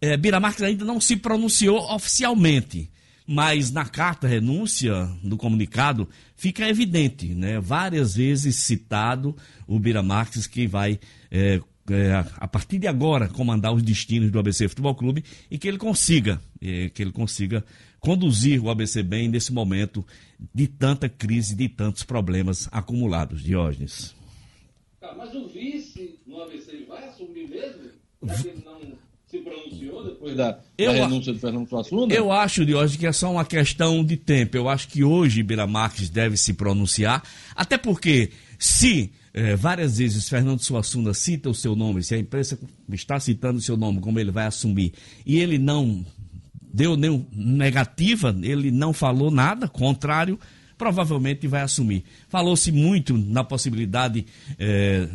É, 0.00 0.16
Bira 0.16 0.38
Marques 0.38 0.62
ainda 0.62 0.84
não 0.84 1.00
se 1.00 1.16
pronunciou 1.16 1.78
oficialmente, 1.94 2.90
mas 3.26 3.70
na 3.70 3.86
carta 3.86 4.28
renúncia, 4.28 5.10
no 5.22 5.36
comunicado, 5.36 6.08
fica 6.36 6.68
evidente, 6.68 7.28
né? 7.34 7.58
várias 7.58 8.14
vezes 8.16 8.56
citado 8.56 9.34
o 9.66 9.78
Bira 9.78 10.02
Marques 10.02 10.46
que 10.46 10.66
vai 10.66 11.00
é, 11.30 11.60
é, 11.90 12.24
a 12.38 12.48
partir 12.48 12.78
de 12.78 12.86
agora 12.86 13.28
comandar 13.28 13.72
os 13.72 13.82
destinos 13.82 14.30
do 14.30 14.38
ABC 14.38 14.68
Futebol 14.68 14.94
Clube 14.94 15.24
e 15.50 15.58
que 15.58 15.68
ele 15.68 15.78
consiga, 15.78 16.40
é, 16.60 16.88
que 16.88 17.02
ele 17.02 17.12
consiga 17.12 17.64
conduzir 18.04 18.62
o 18.62 18.68
ABC 18.68 19.02
bem 19.02 19.28
nesse 19.28 19.52
momento 19.52 20.04
de 20.54 20.68
tanta 20.68 21.08
crise, 21.08 21.54
de 21.56 21.68
tantos 21.68 22.02
problemas 22.02 22.68
acumulados. 22.70 23.42
Diógenes. 23.42 24.14
Tá, 25.00 25.14
mas 25.16 25.34
o 25.34 25.48
vice 25.48 26.18
no 26.26 26.42
ABC 26.42 26.84
vai 26.86 27.08
assumir 27.08 27.48
mesmo? 27.48 27.90
Porque 28.20 28.48
ele 28.48 28.62
não 28.64 28.80
se 29.26 29.38
pronunciou 29.38 30.04
depois 30.04 30.36
da, 30.36 30.60
eu, 30.76 30.92
da 30.92 30.98
renúncia 30.98 31.32
de 31.32 31.38
Fernando 31.38 31.68
Suassuna? 31.68 32.14
Eu 32.14 32.30
acho, 32.30 32.66
Diógenes, 32.66 32.96
que 32.96 33.06
é 33.06 33.12
só 33.12 33.32
uma 33.32 33.44
questão 33.44 34.04
de 34.04 34.16
tempo. 34.18 34.56
Eu 34.56 34.68
acho 34.68 34.86
que 34.88 35.02
hoje 35.02 35.42
Beira 35.42 35.66
Marques 35.66 36.10
deve 36.10 36.36
se 36.36 36.52
pronunciar, 36.52 37.22
até 37.56 37.78
porque 37.78 38.30
se 38.58 39.10
é, 39.32 39.56
várias 39.56 39.96
vezes 39.98 40.28
Fernando 40.28 40.60
Suassuna 40.60 41.14
cita 41.14 41.48
o 41.48 41.54
seu 41.54 41.74
nome, 41.74 42.02
se 42.02 42.14
a 42.14 42.18
imprensa 42.18 42.58
está 42.92 43.18
citando 43.18 43.58
o 43.58 43.62
seu 43.62 43.76
nome, 43.76 44.00
como 44.00 44.20
ele 44.20 44.30
vai 44.30 44.46
assumir, 44.46 44.92
e 45.24 45.38
ele 45.38 45.58
não 45.58 46.04
deu 46.74 46.96
negativa, 47.32 48.36
ele 48.42 48.72
não 48.72 48.92
falou 48.92 49.30
nada, 49.30 49.68
contrário, 49.68 50.38
provavelmente 50.76 51.46
vai 51.46 51.62
assumir. 51.62 52.02
Falou-se 52.28 52.72
muito 52.72 53.16
na 53.16 53.44
possibilidade, 53.44 54.26
eh, 54.58 55.08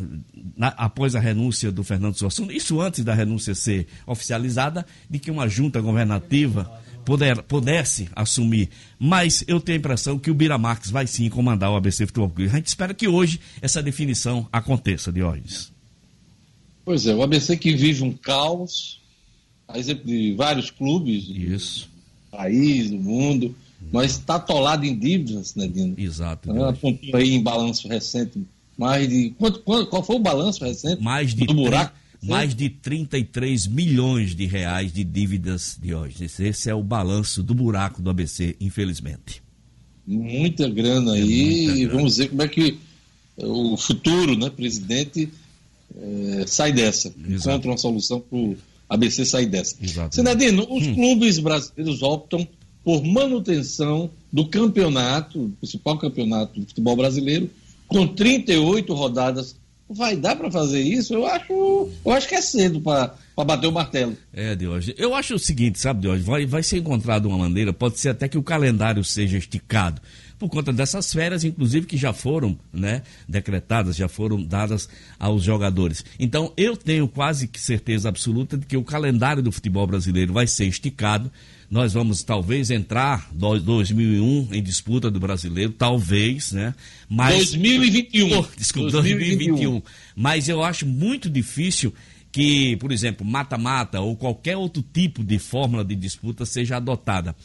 na, 0.56 0.68
após 0.68 1.14
a 1.14 1.20
renúncia 1.20 1.70
do 1.70 1.84
Fernando 1.84 2.16
Suassuna, 2.16 2.50
isso 2.54 2.80
antes 2.80 3.04
da 3.04 3.12
renúncia 3.12 3.54
ser 3.54 3.86
oficializada, 4.06 4.86
de 5.08 5.18
que 5.18 5.30
uma 5.30 5.46
junta 5.46 5.82
governativa 5.82 6.80
puder, 7.04 7.42
pudesse 7.42 8.08
assumir. 8.16 8.70
Mas 8.98 9.44
eu 9.46 9.60
tenho 9.60 9.76
a 9.76 9.80
impressão 9.80 10.18
que 10.18 10.30
o 10.30 10.34
Bira 10.34 10.56
Marques 10.56 10.90
vai 10.90 11.06
sim 11.06 11.28
comandar 11.28 11.70
o 11.70 11.76
ABC 11.76 12.06
Futebol 12.06 12.30
Clube. 12.30 12.50
A 12.50 12.56
gente 12.56 12.68
espera 12.68 12.94
que 12.94 13.06
hoje 13.06 13.38
essa 13.60 13.82
definição 13.82 14.48
aconteça, 14.50 15.12
Diógenes. 15.12 15.70
Pois 16.86 17.06
é, 17.06 17.14
o 17.14 17.22
ABC 17.22 17.58
que 17.58 17.74
vive 17.74 18.02
um 18.02 18.12
caos, 18.12 18.99
a 19.72 19.78
exemplo 19.78 20.06
de 20.06 20.34
vários 20.34 20.70
clubes 20.70 21.28
Isso. 21.28 21.88
do 22.30 22.36
país, 22.36 22.90
do 22.90 22.98
mundo, 22.98 23.54
mas 23.92 24.12
está 24.12 24.36
atolado 24.36 24.84
em 24.84 24.98
dívidas, 24.98 25.54
né, 25.54 25.66
Dino? 25.66 25.94
Exato. 25.98 26.50
Ela 26.50 26.70
apontou 26.70 27.16
aí 27.16 27.34
em 27.34 27.42
balanço 27.42 27.88
recente 27.88 28.40
mais 28.76 29.08
de. 29.08 29.34
Quanto, 29.38 29.60
qual, 29.60 29.86
qual 29.86 30.02
foi 30.02 30.16
o 30.16 30.20
balanço 30.20 30.64
recente? 30.64 31.02
Mais 31.02 31.34
de, 31.34 31.44
do 31.44 31.54
buraco? 31.54 32.00
mais 32.22 32.54
de 32.54 32.68
33 32.68 33.66
milhões 33.66 34.34
de 34.34 34.44
reais 34.44 34.92
de 34.92 35.02
dívidas 35.04 35.78
de 35.80 35.94
hoje. 35.94 36.24
Esse 36.24 36.68
é 36.68 36.74
o 36.74 36.82
balanço 36.82 37.42
do 37.42 37.54
buraco 37.54 38.02
do 38.02 38.10
ABC, 38.10 38.56
infelizmente. 38.60 39.42
Muita 40.06 40.68
grana 40.68 41.16
é 41.16 41.20
aí. 41.20 41.64
Muita 41.64 41.74
grana. 41.74 41.92
Vamos 41.94 42.16
ver 42.18 42.28
como 42.28 42.42
é 42.42 42.48
que 42.48 42.78
o 43.38 43.76
futuro 43.76 44.36
né, 44.36 44.50
presidente 44.50 45.30
é, 45.96 46.44
sai 46.46 46.72
dessa. 46.72 47.08
Exato. 47.08 47.32
Encontra 47.32 47.70
uma 47.70 47.78
solução 47.78 48.20
para 48.20 48.38
o 48.38 48.56
ABC 48.90 49.24
sair 49.24 49.46
dessa. 49.46 49.76
Sinadino, 50.10 50.66
os 50.68 50.86
hum. 50.86 50.94
clubes 50.94 51.38
brasileiros 51.38 52.02
optam 52.02 52.46
por 52.84 53.04
manutenção 53.04 54.10
do 54.32 54.46
campeonato, 54.46 55.52
principal 55.60 55.96
campeonato 55.96 56.58
do 56.58 56.66
futebol 56.66 56.96
brasileiro, 56.96 57.48
com 57.86 58.06
38 58.06 58.92
rodadas. 58.92 59.56
Vai 59.88 60.16
dar 60.16 60.36
para 60.36 60.50
fazer 60.50 60.82
isso? 60.82 61.14
Eu 61.14 61.26
acho, 61.26 61.88
eu 62.04 62.12
acho 62.12 62.28
que 62.28 62.34
é 62.34 62.40
cedo 62.40 62.80
para 62.80 63.14
bater 63.36 63.66
o 63.66 63.72
martelo. 63.72 64.16
É, 64.32 64.54
de 64.54 64.66
hoje. 64.66 64.94
Eu 64.96 65.14
acho 65.14 65.34
o 65.34 65.38
seguinte, 65.38 65.80
sabe, 65.80 66.02
de 66.02 66.08
hoje, 66.08 66.22
vai, 66.22 66.46
vai 66.46 66.62
ser 66.62 66.78
encontrado 66.78 67.26
uma 67.26 67.38
maneira, 67.38 67.72
pode 67.72 67.98
ser 67.98 68.10
até 68.10 68.28
que 68.28 68.38
o 68.38 68.42
calendário 68.42 69.02
seja 69.02 69.36
esticado 69.36 70.00
por 70.40 70.48
conta 70.48 70.72
dessas 70.72 71.12
férias, 71.12 71.44
inclusive 71.44 71.86
que 71.86 71.98
já 71.98 72.14
foram 72.14 72.58
né, 72.72 73.02
decretadas, 73.28 73.94
já 73.94 74.08
foram 74.08 74.42
dadas 74.42 74.88
aos 75.18 75.42
jogadores. 75.44 76.02
Então, 76.18 76.50
eu 76.56 76.74
tenho 76.74 77.06
quase 77.06 77.46
que 77.46 77.60
certeza 77.60 78.08
absoluta 78.08 78.56
de 78.56 78.64
que 78.64 78.76
o 78.76 78.82
calendário 78.82 79.42
do 79.42 79.52
futebol 79.52 79.86
brasileiro 79.86 80.32
vai 80.32 80.46
ser 80.46 80.64
esticado. 80.64 81.30
Nós 81.70 81.92
vamos 81.92 82.22
talvez 82.22 82.70
entrar 82.70 83.28
2001 83.32 84.48
em 84.50 84.62
disputa 84.62 85.10
do 85.10 85.20
brasileiro, 85.20 85.72
talvez, 85.72 86.52
né? 86.52 86.74
Mas 87.06 87.50
2021. 87.50 88.38
Oh, 88.38 88.46
desculpa, 88.56 88.90
2021. 88.92 89.54
2021. 89.54 89.82
Mas 90.16 90.48
eu 90.48 90.64
acho 90.64 90.86
muito 90.86 91.28
difícil 91.28 91.92
que, 92.32 92.76
por 92.76 92.90
exemplo, 92.90 93.26
mata-mata 93.26 94.00
ou 94.00 94.16
qualquer 94.16 94.56
outro 94.56 94.82
tipo 94.82 95.22
de 95.22 95.38
fórmula 95.38 95.84
de 95.84 95.94
disputa 95.94 96.46
seja 96.46 96.78
adotada. 96.78 97.36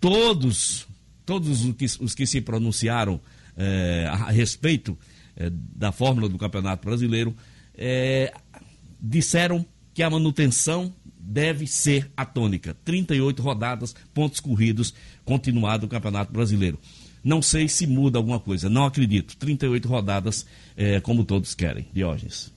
Todos 0.00 0.85
todos 1.26 1.64
os 1.64 1.74
que, 1.74 1.84
os 2.00 2.14
que 2.14 2.26
se 2.26 2.40
pronunciaram 2.40 3.20
é, 3.56 4.06
a 4.08 4.30
respeito 4.30 4.96
é, 5.36 5.50
da 5.50 5.90
fórmula 5.90 6.28
do 6.28 6.38
Campeonato 6.38 6.86
Brasileiro 6.86 7.34
é, 7.76 8.32
disseram 9.00 9.66
que 9.92 10.02
a 10.02 10.08
manutenção 10.08 10.94
deve 11.18 11.66
ser 11.66 12.10
a 12.16 12.24
tônica. 12.24 12.76
38 12.84 13.42
rodadas, 13.42 13.94
pontos 14.14 14.38
corridos, 14.40 14.94
continuado 15.24 15.86
o 15.86 15.88
Campeonato 15.88 16.32
Brasileiro. 16.32 16.78
Não 17.24 17.42
sei 17.42 17.66
se 17.68 17.86
muda 17.86 18.18
alguma 18.18 18.38
coisa, 18.38 18.70
não 18.70 18.84
acredito. 18.84 19.36
38 19.36 19.88
rodadas, 19.88 20.46
como 21.02 21.24
todos 21.24 21.54
querem. 21.54 21.88
Diógenes. 21.92 22.52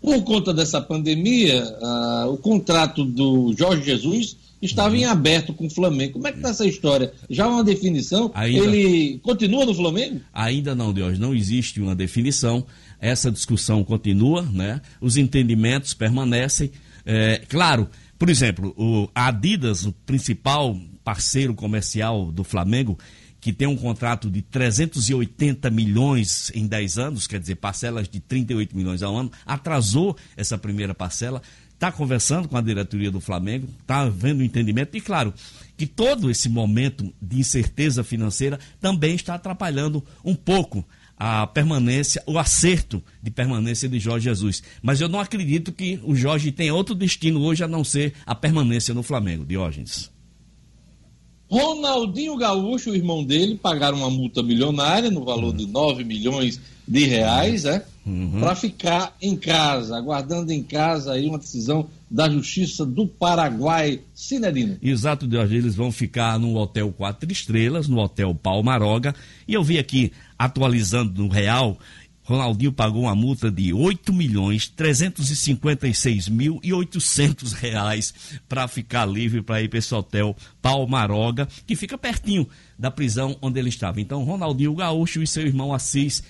Por 0.00 0.22
conta 0.22 0.54
dessa 0.54 0.80
pandemia, 0.80 1.64
uh, 1.64 2.32
o 2.32 2.36
contrato 2.36 3.04
do 3.04 3.52
Jorge 3.56 3.84
Jesus 3.84 4.36
estava 4.60 4.96
em 4.96 5.04
aberto 5.04 5.52
com 5.52 5.66
o 5.66 5.70
Flamengo. 5.70 6.14
Como 6.14 6.26
é 6.26 6.32
que 6.32 6.38
está 6.38 6.50
essa 6.50 6.66
história? 6.66 7.12
Já 7.30 7.44
há 7.44 7.48
uma 7.48 7.64
definição? 7.64 8.30
Ainda... 8.34 8.64
Ele 8.64 9.18
continua 9.20 9.64
no 9.64 9.74
Flamengo? 9.74 10.20
Ainda 10.32 10.74
não, 10.74 10.92
Deus. 10.92 11.18
Não 11.18 11.34
existe 11.34 11.80
uma 11.80 11.94
definição. 11.94 12.66
Essa 13.00 13.30
discussão 13.30 13.84
continua, 13.84 14.42
né? 14.42 14.80
Os 15.00 15.16
entendimentos 15.16 15.94
permanecem. 15.94 16.70
É, 17.06 17.42
claro, 17.48 17.88
por 18.18 18.28
exemplo, 18.28 18.74
o 18.76 19.08
Adidas, 19.14 19.86
o 19.86 19.92
principal 19.92 20.76
parceiro 21.04 21.54
comercial 21.54 22.32
do 22.32 22.42
Flamengo, 22.42 22.98
que 23.40 23.52
tem 23.52 23.68
um 23.68 23.76
contrato 23.76 24.28
de 24.28 24.42
380 24.42 25.70
milhões 25.70 26.50
em 26.54 26.66
10 26.66 26.98
anos, 26.98 27.26
quer 27.26 27.38
dizer, 27.38 27.54
parcelas 27.54 28.08
de 28.08 28.18
38 28.18 28.76
milhões 28.76 29.02
ao 29.02 29.16
ano, 29.16 29.30
atrasou 29.46 30.16
essa 30.36 30.58
primeira 30.58 30.92
parcela 30.92 31.40
está 31.78 31.92
conversando 31.92 32.48
com 32.48 32.56
a 32.56 32.60
diretoria 32.60 33.08
do 33.08 33.20
Flamengo, 33.20 33.68
está 33.80 34.00
havendo 34.00 34.40
um 34.40 34.44
entendimento, 34.44 34.96
e 34.96 35.00
claro, 35.00 35.32
que 35.76 35.86
todo 35.86 36.28
esse 36.28 36.48
momento 36.48 37.14
de 37.22 37.38
incerteza 37.38 38.02
financeira 38.02 38.58
também 38.80 39.14
está 39.14 39.36
atrapalhando 39.36 40.04
um 40.24 40.34
pouco 40.34 40.84
a 41.16 41.46
permanência, 41.46 42.20
o 42.26 42.36
acerto 42.36 43.02
de 43.22 43.30
permanência 43.30 43.88
de 43.88 44.00
Jorge 44.00 44.24
Jesus. 44.24 44.60
Mas 44.82 45.00
eu 45.00 45.08
não 45.08 45.20
acredito 45.20 45.70
que 45.70 46.00
o 46.02 46.16
Jorge 46.16 46.50
tenha 46.50 46.74
outro 46.74 46.96
destino 46.96 47.40
hoje 47.42 47.62
a 47.62 47.68
não 47.68 47.84
ser 47.84 48.12
a 48.26 48.34
permanência 48.34 48.92
no 48.92 49.04
Flamengo, 49.04 49.44
Diógenes. 49.44 50.10
Ronaldinho 51.48 52.36
Gaúcho, 52.36 52.90
o 52.90 52.94
irmão 52.94 53.24
dele, 53.24 53.56
pagaram 53.56 53.98
uma 53.98 54.10
multa 54.10 54.42
milionária 54.42 55.10
no 55.10 55.24
valor 55.24 55.54
de 55.54 55.66
9 55.66 56.04
milhões 56.04 56.60
de 56.86 57.04
reais, 57.04 57.64
né? 57.64 57.82
Uhum. 58.08 58.40
Para 58.40 58.54
ficar 58.54 59.14
em 59.20 59.36
casa, 59.36 59.96
aguardando 59.96 60.50
em 60.50 60.62
casa 60.62 61.12
aí 61.12 61.28
uma 61.28 61.38
decisão 61.38 61.86
da 62.10 62.28
Justiça 62.28 62.86
do 62.86 63.06
Paraguai, 63.06 64.00
Cinedino. 64.14 64.78
Exato, 64.80 65.26
Deus, 65.26 65.50
eles 65.50 65.74
vão 65.74 65.92
ficar 65.92 66.38
no 66.38 66.56
Hotel 66.56 66.90
Quatro 66.90 67.30
Estrelas, 67.30 67.86
no 67.86 67.98
Hotel 67.98 68.34
Palmaroga, 68.34 69.14
e 69.46 69.52
eu 69.52 69.62
vi 69.62 69.78
aqui, 69.78 70.10
atualizando 70.38 71.22
no 71.22 71.28
Real, 71.28 71.78
Ronaldinho 72.28 72.72
pagou 72.72 73.04
uma 73.04 73.14
multa 73.14 73.50
de 73.50 73.72
8 73.72 74.12
milhões 74.12 74.68
356 74.68 76.28
mil 76.28 76.60
e 76.62 76.74
800 76.74 77.54
reais 77.54 78.12
para 78.46 78.68
ficar 78.68 79.06
livre 79.06 79.40
para 79.40 79.62
ir 79.62 79.68
para 79.68 79.78
esse 79.78 79.94
hotel 79.94 80.36
Palmaroga, 80.60 81.48
que 81.66 81.74
fica 81.74 81.96
pertinho 81.96 82.46
da 82.78 82.90
prisão 82.90 83.38
onde 83.40 83.58
ele 83.58 83.70
estava. 83.70 83.98
Então, 83.98 84.24
Ronaldinho 84.24 84.74
Gaúcho 84.74 85.22
e 85.22 85.26
seu 85.26 85.46
irmão 85.46 85.72
Assis 85.72 86.22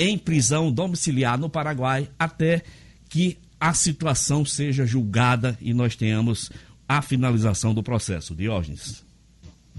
em 0.00 0.16
prisão 0.16 0.72
domiciliar 0.72 1.38
no 1.38 1.50
Paraguai 1.50 2.08
até 2.18 2.62
que 3.10 3.36
a 3.60 3.74
situação 3.74 4.46
seja 4.46 4.86
julgada 4.86 5.58
e 5.60 5.74
nós 5.74 5.94
tenhamos 5.94 6.50
a 6.88 7.02
finalização 7.02 7.74
do 7.74 7.82
processo. 7.82 8.34
Diógenes. 8.34 9.04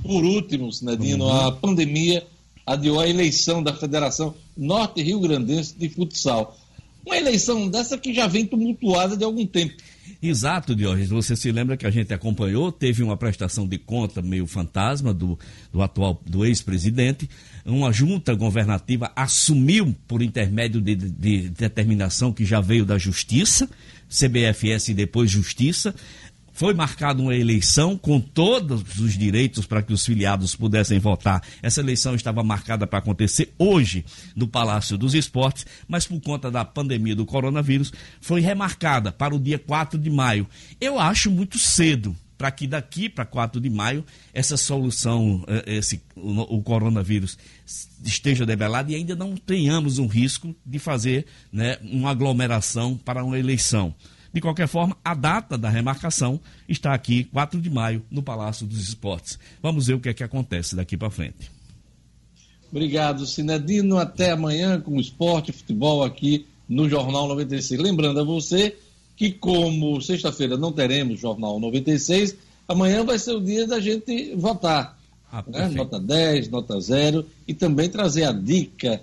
Por 0.03 0.23
último, 0.23 0.71
Sinedino, 0.71 1.25
uhum. 1.25 1.47
a 1.47 1.51
pandemia 1.51 2.25
adiou 2.65 2.99
a 2.99 3.09
eleição 3.09 3.63
da 3.63 3.73
Federação 3.73 4.35
Norte 4.55 5.01
Rio 5.01 5.19
Grandense 5.19 5.73
de 5.75 5.89
Futsal. 5.89 6.55
Uma 7.03 7.17
eleição 7.17 7.67
dessa 7.67 7.97
que 7.97 8.13
já 8.13 8.27
vem 8.27 8.45
tumultuada 8.45 9.17
de 9.17 9.23
algum 9.23 9.45
tempo. 9.47 9.73
Exato, 10.21 10.75
Diógenes. 10.75 11.09
Você 11.09 11.35
se 11.35 11.51
lembra 11.51 11.75
que 11.75 11.87
a 11.87 11.89
gente 11.89 12.13
acompanhou, 12.13 12.71
teve 12.71 13.01
uma 13.01 13.17
prestação 13.17 13.67
de 13.67 13.79
conta 13.79 14.21
meio 14.21 14.45
fantasma 14.45 15.11
do, 15.11 15.37
do 15.73 15.81
atual, 15.81 16.21
do 16.23 16.45
ex-presidente. 16.45 17.27
Uma 17.65 17.91
junta 17.91 18.35
governativa 18.35 19.11
assumiu 19.15 19.95
por 20.07 20.21
intermédio 20.21 20.79
de, 20.79 20.95
de, 20.95 21.09
de 21.09 21.49
determinação 21.49 22.31
que 22.31 22.45
já 22.45 22.61
veio 22.61 22.85
da 22.85 22.99
Justiça, 22.99 23.67
CBFS 24.07 24.89
e 24.89 24.93
depois 24.93 25.31
Justiça, 25.31 25.95
foi 26.61 26.75
marcada 26.75 27.19
uma 27.23 27.35
eleição 27.35 27.97
com 27.97 28.21
todos 28.21 28.99
os 28.99 29.17
direitos 29.17 29.65
para 29.65 29.81
que 29.81 29.91
os 29.91 30.05
filiados 30.05 30.55
pudessem 30.55 30.99
votar. 30.99 31.41
Essa 31.59 31.81
eleição 31.81 32.13
estava 32.13 32.43
marcada 32.43 32.85
para 32.85 32.99
acontecer 32.99 33.51
hoje 33.57 34.05
no 34.35 34.47
Palácio 34.47 34.95
dos 34.95 35.15
Esportes, 35.15 35.65
mas 35.87 36.05
por 36.05 36.21
conta 36.21 36.51
da 36.51 36.63
pandemia 36.63 37.15
do 37.15 37.25
coronavírus 37.25 37.91
foi 38.21 38.41
remarcada 38.41 39.11
para 39.11 39.33
o 39.33 39.39
dia 39.39 39.57
4 39.57 39.97
de 39.97 40.11
maio. 40.11 40.47
Eu 40.79 40.99
acho 40.99 41.31
muito 41.31 41.57
cedo 41.57 42.15
para 42.37 42.51
que 42.51 42.67
daqui 42.67 43.09
para 43.09 43.25
4 43.25 43.59
de 43.59 43.69
maio 43.69 44.05
essa 44.31 44.55
solução, 44.55 45.43
eh, 45.47 45.77
esse, 45.77 45.99
o, 46.15 46.61
coronavírus 46.61 47.39
esteja 48.05 48.45
debelado 48.45 48.91
e 48.91 48.95
ainda 48.95 49.15
não 49.15 49.35
tenhamos 49.35 49.97
um 49.97 50.05
risco 50.05 50.55
de 50.63 50.77
fazer 50.77 51.25
né, 51.51 51.79
uma 51.81 52.11
aglomeração 52.11 52.95
para 53.03 53.23
uma 53.23 53.39
eleição. 53.39 53.95
De 54.33 54.39
qualquer 54.39 54.67
forma, 54.67 54.95
a 55.03 55.13
data 55.13 55.57
da 55.57 55.69
remarcação 55.69 56.39
está 56.67 56.93
aqui, 56.93 57.25
4 57.25 57.59
de 57.59 57.69
maio, 57.69 58.03
no 58.09 58.23
Palácio 58.23 58.65
dos 58.65 58.87
Esportes. 58.87 59.37
Vamos 59.61 59.87
ver 59.87 59.95
o 59.95 59.99
que 59.99 60.09
é 60.09 60.13
que 60.13 60.23
acontece 60.23 60.75
daqui 60.75 60.95
para 60.95 61.09
frente. 61.09 61.51
Obrigado, 62.71 63.25
Sinedino. 63.25 63.97
Até 63.97 64.31
amanhã 64.31 64.79
com 64.79 64.95
o 64.95 65.01
esporte 65.01 65.51
e 65.51 65.53
futebol 65.53 66.03
aqui 66.03 66.45
no 66.67 66.89
Jornal 66.89 67.27
96. 67.27 67.81
Lembrando 67.81 68.21
a 68.21 68.23
você 68.23 68.77
que, 69.17 69.31
como 69.31 70.01
sexta-feira 70.01 70.57
não 70.57 70.71
teremos 70.71 71.19
Jornal 71.19 71.59
96, 71.59 72.37
amanhã 72.65 73.03
vai 73.03 73.19
ser 73.19 73.33
o 73.33 73.41
dia 73.41 73.67
da 73.67 73.81
gente 73.81 74.33
votar. 74.35 74.97
Ah, 75.29 75.43
né? 75.45 75.67
Nota 75.69 75.99
10, 75.99 76.49
nota 76.49 76.79
0 76.79 77.25
e 77.45 77.53
também 77.53 77.89
trazer 77.89 78.23
a 78.23 78.31
dica 78.31 79.01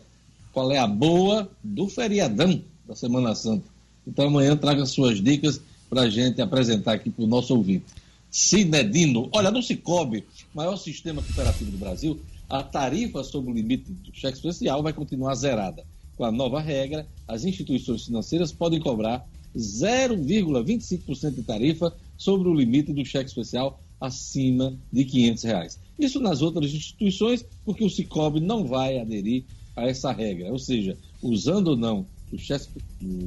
qual 0.52 0.72
é 0.72 0.78
a 0.78 0.86
boa 0.86 1.50
do 1.62 1.88
feriadão 1.88 2.60
da 2.86 2.94
Semana 2.94 3.34
Santa. 3.34 3.77
Então 4.08 4.26
amanhã 4.26 4.56
traga 4.56 4.86
suas 4.86 5.22
dicas 5.22 5.60
para 5.88 6.02
a 6.02 6.10
gente 6.10 6.40
apresentar 6.40 6.94
aqui 6.94 7.10
para 7.10 7.24
o 7.24 7.28
nosso 7.28 7.54
ouvinte. 7.54 7.84
Cinedino, 8.30 9.28
olha, 9.32 9.50
no 9.50 9.62
Cicobi, 9.62 10.24
maior 10.54 10.76
sistema 10.76 11.22
cooperativo 11.22 11.70
do 11.70 11.78
Brasil, 11.78 12.18
a 12.48 12.62
tarifa 12.62 13.22
sobre 13.22 13.50
o 13.50 13.54
limite 13.54 13.90
do 13.90 14.14
cheque 14.14 14.36
especial 14.36 14.82
vai 14.82 14.92
continuar 14.92 15.34
zerada. 15.34 15.84
Com 16.16 16.24
a 16.24 16.32
nova 16.32 16.60
regra, 16.60 17.06
as 17.26 17.44
instituições 17.44 18.06
financeiras 18.06 18.50
podem 18.50 18.80
cobrar 18.80 19.26
0,25% 19.56 21.34
de 21.34 21.42
tarifa 21.42 21.94
sobre 22.16 22.48
o 22.48 22.54
limite 22.54 22.92
do 22.92 23.04
cheque 23.04 23.28
especial 23.28 23.80
acima 24.00 24.74
de 24.92 25.04
500 25.04 25.42
reais. 25.44 25.78
Isso 25.98 26.20
nas 26.20 26.42
outras 26.42 26.72
instituições, 26.72 27.44
porque 27.64 27.84
o 27.84 27.90
Cicobi 27.90 28.40
não 28.40 28.64
vai 28.64 28.98
aderir 28.98 29.44
a 29.76 29.86
essa 29.86 30.12
regra. 30.12 30.50
Ou 30.50 30.58
seja, 30.58 30.96
usando 31.22 31.68
ou 31.68 31.76
não 31.76 32.06
do 32.30 32.38
cheque, 32.38 32.68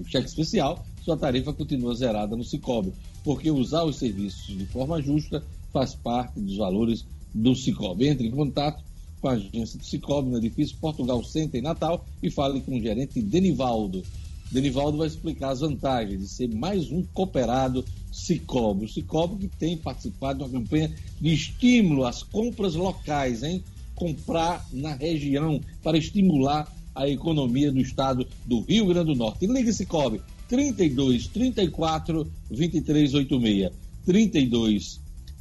cheque 0.08 0.28
especial, 0.28 0.86
sua 1.04 1.18
tarifa 1.18 1.54
continua 1.54 1.96
zerada 1.96 2.36
no 2.36 2.44
Cicobi, 2.44 2.94
porque 3.24 3.50
usar 3.50 3.84
os 3.84 3.98
serviços 3.98 4.58
de 4.58 4.66
forma 4.66 5.02
justa 5.02 5.44
faz 5.72 5.96
parte 5.96 6.40
dos 6.40 6.58
valores 6.58 7.06
do 7.34 7.56
Cicobi. 7.56 8.08
Entre 8.08 8.28
em 8.28 8.32
contato 8.32 8.84
com 9.22 9.30
a 9.30 9.34
agência 9.34 9.78
do 9.78 9.86
Cicobi 9.86 10.30
no 10.30 10.38
edifício 10.38 10.78
Portugal 10.78 11.24
Center 11.24 11.60
em 11.60 11.64
Natal 11.64 12.06
e 12.22 12.30
fale 12.30 12.62
com 12.62 12.78
o 12.78 12.82
gerente 12.82 13.22
Denivaldo. 13.22 14.04
Denivaldo 14.52 14.98
vai 14.98 15.08
explicar 15.08 15.52
as 15.52 15.62
vantagens 15.62 16.20
de 16.20 16.28
ser 16.28 16.50
mais 16.50 16.92
um 16.92 17.04
cooperado 17.14 17.86
Cicobi. 18.12 18.86
O 18.86 18.90
Cicobi 18.90 19.48
que 19.48 19.56
tem 19.58 19.78
participado 19.78 20.40
de 20.40 20.44
uma 20.44 20.60
campanha 20.60 20.94
de 21.20 21.34
estímulo 21.34 22.04
às 22.04 22.22
compras 22.22 22.76
locais, 22.76 23.44
hein? 23.44 23.64
Comprar 23.96 24.68
na 24.74 24.94
região 24.94 25.62
para 25.82 25.98
estimular 25.98 26.68
a 26.94 27.08
economia 27.08 27.72
do 27.72 27.80
estado 27.80 28.28
do 28.46 28.62
Rio 28.62 28.88
Grande 28.88 29.14
do 29.14 29.18
Norte. 29.18 29.48
Ligue 29.48 29.74
Cicobi 29.74 30.22
32 30.48 31.28
34 31.28 32.30
23 32.50 33.14
86. 33.14 33.72
32 34.06 35.00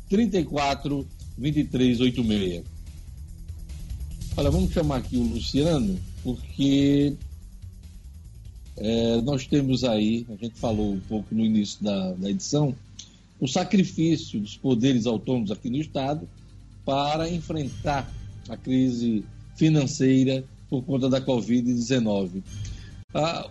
34 0.08 1.06
23 1.38 2.00
86. 2.00 2.64
Olha, 4.36 4.50
vamos 4.50 4.72
chamar 4.72 4.98
aqui 4.98 5.16
o 5.16 5.22
Luciano, 5.22 5.98
porque 6.22 7.14
é, 8.76 9.20
nós 9.22 9.46
temos 9.46 9.84
aí, 9.84 10.26
a 10.30 10.36
gente 10.36 10.58
falou 10.58 10.94
um 10.94 11.00
pouco 11.00 11.34
no 11.34 11.44
início 11.44 11.82
da, 11.82 12.12
da 12.12 12.30
edição, 12.30 12.74
o 13.40 13.48
sacrifício 13.48 14.38
dos 14.38 14.56
poderes 14.56 15.06
autônomos 15.06 15.50
aqui 15.50 15.68
no 15.68 15.78
Estado 15.78 16.28
para 16.84 17.28
enfrentar 17.28 18.10
a 18.48 18.56
crise 18.56 19.24
financeira 19.56 20.44
por 20.70 20.84
conta 20.84 21.10
da 21.10 21.20
Covid-19. 21.20 22.42
A, 23.12 23.50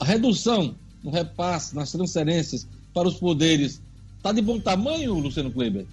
a 0.00 0.04
redução 0.04 0.74
no 1.02 1.10
repasse, 1.10 1.74
nas 1.74 1.92
transferências 1.92 2.66
para 2.92 3.08
os 3.08 3.14
poderes, 3.14 3.80
está 4.16 4.32
de 4.32 4.42
bom 4.42 4.58
tamanho, 4.58 5.14
Luciano 5.14 5.52
Kleber? 5.52 5.86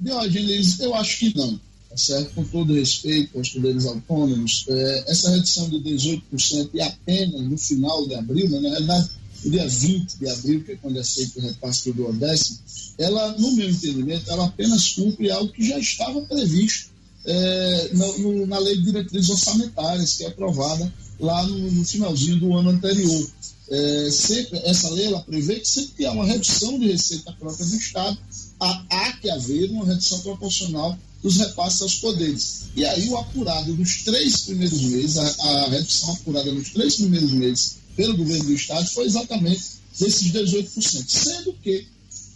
Diógenes, 0.00 0.80
eu 0.80 0.94
acho 0.94 1.18
que 1.18 1.36
não. 1.36 1.60
Tá 1.88 1.96
certo? 1.96 2.34
Com 2.34 2.44
todo 2.44 2.74
respeito 2.74 3.38
aos 3.38 3.50
poderes 3.50 3.86
autônomos, 3.86 4.64
é, 4.68 5.04
essa 5.06 5.30
redução 5.30 5.68
de 5.68 5.76
18% 5.78 6.70
e 6.74 6.80
apenas 6.80 7.42
no 7.42 7.56
final 7.56 8.06
de 8.08 8.14
abril, 8.14 8.48
né, 8.48 8.60
na 8.60 8.68
realidade, 8.70 9.10
o 9.44 9.50
dia 9.50 9.68
20 9.68 10.18
de 10.18 10.28
abril, 10.28 10.64
que 10.64 10.72
é 10.72 10.76
quando 10.76 10.98
é 10.98 11.04
feito 11.04 11.38
o 11.38 11.42
repasse 11.42 11.92
do 11.92 12.12
décimo, 12.14 12.58
ela, 12.98 13.38
no 13.38 13.52
meu 13.54 13.70
entendimento, 13.70 14.30
ela 14.30 14.46
apenas 14.46 14.88
cumpre 14.94 15.30
algo 15.30 15.52
que 15.52 15.68
já 15.68 15.78
estava 15.78 16.20
previsto 16.22 16.95
é, 17.26 17.90
no, 17.92 18.46
na 18.46 18.58
lei 18.58 18.76
de 18.76 18.84
diretrizes 18.84 19.30
orçamentárias, 19.30 20.14
que 20.14 20.24
é 20.24 20.28
aprovada 20.28 20.92
lá 21.18 21.42
no, 21.46 21.70
no 21.72 21.84
finalzinho 21.84 22.38
do 22.38 22.54
ano 22.54 22.70
anterior. 22.70 23.28
É, 23.68 24.10
sempre, 24.12 24.60
essa 24.60 24.88
lei 24.90 25.06
ela 25.06 25.20
prevê 25.20 25.58
que 25.58 25.68
sempre 25.68 25.94
que 25.96 26.06
há 26.06 26.12
uma 26.12 26.24
redução 26.24 26.78
de 26.78 26.86
receita 26.86 27.32
própria 27.32 27.66
do 27.66 27.76
Estado, 27.76 28.16
há, 28.60 28.84
há 28.90 29.12
que 29.14 29.28
haver 29.28 29.70
uma 29.70 29.84
redução 29.84 30.20
proporcional 30.20 30.96
dos 31.20 31.36
repasses 31.36 31.82
aos 31.82 31.96
poderes. 31.96 32.66
E 32.76 32.84
aí 32.84 33.08
o 33.08 33.16
apurado 33.16 33.74
dos 33.74 34.04
três 34.04 34.42
primeiros 34.42 34.80
meses, 34.82 35.16
a, 35.16 35.26
a 35.26 35.68
redução 35.68 36.12
apurada 36.12 36.52
nos 36.52 36.70
três 36.70 36.94
primeiros 36.96 37.32
meses 37.32 37.76
pelo 37.96 38.16
governo 38.16 38.44
do 38.44 38.52
Estado 38.52 38.86
foi 38.88 39.06
exatamente 39.06 39.62
desses 39.98 40.30
18%, 40.30 41.04
sendo 41.08 41.52
que 41.54 41.86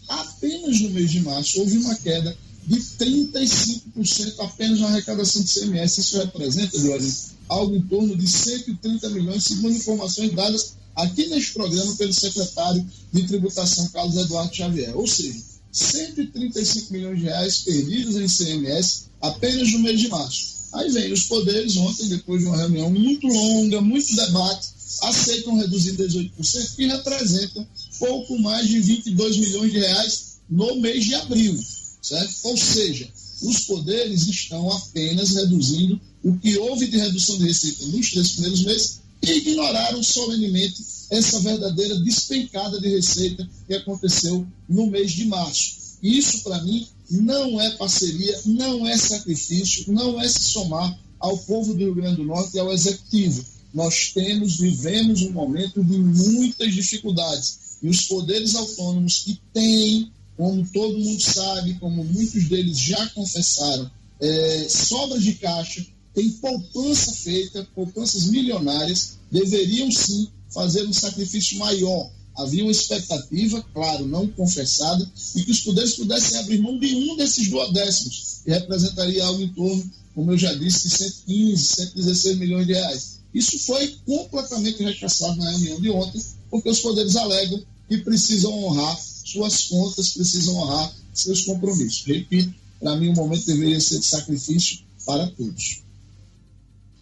apenas 0.08 0.80
no 0.80 0.90
mês 0.90 1.10
de 1.12 1.20
março 1.20 1.60
houve 1.60 1.78
uma 1.78 1.94
queda 1.94 2.36
de 2.70 2.78
35% 3.04 4.34
apenas 4.38 4.78
na 4.78 4.86
arrecadação 4.86 5.42
de 5.42 5.52
CMS. 5.52 5.98
Isso 5.98 6.18
representa, 6.18 6.78
Jorge, 6.78 7.12
algo 7.48 7.74
em 7.74 7.82
torno 7.82 8.16
de 8.16 8.28
130 8.28 9.10
milhões, 9.10 9.42
segundo 9.42 9.74
informações 9.74 10.32
dadas 10.32 10.74
aqui 10.94 11.26
neste 11.26 11.52
programa 11.52 11.96
pelo 11.96 12.14
secretário 12.14 12.86
de 13.12 13.22
Tributação, 13.24 13.88
Carlos 13.88 14.16
Eduardo 14.16 14.54
Xavier. 14.54 14.96
Ou 14.96 15.04
seja, 15.04 15.36
135 15.72 16.92
milhões 16.92 17.18
de 17.18 17.24
reais 17.24 17.58
perdidos 17.58 18.14
em 18.14 18.28
CMS 18.28 19.06
apenas 19.20 19.72
no 19.72 19.80
mês 19.80 19.98
de 19.98 20.08
março. 20.08 20.50
Aí 20.72 20.88
vem 20.92 21.12
os 21.12 21.24
poderes, 21.24 21.76
ontem, 21.76 22.06
depois 22.06 22.40
de 22.40 22.46
uma 22.46 22.56
reunião 22.56 22.88
muito 22.88 23.26
longa, 23.26 23.80
muito 23.80 24.14
debate, 24.14 24.68
aceitam 25.02 25.58
reduzir 25.58 25.96
18%, 25.96 26.76
que 26.76 26.86
representam 26.86 27.66
pouco 27.98 28.38
mais 28.38 28.68
de 28.68 28.78
22 28.80 29.38
milhões 29.38 29.72
de 29.72 29.78
reais 29.80 30.38
no 30.48 30.76
mês 30.76 31.04
de 31.04 31.16
abril 31.16 31.58
certo? 32.02 32.34
Ou 32.44 32.56
seja, 32.56 33.08
os 33.42 33.60
poderes 33.60 34.26
estão 34.26 34.70
apenas 34.70 35.30
reduzindo 35.30 36.00
o 36.22 36.36
que 36.36 36.56
houve 36.58 36.86
de 36.86 36.98
redução 36.98 37.38
de 37.38 37.44
receita 37.44 37.86
nos 37.86 38.10
três 38.10 38.32
primeiros 38.32 38.62
meses 38.64 39.00
e 39.22 39.32
ignoraram 39.32 40.02
solenemente 40.02 40.84
essa 41.10 41.40
verdadeira 41.40 41.98
despencada 42.00 42.80
de 42.80 42.88
receita 42.88 43.48
que 43.66 43.74
aconteceu 43.74 44.46
no 44.68 44.86
mês 44.86 45.12
de 45.12 45.24
março. 45.26 45.80
Isso, 46.02 46.42
para 46.42 46.62
mim, 46.62 46.86
não 47.10 47.60
é 47.60 47.70
parceria, 47.72 48.40
não 48.46 48.86
é 48.86 48.96
sacrifício, 48.96 49.92
não 49.92 50.20
é 50.20 50.28
se 50.28 50.42
somar 50.42 50.98
ao 51.18 51.36
povo 51.38 51.74
do 51.74 51.78
Rio 51.78 51.94
Grande 51.94 52.16
do 52.16 52.24
Norte 52.24 52.56
e 52.56 52.60
ao 52.60 52.72
Executivo. 52.72 53.44
Nós 53.74 54.10
temos, 54.14 54.56
vivemos 54.56 55.22
um 55.22 55.32
momento 55.32 55.84
de 55.84 55.98
muitas 55.98 56.74
dificuldades. 56.74 57.58
E 57.82 57.88
os 57.88 58.02
poderes 58.02 58.54
autônomos 58.54 59.22
que 59.24 59.40
têm, 59.52 60.10
como 60.40 60.66
todo 60.72 60.98
mundo 60.98 61.20
sabe, 61.20 61.74
como 61.74 62.02
muitos 62.02 62.48
deles 62.48 62.78
já 62.78 63.06
confessaram, 63.10 63.90
é, 64.18 64.66
sobras 64.70 65.22
de 65.22 65.34
caixa, 65.34 65.86
tem 66.14 66.30
poupança 66.30 67.12
feita, 67.12 67.68
poupanças 67.74 68.24
milionárias, 68.24 69.18
deveriam 69.30 69.92
sim 69.92 70.28
fazer 70.48 70.86
um 70.86 70.94
sacrifício 70.94 71.58
maior. 71.58 72.10
Havia 72.38 72.62
uma 72.62 72.72
expectativa, 72.72 73.62
claro, 73.74 74.06
não 74.06 74.28
confessada, 74.28 75.06
e 75.36 75.42
que 75.42 75.50
os 75.50 75.60
poderes 75.60 75.92
pudessem 75.96 76.38
abrir 76.38 76.58
mão 76.58 76.78
de 76.78 76.86
um 76.94 77.16
desses 77.16 77.50
duodécimos, 77.50 78.40
que 78.42 78.50
representaria 78.50 79.22
algo 79.22 79.42
em 79.42 79.48
torno, 79.48 79.90
como 80.14 80.32
eu 80.32 80.38
já 80.38 80.54
disse, 80.54 80.88
de 80.88 80.96
115, 80.96 81.66
116 81.66 82.38
milhões 82.38 82.66
de 82.66 82.72
reais. 82.72 83.20
Isso 83.34 83.58
foi 83.58 83.94
completamente 84.06 84.82
rechaçado 84.82 85.36
na 85.36 85.50
reunião 85.50 85.80
de 85.82 85.90
ontem, 85.90 86.24
porque 86.50 86.70
os 86.70 86.80
poderes 86.80 87.14
alegam 87.14 87.62
que 87.86 87.98
precisam 87.98 88.52
honrar 88.64 88.98
suas 89.30 89.68
contas, 89.68 90.12
precisam 90.12 90.56
honrar 90.56 90.92
seus 91.12 91.44
compromissos. 91.44 92.04
Repito, 92.04 92.54
para 92.78 92.96
mim 92.96 93.08
o 93.08 93.14
momento 93.14 93.46
deveria 93.46 93.80
ser 93.80 93.98
de 93.98 94.06
sacrifício 94.06 94.80
para 95.04 95.26
todos. 95.28 95.82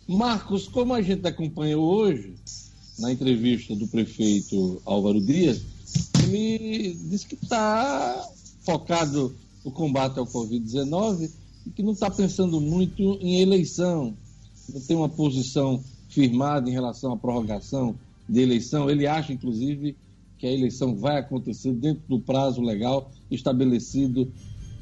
Marcos, 0.06 0.66
como 0.66 0.94
a 0.94 1.02
gente 1.02 1.26
acompanhou 1.26 1.84
hoje, 1.84 2.34
na 2.98 3.12
entrevista 3.12 3.76
do 3.76 3.86
prefeito 3.86 4.80
Álvaro 4.84 5.20
Dias, 5.20 5.60
ele 6.22 6.98
disse 7.08 7.26
que 7.26 7.34
está 7.34 8.28
focado 8.62 9.34
no 9.64 9.70
combate 9.70 10.18
ao 10.18 10.26
Covid-19 10.26 11.30
e 11.66 11.70
que 11.70 11.82
não 11.82 11.92
está 11.92 12.10
pensando 12.10 12.60
muito 12.60 13.18
em 13.20 13.40
eleição, 13.40 14.14
não 14.72 14.80
tem 14.80 14.96
uma 14.96 15.08
posição 15.08 15.82
firmada 16.08 16.68
em 16.68 16.72
relação 16.72 17.12
à 17.12 17.16
prorrogação 17.16 17.94
de 18.28 18.40
eleição. 18.40 18.90
Ele 18.90 19.06
acha, 19.06 19.32
inclusive, 19.32 19.96
que 20.39 20.47
a 20.47 20.53
eleição 20.53 20.97
vai 20.97 21.18
acontecer 21.18 21.72
dentro 21.72 22.03
do 22.09 22.20
prazo 22.20 22.62
legal 22.62 23.11
estabelecido 23.30 24.32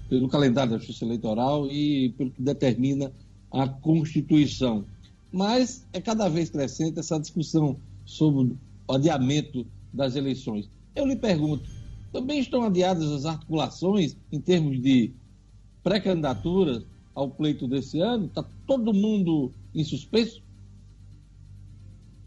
pelo 0.08 0.28
calendário 0.28 0.72
da 0.72 0.78
Justiça 0.78 1.04
Eleitoral 1.04 1.66
e 1.70 2.10
pelo 2.10 2.30
que 2.30 2.42
determina 2.42 3.10
a 3.50 3.66
Constituição. 3.66 4.84
Mas 5.32 5.84
é 5.92 6.00
cada 6.00 6.28
vez 6.28 6.50
crescente 6.50 6.98
essa 6.98 7.18
discussão 7.18 7.76
sobre 8.04 8.56
o 8.86 8.92
adiamento 8.92 9.66
das 9.92 10.14
eleições. 10.14 10.70
Eu 10.94 11.06
lhe 11.06 11.16
pergunto, 11.16 11.68
também 12.12 12.38
estão 12.38 12.62
adiadas 12.62 13.10
as 13.10 13.24
articulações 13.24 14.16
em 14.30 14.40
termos 14.40 14.80
de 14.80 15.12
pré-candidatura 15.82 16.84
ao 17.14 17.30
pleito 17.30 17.66
desse 17.66 18.00
ano? 18.00 18.26
Está 18.26 18.44
todo 18.66 18.92
mundo 18.92 19.52
em 19.74 19.82
suspenso? 19.82 20.42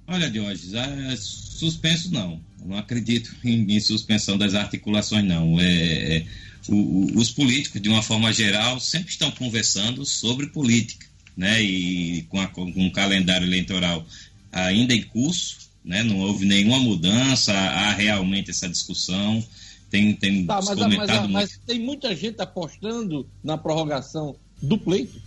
Olha, 0.07 0.29
Diógenes, 0.29 0.73
é, 0.73 1.15
suspenso 1.15 2.11
não. 2.11 2.41
Não 2.65 2.77
acredito 2.77 3.35
em, 3.43 3.71
em, 3.71 3.79
suspensão 3.79 4.37
das 4.37 4.53
articulações, 4.53 5.23
não. 5.23 5.59
É, 5.59 6.17
é 6.17 6.25
o, 6.67 6.75
o, 6.75 7.17
os 7.17 7.31
políticos, 7.31 7.81
de 7.81 7.89
uma 7.89 8.01
forma 8.01 8.31
geral, 8.33 8.79
sempre 8.79 9.09
estão 9.09 9.31
conversando 9.31 10.05
sobre 10.05 10.47
política, 10.47 11.07
né? 11.35 11.61
E 11.61 12.23
com, 12.23 12.39
a, 12.39 12.47
com 12.47 12.65
um 12.65 12.89
calendário 12.89 13.47
eleitoral 13.47 14.05
ainda 14.51 14.93
em 14.93 15.03
curso, 15.03 15.69
né? 15.83 16.03
Não 16.03 16.19
houve 16.19 16.45
nenhuma 16.45 16.79
mudança, 16.79 17.53
há 17.53 17.91
realmente 17.91 18.51
essa 18.51 18.67
discussão. 18.67 19.43
Tem, 19.89 20.13
tem 20.13 20.45
tá, 20.45 20.61
mas, 20.61 20.77
comentado 20.77 21.29
mas, 21.29 21.51
mas 21.51 21.59
tem 21.65 21.79
muita 21.79 22.15
gente 22.15 22.39
apostando 22.41 23.27
na 23.43 23.57
prorrogação 23.57 24.35
do 24.61 24.77
pleito. 24.77 25.19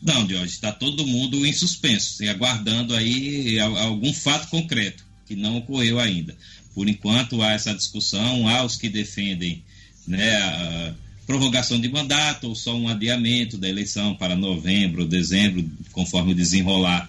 Não, 0.00 0.24
Diógenes, 0.24 0.52
está 0.52 0.72
todo 0.72 1.06
mundo 1.06 1.44
em 1.44 1.52
suspenso, 1.52 2.24
aguardando 2.28 2.94
aí 2.94 3.58
algum 3.58 4.14
fato 4.14 4.48
concreto 4.48 5.09
que 5.30 5.36
não 5.36 5.58
ocorreu 5.58 6.00
ainda. 6.00 6.36
Por 6.74 6.88
enquanto 6.88 7.40
há 7.40 7.52
essa 7.52 7.72
discussão, 7.72 8.48
há 8.48 8.64
os 8.64 8.74
que 8.74 8.88
defendem 8.88 9.62
né, 10.04 10.36
a 10.36 10.94
prorrogação 11.24 11.80
de 11.80 11.88
mandato 11.88 12.48
ou 12.48 12.56
só 12.56 12.76
um 12.76 12.88
adiamento 12.88 13.56
da 13.56 13.68
eleição 13.68 14.16
para 14.16 14.34
novembro, 14.34 15.06
dezembro, 15.06 15.70
conforme 15.92 16.32
o 16.32 16.34
desenrolar 16.34 17.08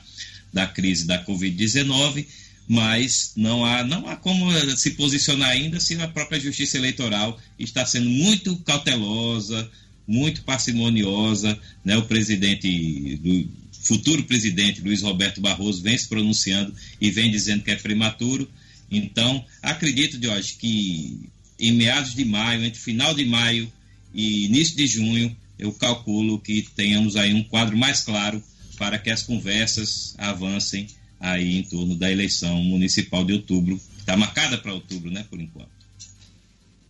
da 0.53 0.67
crise 0.67 1.07
da 1.07 1.25
Covid-19, 1.25 2.27
mas 2.67 3.33
não 3.35 3.65
há, 3.65 3.83
não 3.83 4.07
há 4.07 4.15
como 4.15 4.51
se 4.77 4.91
posicionar 4.91 5.49
ainda 5.49 5.79
se 5.79 5.99
a 5.99 6.07
própria 6.07 6.39
Justiça 6.39 6.77
Eleitoral 6.77 7.39
está 7.57 7.83
sendo 7.87 8.09
muito 8.09 8.55
cautelosa, 8.57 9.67
muito 10.07 10.43
parcimoniosa. 10.43 11.57
Né? 11.83 11.97
O 11.97 12.03
presidente 12.03 13.15
do 13.17 13.49
futuro 13.81 14.23
presidente 14.23 14.81
Luiz 14.81 15.01
Roberto 15.01 15.41
Barroso 15.41 15.81
vem 15.81 15.97
se 15.97 16.07
pronunciando 16.07 16.73
e 16.99 17.09
vem 17.09 17.31
dizendo 17.31 17.63
que 17.63 17.71
é 17.71 17.75
prematuro. 17.75 18.49
Então, 18.89 19.43
acredito, 19.61 20.21
Jorge, 20.21 20.55
que 20.57 21.29
em 21.59 21.71
meados 21.71 22.15
de 22.15 22.25
maio, 22.25 22.63
entre 22.63 22.79
final 22.79 23.13
de 23.13 23.25
maio 23.25 23.71
e 24.13 24.45
início 24.45 24.75
de 24.75 24.87
junho, 24.87 25.35
eu 25.57 25.71
calculo 25.71 26.39
que 26.39 26.63
tenhamos 26.75 27.15
aí 27.15 27.33
um 27.33 27.43
quadro 27.43 27.77
mais 27.77 28.01
claro 28.01 28.43
para 28.77 28.97
que 28.97 29.09
as 29.09 29.21
conversas 29.21 30.15
avancem 30.17 30.87
aí 31.19 31.59
em 31.59 31.63
torno 31.63 31.95
da 31.95 32.11
eleição 32.11 32.61
municipal 32.63 33.23
de 33.23 33.33
outubro, 33.33 33.77
que 33.77 33.99
está 33.99 34.17
marcada 34.17 34.57
para 34.57 34.73
outubro, 34.73 35.11
né, 35.11 35.23
por 35.29 35.39
enquanto. 35.39 35.69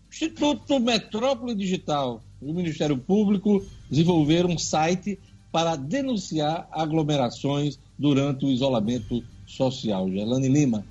Instituto 0.10 0.80
Metrópole 0.80 1.54
Digital 1.54 2.24
e 2.42 2.46
o 2.46 2.54
Ministério 2.54 2.98
Público 2.98 3.66
desenvolveram 3.89 4.52
um 4.52 4.58
site 4.58 5.20
para 5.52 5.76
denunciar 5.76 6.68
aglomerações 6.72 7.78
durante 7.97 8.45
o 8.45 8.49
isolamento 8.49 9.24
social. 9.45 10.10
Gelane 10.10 10.47
Lima. 10.47 10.86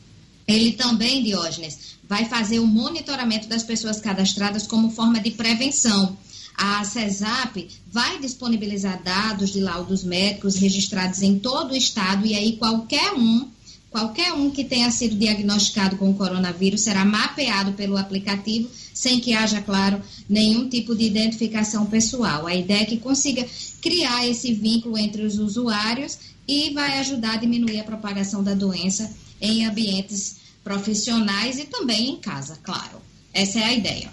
Ele 0.47 0.73
também, 0.73 1.23
Diógenes, 1.23 1.99
vai 2.09 2.25
fazer 2.25 2.59
o 2.59 2.67
monitoramento 2.67 3.49
das 3.49 3.63
pessoas 3.63 4.01
cadastradas 4.01 4.67
como 4.67 4.91
forma 4.91 5.21
de 5.21 5.33
prevenção. 5.33 6.17
A 6.57 6.83
CESAP 6.85 7.69
vai 7.93 8.19
disponibilizar 8.19 9.03
dados 9.03 9.53
de 9.53 9.61
laudos 9.61 10.03
médicos 10.03 10.57
registrados 10.57 11.23
em 11.23 11.39
todo 11.39 11.73
o 11.73 11.77
estado 11.77 12.27
e 12.27 12.35
aí 12.35 12.57
qualquer 12.57 13.13
um 13.13 13.49
Qualquer 13.91 14.35
um 14.35 14.51
que 14.51 14.65
tenha 14.65 14.91
sido 14.91 15.17
diagnosticado 15.17 15.97
com 15.97 16.11
o 16.11 16.15
coronavírus 16.15 16.83
será 16.83 17.05
mapeado 17.07 17.73
pelo 17.73 17.97
aplicativo, 17.97 18.69
sem 18.93 19.19
que 19.19 19.33
haja, 19.33 19.63
claro, 19.63 20.03
nenhum 20.29 20.69
tipo 20.69 20.95
de 20.95 21.05
identificação 21.05 21.87
pessoal. 21.87 22.47
A 22.47 22.55
ideia 22.55 22.83
é 22.83 22.85
que 22.85 22.99
consiga 22.99 23.47
criar 23.81 24.29
esse 24.29 24.53
vínculo 24.53 24.99
entre 24.99 25.23
os 25.23 25.39
usuários 25.39 26.19
e 26.49 26.71
vai 26.71 26.99
ajudar 26.99 27.35
a 27.35 27.37
diminuir 27.37 27.79
a 27.81 27.85
propagação 27.85 28.43
da 28.43 28.55
doença 28.55 29.15
em 29.39 29.67
ambientes 29.67 30.39
profissionais 30.65 31.59
e 31.59 31.67
também 31.67 32.09
em 32.09 32.17
casa, 32.17 32.59
claro. 32.63 33.03
Essa 33.35 33.61
é 33.61 33.65
a 33.65 33.75
ideia. 33.75 34.11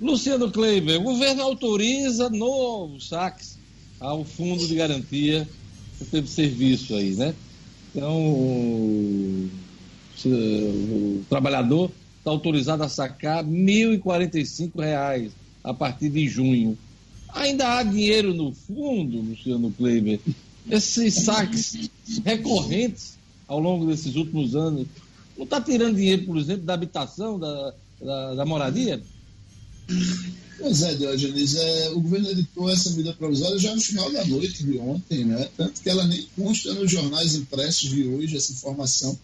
Luciano 0.00 0.50
Kleiber, 0.50 1.00
o 1.00 1.04
governo 1.04 1.42
autoriza 1.42 2.28
novos 2.28 3.08
saques 3.08 3.58
ao 3.98 4.24
fundo 4.24 4.66
de 4.66 4.74
garantia 4.74 5.48
do 6.10 6.26
serviço 6.26 6.94
aí, 6.94 7.14
né? 7.14 7.34
Então, 7.90 8.16
o, 8.16 9.50
o 10.24 11.24
trabalhador 11.28 11.90
está 12.18 12.30
autorizado 12.30 12.82
a 12.82 12.88
sacar 12.88 13.44
R$ 13.44 13.50
1.045 13.50 15.30
a 15.62 15.74
partir 15.74 16.08
de 16.08 16.28
junho. 16.28 16.78
Ainda 17.28 17.76
há 17.76 17.82
dinheiro 17.82 18.32
no 18.32 18.52
fundo, 18.52 19.20
Luciano 19.20 19.70
Kleiber. 19.72 20.20
Esses 20.68 21.14
saques 21.14 21.90
recorrentes 22.24 23.18
ao 23.46 23.58
longo 23.58 23.86
desses 23.86 24.14
últimos 24.14 24.54
anos, 24.54 24.86
não 25.36 25.44
está 25.44 25.60
tirando 25.60 25.96
dinheiro, 25.96 26.24
por 26.26 26.38
exemplo, 26.38 26.62
da 26.62 26.74
habitação, 26.74 27.38
da, 27.38 27.74
da, 28.00 28.34
da 28.34 28.44
moradia? 28.46 29.02
Pois 30.58 30.82
é, 30.82 30.94
Diogenes, 30.94 31.56
é, 31.56 31.90
o 31.90 32.00
governo 32.00 32.30
editou 32.30 32.70
essa 32.70 32.90
medida 32.90 33.14
provisória 33.14 33.58
já 33.58 33.74
no 33.74 33.80
final 33.80 34.12
da 34.12 34.24
noite 34.26 34.62
de 34.62 34.78
ontem, 34.78 35.24
né? 35.24 35.48
Tanto 35.56 35.80
que 35.80 35.88
ela 35.88 36.06
nem 36.06 36.28
consta 36.36 36.74
nos 36.74 36.90
jornais 36.90 37.34
impressos 37.34 37.90
de 37.90 38.06
hoje, 38.06 38.36
essa 38.36 38.52
informação, 38.52 39.18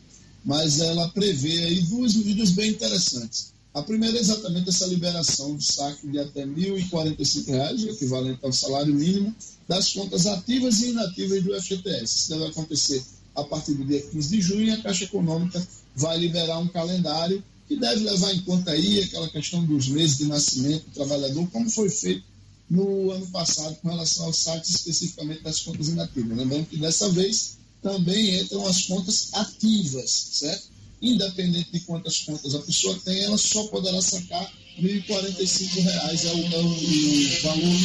mas 0.45 0.81
ela 0.81 1.09
prevê 1.11 1.65
aí 1.65 1.83
duas 1.83 2.15
medidas 2.15 2.51
bem 2.51 2.71
interessantes. 2.71 3.53
A 3.77 3.83
primeira 3.83 4.17
é 4.17 4.21
exatamente 4.21 4.71
essa 4.71 4.87
liberação 4.87 5.55
do 5.55 5.63
saque 5.63 6.09
de 6.09 6.19
até 6.19 6.45
R$ 6.45 6.47
1.045, 6.47 7.91
equivalente 7.91 8.39
ao 8.43 8.51
salário 8.51 8.95
mínimo, 8.95 9.37
das 9.69 9.93
contas 9.93 10.25
ativas 10.25 10.81
e 10.81 10.93
inativas 10.93 11.45
do 11.45 11.55
FGTS. 11.61 12.05
Isso 12.05 12.31
deve 12.31 12.47
acontecer 12.47 13.05
a 13.35 13.45
partir 13.45 13.75
do 13.75 13.85
dia 13.85 14.01
15 14.01 14.29
de 14.31 14.41
junho 14.41 14.73
a 14.73 14.79
Caixa 14.79 15.05
Econômica 15.05 15.63
vai 15.95 16.17
liberar 16.17 16.59
um 16.59 16.69
calendário 16.69 17.45
que 17.69 17.77
deve 17.77 18.03
levar 18.03 18.33
em 18.33 18.41
conta 18.41 18.71
aí 18.71 19.01
aquela 19.01 19.29
questão 19.29 19.63
dos 19.67 19.89
meses 19.89 20.17
de 20.17 20.25
nascimento 20.25 20.87
do 20.87 20.93
trabalhador, 20.93 21.47
como 21.51 21.69
foi 21.69 21.91
feito 21.91 22.25
no 22.71 23.11
ano 23.11 23.27
passado 23.27 23.77
com 23.83 23.91
relação 23.91 24.25
aos 24.25 24.39
sites 24.39 24.71
especificamente 24.71 25.43
das 25.43 25.61
contas 25.61 25.89
inativas. 25.89 26.35
Lembrando 26.35 26.65
que 26.65 26.79
dessa 26.79 27.11
vez 27.11 27.59
também 27.83 28.41
entram 28.41 28.67
as 28.67 28.87
contas 28.87 29.29
ativas, 29.35 30.11
certo? 30.33 30.76
Independente 31.01 31.71
de 31.73 31.81
quantas 31.81 32.19
contas 32.19 32.55
a 32.55 32.59
pessoa 32.61 32.99
tem, 33.05 33.25
ela 33.25 33.37
só 33.39 33.65
poderá 33.65 34.01
sacar 34.01 34.51
R$ 34.79 35.03
1.045, 35.07 36.25
é 36.25 36.33
o, 36.33 36.39
é 36.39 36.59
o 36.59 37.43
valor. 37.43 37.77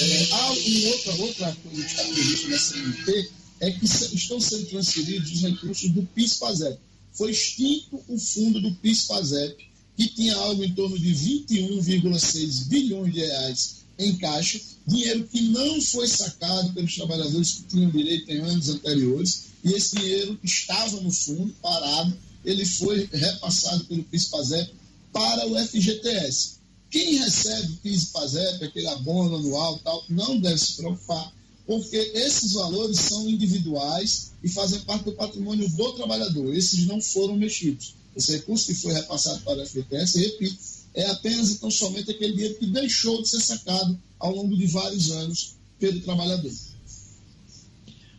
É, 0.00 0.28
há 0.30 0.52
uma 0.52 0.88
outra, 0.88 1.14
outra 1.22 1.56
coisa 1.62 1.82
que 1.82 2.34
está 2.34 2.48
nessa 2.48 2.78
MP, 2.78 3.30
é 3.60 3.70
que 3.72 3.84
estão 3.84 4.40
sendo 4.40 4.66
transferidos 4.66 5.32
os 5.32 5.42
recursos 5.42 5.90
do 5.90 6.02
PIS-PASEP 6.14 6.78
foi 7.18 7.32
extinto 7.32 8.00
o 8.06 8.16
fundo 8.16 8.60
do 8.60 8.72
PIS-PASEP, 8.76 9.56
que 9.96 10.08
tinha 10.08 10.36
algo 10.36 10.62
em 10.62 10.72
torno 10.72 10.96
de 10.96 11.12
21,6 11.12 12.68
bilhões 12.68 13.12
de 13.12 13.20
reais 13.20 13.78
em 13.98 14.16
caixa, 14.16 14.60
dinheiro 14.86 15.26
que 15.26 15.40
não 15.42 15.82
foi 15.82 16.06
sacado 16.06 16.72
pelos 16.72 16.94
trabalhadores 16.94 17.50
que 17.50 17.62
tinham 17.64 17.90
direito 17.90 18.30
em 18.30 18.38
anos 18.38 18.68
anteriores, 18.68 19.47
e 19.64 19.72
esse 19.72 19.96
dinheiro 19.96 20.38
estava 20.42 21.00
no 21.00 21.10
fundo, 21.10 21.52
parado, 21.60 22.16
ele 22.44 22.64
foi 22.64 23.08
repassado 23.12 23.84
pelo 23.84 24.04
PIS-PASEP 24.04 24.72
para 25.12 25.46
o 25.46 25.58
FGTS. 25.66 26.58
Quem 26.90 27.18
recebe 27.18 27.78
PIS-PASEP, 27.82 28.64
aquele 28.64 28.86
abono 28.88 29.36
anual 29.36 29.78
tal, 29.80 30.04
não 30.08 30.38
deve 30.38 30.58
se 30.58 30.74
preocupar, 30.74 31.32
porque 31.66 31.96
esses 32.14 32.52
valores 32.52 32.98
são 32.98 33.28
individuais 33.28 34.32
e 34.42 34.48
fazem 34.48 34.80
parte 34.80 35.04
do 35.04 35.12
patrimônio 35.12 35.68
do 35.68 35.92
trabalhador. 35.92 36.54
Esses 36.54 36.86
não 36.86 37.00
foram 37.00 37.36
mexidos. 37.36 37.94
Esse 38.16 38.32
recurso 38.32 38.66
que 38.66 38.74
foi 38.74 38.92
repassado 38.94 39.40
para 39.42 39.62
a 39.62 39.66
FGTS, 39.66 40.18
repito, 40.18 40.56
é 40.94 41.06
apenas 41.10 41.50
então 41.50 41.70
somente 41.70 42.10
aquele 42.10 42.32
dinheiro 42.32 42.58
que 42.58 42.66
deixou 42.66 43.22
de 43.22 43.28
ser 43.28 43.40
sacado 43.40 44.00
ao 44.18 44.34
longo 44.34 44.56
de 44.56 44.66
vários 44.66 45.10
anos 45.10 45.56
pelo 45.78 46.00
trabalhador. 46.00 46.50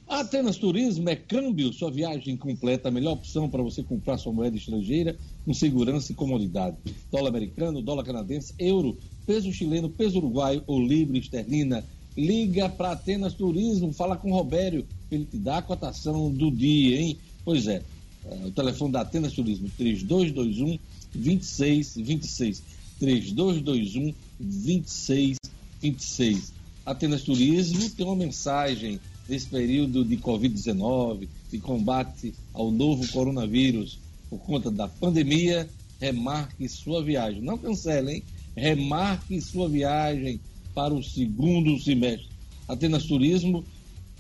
A 0.10 0.20
Atenas 0.22 0.58
Turismo 0.58 1.08
é 1.08 1.16
câmbio, 1.16 1.72
sua 1.72 1.92
viagem 1.92 2.36
completa, 2.36 2.90
a 2.90 2.92
melhor 2.92 3.12
opção 3.12 3.48
para 3.48 3.62
você 3.62 3.84
comprar 3.84 4.18
sua 4.18 4.34
moeda 4.34 4.58
estrangeira 4.58 5.16
com 5.46 5.54
segurança 5.54 6.12
e 6.12 6.16
comodidade. 6.16 6.78
Dólar 7.12 7.30
americano, 7.30 7.80
dólar 7.80 8.04
canadense, 8.04 8.56
euro, 8.58 8.98
peso 9.28 9.54
chileno, 9.54 9.88
peso 9.88 10.18
uruguaio 10.18 10.64
ou 10.66 10.82
livre 10.82 11.20
esterlina 11.20 11.86
liga 12.18 12.68
para 12.68 12.94
Atenas 12.94 13.36
Turismo, 13.36 13.94
fala 13.94 14.18
com 14.18 14.32
o 14.32 14.34
Robério, 14.34 14.84
ele 15.12 15.26
te 15.26 15.38
dá 15.38 15.60
a 15.60 15.62
cotação 15.62 16.32
do 16.32 16.50
dia, 16.50 17.00
hein? 17.00 17.16
Pois 17.46 17.68
é, 17.68 17.84
é 18.26 18.48
o 18.48 18.52
telefone 18.52 18.94
da 18.94 19.02
Atenas 19.02 19.34
Turismo, 19.34 19.70
3221 19.78 20.80
2626. 21.14 22.64
3221 23.00 24.16
2626. 24.40 26.52
Atenas 26.84 27.22
Turismo 27.22 27.88
tem 27.92 28.04
uma 28.06 28.16
mensagem 28.16 29.00
nesse 29.30 29.48
período 29.48 30.04
de 30.04 30.18
Covid-19, 30.18 31.28
de 31.52 31.58
combate 31.60 32.34
ao 32.54 32.72
novo 32.72 33.08
coronavírus, 33.12 34.00
por 34.30 34.40
conta 34.40 34.70
da 34.70 34.88
pandemia, 34.88 35.70
remarque 36.00 36.68
sua 36.68 37.04
viagem. 37.04 37.42
Não 37.42 37.58
cancele, 37.58 38.14
hein? 38.14 38.24
Remarque 38.56 39.40
sua 39.42 39.70
viagem 39.70 40.40
para 40.74 40.94
o 40.94 41.04
segundo 41.04 41.80
semestre. 41.80 42.28
Atenas 42.68 43.06
Turismo, 43.06 43.64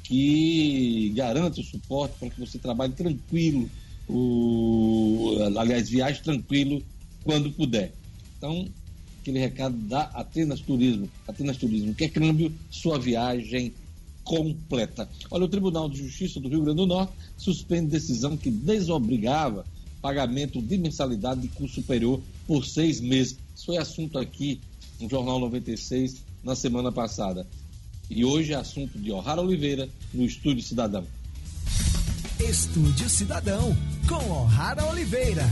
que 0.03 1.11
garante 1.15 1.61
o 1.61 1.63
suporte 1.63 2.15
para 2.19 2.29
que 2.29 2.39
você 2.39 2.57
trabalhe 2.57 2.93
tranquilo, 2.93 3.69
o, 4.07 5.37
aliás, 5.57 5.89
viaje 5.89 6.21
tranquilo 6.21 6.81
quando 7.23 7.51
puder. 7.51 7.93
Então, 8.37 8.67
aquele 9.21 9.39
recado 9.39 9.77
da 9.77 10.03
Atenas 10.13 10.59
Turismo. 10.61 11.09
Atenas 11.27 11.57
Turismo, 11.57 11.93
que 11.93 12.05
é 12.05 12.09
câmbio, 12.09 12.51
sua 12.71 12.97
viagem 12.97 13.71
completa. 14.29 15.09
Olha, 15.31 15.45
o 15.45 15.47
Tribunal 15.47 15.89
de 15.89 15.97
Justiça 15.97 16.39
do 16.39 16.47
Rio 16.47 16.61
Grande 16.61 16.77
do 16.77 16.85
Norte 16.85 17.13
suspende 17.35 17.89
decisão 17.89 18.37
que 18.37 18.51
desobrigava 18.51 19.65
pagamento 20.03 20.61
de 20.61 20.77
mensalidade 20.77 21.41
de 21.41 21.47
curso 21.47 21.81
superior 21.81 22.21
por 22.45 22.63
seis 22.63 23.01
meses. 23.01 23.39
Isso 23.55 23.65
foi 23.65 23.77
assunto 23.77 24.19
aqui 24.19 24.61
no 25.01 25.09
Jornal 25.09 25.39
96 25.39 26.17
na 26.43 26.55
semana 26.55 26.91
passada. 26.91 27.47
E 28.07 28.23
hoje 28.23 28.53
é 28.53 28.55
assunto 28.55 28.99
de 28.99 29.11
O'Hara 29.11 29.41
Oliveira 29.41 29.89
no 30.13 30.23
Estúdio 30.23 30.63
Cidadão. 30.63 31.05
Estúdio 32.39 33.09
Cidadão, 33.09 33.75
com 34.07 34.31
O'Hara 34.31 34.85
Oliveira. 34.85 35.49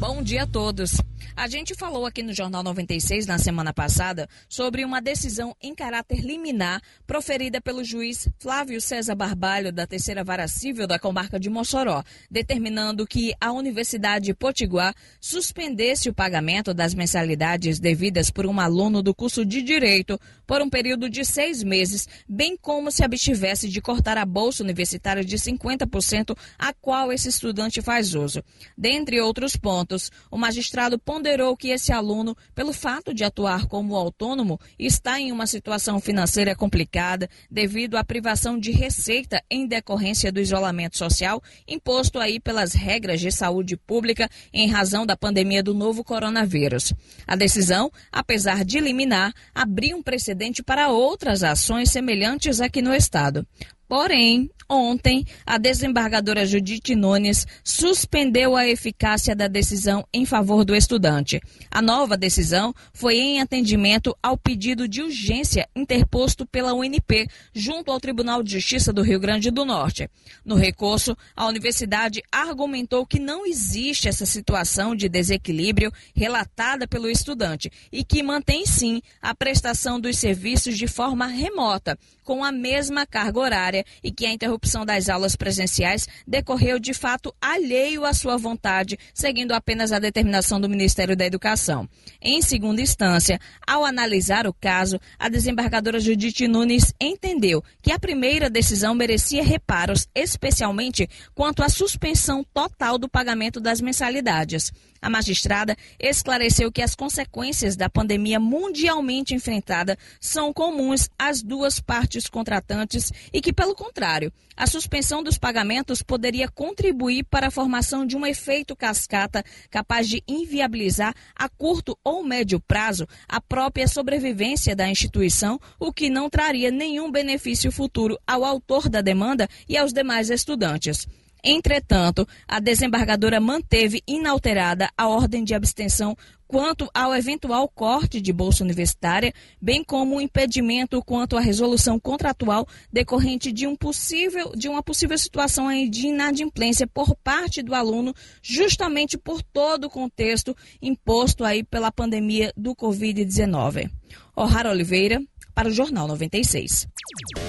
Bom 0.00 0.20
dia 0.20 0.42
a 0.42 0.46
todos. 0.48 0.96
A 1.36 1.48
gente 1.48 1.74
falou 1.74 2.04
aqui 2.06 2.22
no 2.22 2.34
Jornal 2.34 2.62
96 2.62 3.26
na 3.26 3.38
semana 3.38 3.72
passada 3.72 4.28
sobre 4.48 4.84
uma 4.84 5.00
decisão 5.00 5.56
em 5.62 5.74
caráter 5.74 6.20
liminar 6.20 6.82
proferida 7.06 7.60
pelo 7.60 7.84
juiz 7.84 8.28
Flávio 8.38 8.80
César 8.80 9.14
Barbalho 9.14 9.72
da 9.72 9.86
Terceira 9.86 10.24
Vara 10.24 10.48
Civil 10.48 10.86
da 10.86 10.98
comarca 10.98 11.38
de 11.38 11.48
Mossoró, 11.48 12.02
determinando 12.30 13.06
que 13.06 13.32
a 13.40 13.52
Universidade 13.52 14.34
Potiguar 14.34 14.94
suspendesse 15.20 16.08
o 16.08 16.14
pagamento 16.14 16.74
das 16.74 16.94
mensalidades 16.94 17.78
devidas 17.78 18.30
por 18.30 18.46
um 18.46 18.60
aluno 18.60 19.02
do 19.02 19.14
curso 19.14 19.44
de 19.44 19.62
Direito 19.62 20.20
por 20.46 20.60
um 20.60 20.68
período 20.68 21.08
de 21.08 21.24
seis 21.24 21.62
meses, 21.62 22.08
bem 22.28 22.56
como 22.56 22.90
se 22.90 23.04
abstivesse 23.04 23.68
de 23.68 23.80
cortar 23.80 24.18
a 24.18 24.26
bolsa 24.26 24.62
universitária 24.62 25.24
de 25.24 25.36
50% 25.36 26.36
a 26.58 26.72
qual 26.74 27.12
esse 27.12 27.28
estudante 27.28 27.80
faz 27.80 28.14
uso. 28.14 28.42
Dentre 28.76 29.20
outros 29.20 29.56
pontos, 29.56 30.10
o 30.30 30.36
magistrado 30.36 30.98
ponderou 30.98 31.19
que 31.58 31.68
esse 31.68 31.92
aluno, 31.92 32.36
pelo 32.54 32.72
fato 32.72 33.12
de 33.12 33.24
atuar 33.24 33.66
como 33.66 33.96
autônomo, 33.96 34.58
está 34.78 35.20
em 35.20 35.30
uma 35.32 35.46
situação 35.46 36.00
financeira 36.00 36.54
complicada 36.54 37.28
devido 37.50 37.96
à 37.96 38.04
privação 38.04 38.58
de 38.58 38.70
receita 38.70 39.42
em 39.50 39.66
decorrência 39.66 40.32
do 40.32 40.40
isolamento 40.40 40.96
social 40.96 41.42
imposto 41.66 42.18
aí 42.18 42.40
pelas 42.40 42.72
regras 42.72 43.20
de 43.20 43.30
saúde 43.30 43.76
pública 43.76 44.28
em 44.52 44.68
razão 44.68 45.04
da 45.04 45.16
pandemia 45.16 45.62
do 45.62 45.74
novo 45.74 46.02
coronavírus. 46.02 46.92
A 47.26 47.36
decisão, 47.36 47.90
apesar 48.10 48.64
de 48.64 48.80
liminar, 48.80 49.32
abriu 49.54 49.96
um 49.96 50.02
precedente 50.02 50.62
para 50.62 50.88
outras 50.88 51.42
ações 51.42 51.90
semelhantes 51.90 52.60
aqui 52.60 52.80
no 52.80 52.94
estado. 52.94 53.46
Porém, 53.90 54.48
ontem, 54.68 55.26
a 55.44 55.58
desembargadora 55.58 56.46
Judite 56.46 56.94
Nunes 56.94 57.44
suspendeu 57.64 58.54
a 58.54 58.64
eficácia 58.64 59.34
da 59.34 59.48
decisão 59.48 60.06
em 60.14 60.24
favor 60.24 60.64
do 60.64 60.76
estudante. 60.76 61.40
A 61.68 61.82
nova 61.82 62.16
decisão 62.16 62.72
foi 62.94 63.16
em 63.16 63.40
atendimento 63.40 64.16
ao 64.22 64.38
pedido 64.38 64.86
de 64.86 65.02
urgência 65.02 65.68
interposto 65.74 66.46
pela 66.46 66.72
UNP 66.72 67.26
junto 67.52 67.90
ao 67.90 67.98
Tribunal 67.98 68.44
de 68.44 68.52
Justiça 68.52 68.92
do 68.92 69.02
Rio 69.02 69.18
Grande 69.18 69.50
do 69.50 69.64
Norte. 69.64 70.08
No 70.44 70.54
recurso, 70.54 71.16
a 71.34 71.48
universidade 71.48 72.22
argumentou 72.30 73.04
que 73.04 73.18
não 73.18 73.44
existe 73.44 74.08
essa 74.08 74.24
situação 74.24 74.94
de 74.94 75.08
desequilíbrio 75.08 75.92
relatada 76.14 76.86
pelo 76.86 77.10
estudante 77.10 77.68
e 77.90 78.04
que 78.04 78.22
mantém 78.22 78.64
sim 78.64 79.02
a 79.20 79.34
prestação 79.34 79.98
dos 79.98 80.16
serviços 80.16 80.78
de 80.78 80.86
forma 80.86 81.26
remota, 81.26 81.98
com 82.30 82.44
a 82.44 82.52
mesma 82.52 83.04
carga 83.04 83.40
horária 83.40 83.84
e 84.04 84.12
que 84.12 84.24
a 84.24 84.30
interrupção 84.30 84.86
das 84.86 85.08
aulas 85.08 85.34
presenciais 85.34 86.06
decorreu 86.24 86.78
de 86.78 86.94
fato 86.94 87.34
alheio 87.40 88.04
à 88.04 88.14
sua 88.14 88.36
vontade, 88.36 88.96
seguindo 89.12 89.50
apenas 89.50 89.90
a 89.90 89.98
determinação 89.98 90.60
do 90.60 90.68
Ministério 90.68 91.16
da 91.16 91.26
Educação. 91.26 91.88
Em 92.22 92.40
segunda 92.40 92.80
instância, 92.80 93.40
ao 93.66 93.84
analisar 93.84 94.46
o 94.46 94.54
caso, 94.54 95.00
a 95.18 95.28
desembargadora 95.28 95.98
Judite 95.98 96.46
Nunes 96.46 96.94
entendeu 97.00 97.64
que 97.82 97.90
a 97.90 97.98
primeira 97.98 98.48
decisão 98.48 98.94
merecia 98.94 99.42
reparos, 99.42 100.06
especialmente 100.14 101.10
quanto 101.34 101.64
à 101.64 101.68
suspensão 101.68 102.46
total 102.54 102.96
do 102.96 103.08
pagamento 103.08 103.58
das 103.58 103.80
mensalidades. 103.80 104.70
A 105.02 105.08
magistrada 105.08 105.76
esclareceu 105.98 106.70
que 106.70 106.82
as 106.82 106.94
consequências 106.94 107.74
da 107.74 107.88
pandemia 107.88 108.38
mundialmente 108.38 109.34
enfrentada 109.34 109.96
são 110.20 110.52
comuns 110.52 111.08
às 111.18 111.42
duas 111.42 111.80
partes 111.80 112.26
contratantes 112.28 113.10
e 113.32 113.40
que, 113.40 113.52
pelo 113.52 113.74
contrário, 113.74 114.30
a 114.54 114.66
suspensão 114.66 115.22
dos 115.22 115.38
pagamentos 115.38 116.02
poderia 116.02 116.48
contribuir 116.48 117.24
para 117.24 117.46
a 117.46 117.50
formação 117.50 118.04
de 118.04 118.14
um 118.14 118.26
efeito 118.26 118.76
cascata 118.76 119.42
capaz 119.70 120.06
de 120.06 120.22
inviabilizar 120.28 121.14
a 121.34 121.48
curto 121.48 121.98
ou 122.04 122.22
médio 122.22 122.60
prazo 122.60 123.06
a 123.26 123.40
própria 123.40 123.88
sobrevivência 123.88 124.76
da 124.76 124.86
instituição, 124.86 125.58
o 125.78 125.90
que 125.92 126.10
não 126.10 126.28
traria 126.28 126.70
nenhum 126.70 127.10
benefício 127.10 127.72
futuro 127.72 128.18
ao 128.26 128.44
autor 128.44 128.88
da 128.90 129.00
demanda 129.00 129.48
e 129.66 129.78
aos 129.78 129.94
demais 129.94 130.28
estudantes. 130.28 131.06
Entretanto, 131.42 132.26
a 132.46 132.60
desembargadora 132.60 133.40
manteve 133.40 134.02
inalterada 134.06 134.90
a 134.96 135.08
ordem 135.08 135.44
de 135.44 135.54
abstenção 135.54 136.16
quanto 136.50 136.90
ao 136.92 137.14
eventual 137.14 137.68
corte 137.68 138.20
de 138.20 138.32
bolsa 138.32 138.64
universitária, 138.64 139.32
bem 139.62 139.84
como 139.84 140.16
o 140.16 140.20
impedimento 140.20 141.00
quanto 141.00 141.36
à 141.36 141.40
resolução 141.40 141.98
contratual 141.98 142.66
decorrente 142.92 143.52
de, 143.52 143.68
um 143.68 143.76
possível, 143.76 144.50
de 144.56 144.68
uma 144.68 144.82
possível 144.82 145.16
situação 145.16 145.68
de 145.88 146.08
inadimplência 146.08 146.88
por 146.88 147.14
parte 147.22 147.62
do 147.62 147.72
aluno, 147.72 148.12
justamente 148.42 149.16
por 149.16 149.42
todo 149.42 149.84
o 149.84 149.90
contexto 149.90 150.56
imposto 150.82 151.44
aí 151.44 151.62
pela 151.62 151.92
pandemia 151.92 152.52
do 152.56 152.74
Covid-19. 152.74 153.88
O'Hara 154.34 154.70
Oliveira, 154.70 155.22
para 155.54 155.68
o 155.68 155.72
Jornal 155.72 156.08
96. 156.08 156.88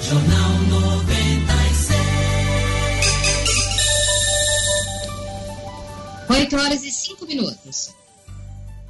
Jornal 0.02 0.61
8 6.32 6.56
horas 6.56 6.84
e 6.84 6.92
5 6.92 7.26
minutos. 7.26 7.90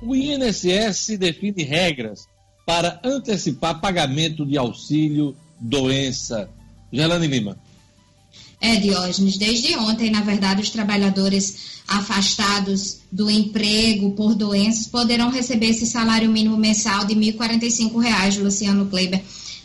O 0.01 0.15
INSS 0.15 1.17
define 1.17 1.63
regras 1.63 2.27
para 2.65 2.99
antecipar 3.03 3.81
pagamento 3.81 4.45
de 4.45 4.57
auxílio 4.57 5.35
doença. 5.59 6.49
Gelane 6.91 7.27
Lima. 7.27 7.57
É, 8.59 8.75
Diógenes, 8.75 9.37
desde 9.37 9.75
ontem, 9.75 10.11
na 10.11 10.21
verdade, 10.21 10.61
os 10.61 10.69
trabalhadores 10.69 11.81
afastados 11.87 12.99
do 13.11 13.29
emprego 13.29 14.11
por 14.11 14.35
doenças 14.35 14.85
poderão 14.85 15.31
receber 15.31 15.69
esse 15.69 15.87
salário 15.87 16.29
mínimo 16.29 16.55
mensal 16.57 17.03
de 17.05 17.15
R$ 17.15 17.33
1.045, 17.33 18.39
Luciano 18.39 18.85
Kleber 18.85 19.21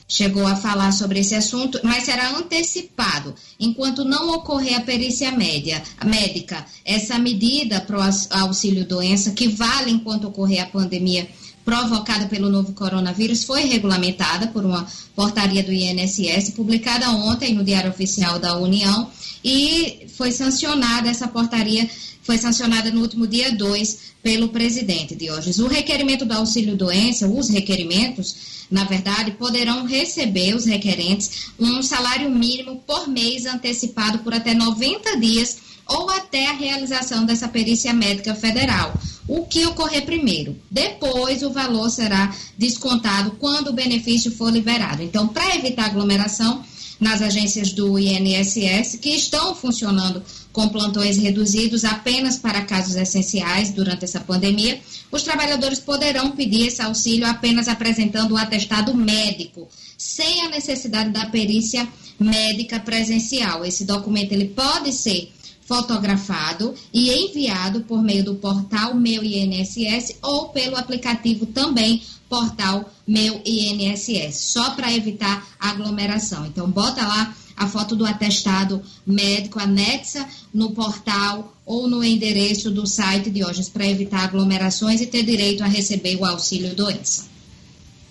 chegou 0.09 0.47
a 0.47 0.57
falar 0.57 0.93
sobre 0.93 1.21
esse 1.21 1.35
assunto, 1.35 1.81
mas 1.83 2.05
será 2.05 2.31
antecipado 2.31 3.35
enquanto 3.59 4.05
não 4.05 4.35
ocorrer 4.35 4.77
a 4.77 4.83
perícia 4.83 5.31
média, 5.33 5.83
médica. 6.05 6.65
Essa 6.85 7.19
medida 7.19 7.81
para 7.81 7.99
o 7.99 8.39
auxílio 8.43 8.87
doença, 8.87 9.33
que 9.33 9.49
vale 9.49 9.91
enquanto 9.91 10.29
ocorrer 10.29 10.63
a 10.63 10.67
pandemia 10.67 11.29
provocada 11.65 12.27
pelo 12.27 12.49
novo 12.49 12.73
coronavírus, 12.73 13.43
foi 13.43 13.65
regulamentada 13.65 14.47
por 14.47 14.65
uma 14.65 14.87
portaria 15.17 15.65
do 15.65 15.73
INSS, 15.73 16.51
publicada 16.51 17.11
ontem 17.11 17.55
no 17.55 17.65
Diário 17.65 17.91
Oficial 17.91 18.39
da 18.39 18.57
União, 18.57 19.11
e 19.43 20.07
foi 20.17 20.31
sancionada 20.31 21.09
essa 21.09 21.27
portaria 21.27 21.89
foi 22.27 22.37
sancionada 22.37 22.91
no 22.91 23.01
último 23.01 23.27
dia 23.27 23.53
2 23.53 24.17
pelo 24.21 24.49
presidente 24.49 25.15
Diógenes. 25.15 25.61
O 25.61 25.69
requerimento 25.69 26.27
do 26.27 26.35
auxílio 26.35 26.77
doença, 26.77 27.29
os 27.29 27.49
requerimentos, 27.49 28.67
na 28.69 28.83
verdade, 28.83 29.31
poderão 29.31 29.87
receber 29.87 30.55
os 30.55 30.67
requerentes 30.67 31.53
um 31.59 31.81
salário 31.83 32.29
mínimo 32.29 32.83
por 32.85 33.09
mês 33.09 33.47
antecipado 33.47 34.19
por 34.19 34.35
até 34.35 34.53
90 34.53 35.17
dias 35.21 35.59
ou 35.89 36.11
até 36.11 36.49
a 36.49 36.53
realização 36.53 37.25
dessa 37.25 37.47
perícia 37.47 37.93
médica 37.95 38.35
federal. 38.35 38.93
O 39.29 39.45
que 39.45 39.65
ocorrer 39.65 40.05
primeiro? 40.05 40.57
Depois 40.69 41.45
o 41.45 41.51
valor 41.51 41.89
será 41.91 42.35
descontado 42.59 43.33
quando 43.39 43.69
o 43.69 43.73
benefício 43.73 44.33
for 44.33 44.51
liberado. 44.51 45.01
Então, 45.01 45.29
para 45.29 45.55
evitar 45.55 45.87
aglomeração 45.87 46.65
nas 46.99 47.21
agências 47.21 47.73
do 47.73 47.99
INSS, 47.99 48.97
que 49.01 49.11
estão 49.11 49.55
funcionando 49.55 50.23
com 50.53 50.69
plantões 50.69 51.19
reduzidos 51.19 51.85
apenas 51.85 52.39
para 52.39 52.65
casos 52.65 52.97
essenciais 52.97 53.71
durante 53.71 54.05
essa 54.05 54.21
pandemia, 54.21 54.81
os 55.13 55.23
trabalhadores 55.23 55.79
poderão 55.79 56.31
pedir 56.31 56.69
esse 56.69 56.81
auxílio 56.81 57.27
apenas 57.27 57.69
apresentando 57.69 58.33
o 58.33 58.39
atestado 58.39 58.95
médico, 58.95 59.69
sem 59.99 60.43
a 60.43 60.49
necessidade 60.49 61.11
da 61.11 61.27
perícia 61.27 61.87
médica 62.19 62.81
presencial. 62.81 63.65
Esse 63.65 63.85
documento 63.85 64.33
ele 64.33 64.47
pode 64.47 64.93
ser 64.93 65.31
fotografado 65.67 66.75
e 66.93 67.11
enviado 67.11 67.81
por 67.83 68.03
meio 68.03 68.25
do 68.25 68.37
portal 68.37 68.95
Meu 68.95 69.23
INSS 69.23 70.17
ou 70.23 70.49
pelo 70.51 70.77
aplicativo 70.77 71.45
também 71.47 72.01
portal 72.29 72.91
Meu 73.07 73.41
INSS, 73.45 74.37
só 74.37 74.71
para 74.71 74.93
evitar 74.93 75.47
aglomeração. 75.59 76.47
Então 76.47 76.71
bota 76.71 77.07
lá 77.07 77.35
a 77.57 77.67
foto 77.67 77.97
do 77.97 78.05
atestado 78.05 78.83
médico 79.07 79.59
anexa 79.59 80.29
no 80.53 80.73
portal 80.73 81.55
ou 81.65 81.89
no 81.89 82.05
endereço 82.05 82.71
do 82.71 82.87
site 82.87 83.31
de 83.31 83.45
hoje 83.45 83.65
para 83.71 83.87
evitar 83.87 84.25
aglomerações 84.25 85.01
e 85.01 85.07
ter 85.07 85.25
direito 85.25 85.65
a 85.65 85.67
receber 85.67 86.17
o 86.17 86.25
auxílio 86.25 86.75
doença. 86.75 87.27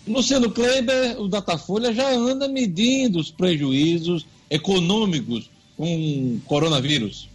Luciano 0.07 0.51
Kleber, 0.51 1.19
o 1.19 1.27
Datafolha 1.27 1.93
já 1.93 2.11
anda 2.11 2.47
medindo 2.47 3.19
os 3.19 3.31
prejuízos 3.31 4.25
econômicos 4.49 5.49
com 5.77 6.39
coronavírus. 6.45 7.27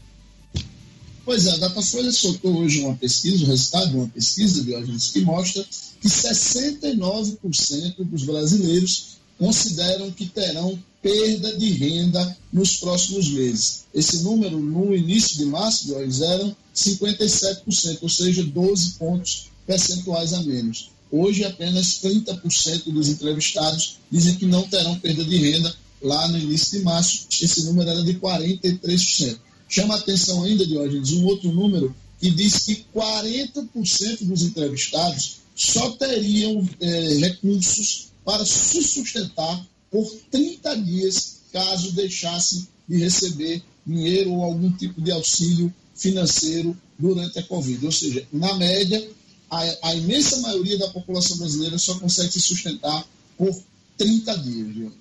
Pois 1.30 1.46
é, 1.46 1.52
a 1.52 1.58
Datafolha 1.58 2.10
soltou 2.10 2.56
hoje 2.56 2.80
uma 2.80 2.96
pesquisa, 2.96 3.44
o 3.44 3.46
resultado 3.46 3.90
de 3.90 3.96
uma 3.98 4.08
pesquisa, 4.08 4.64
Diógenes, 4.64 5.12
que 5.12 5.20
mostra 5.20 5.64
que 6.00 6.08
69% 6.08 7.94
dos 7.98 8.24
brasileiros 8.24 9.10
consideram 9.38 10.10
que 10.10 10.26
terão 10.26 10.76
perda 11.00 11.56
de 11.56 11.70
renda 11.70 12.36
nos 12.52 12.78
próximos 12.78 13.28
meses. 13.28 13.84
Esse 13.94 14.24
número, 14.24 14.58
no 14.58 14.92
início 14.92 15.38
de 15.38 15.44
março, 15.44 15.94
eram 15.94 16.56
57%, 16.74 17.98
ou 18.02 18.08
seja, 18.08 18.42
12 18.42 18.94
pontos 18.94 19.50
percentuais 19.64 20.32
a 20.32 20.42
menos. 20.42 20.90
Hoje, 21.12 21.44
apenas 21.44 22.00
30% 22.02 22.92
dos 22.92 23.08
entrevistados 23.08 23.98
dizem 24.10 24.34
que 24.34 24.46
não 24.46 24.62
terão 24.64 24.98
perda 24.98 25.24
de 25.24 25.36
renda. 25.36 25.72
Lá 26.02 26.26
no 26.26 26.38
início 26.38 26.76
de 26.76 26.84
março, 26.84 27.28
esse 27.40 27.62
número 27.66 27.88
era 27.88 28.02
de 28.02 28.14
43%. 28.14 29.38
Chama 29.70 29.94
a 29.94 29.98
atenção 29.98 30.42
ainda, 30.42 30.66
Diógenes, 30.66 31.12
um 31.12 31.24
outro 31.26 31.52
número 31.52 31.94
que 32.18 32.28
diz 32.28 32.58
que 32.64 32.84
40% 32.92 34.24
dos 34.24 34.42
entrevistados 34.42 35.36
só 35.54 35.92
teriam 35.92 36.68
é, 36.80 37.14
recursos 37.18 38.08
para 38.24 38.44
se 38.44 38.82
sustentar 38.82 39.64
por 39.88 40.10
30 40.28 40.76
dias, 40.82 41.42
caso 41.52 41.92
deixasse 41.92 42.68
de 42.88 42.98
receber 42.98 43.62
dinheiro 43.86 44.32
ou 44.32 44.42
algum 44.42 44.72
tipo 44.72 45.00
de 45.00 45.12
auxílio 45.12 45.72
financeiro 45.94 46.76
durante 46.98 47.38
a 47.38 47.42
Covid. 47.44 47.86
Ou 47.86 47.92
seja, 47.92 48.26
na 48.32 48.54
média, 48.54 49.08
a, 49.48 49.90
a 49.90 49.94
imensa 49.94 50.40
maioria 50.40 50.78
da 50.78 50.88
população 50.88 51.36
brasileira 51.36 51.78
só 51.78 51.96
consegue 51.98 52.32
se 52.32 52.40
sustentar 52.40 53.06
por 53.38 53.56
30 53.96 54.38
dias. 54.38 54.92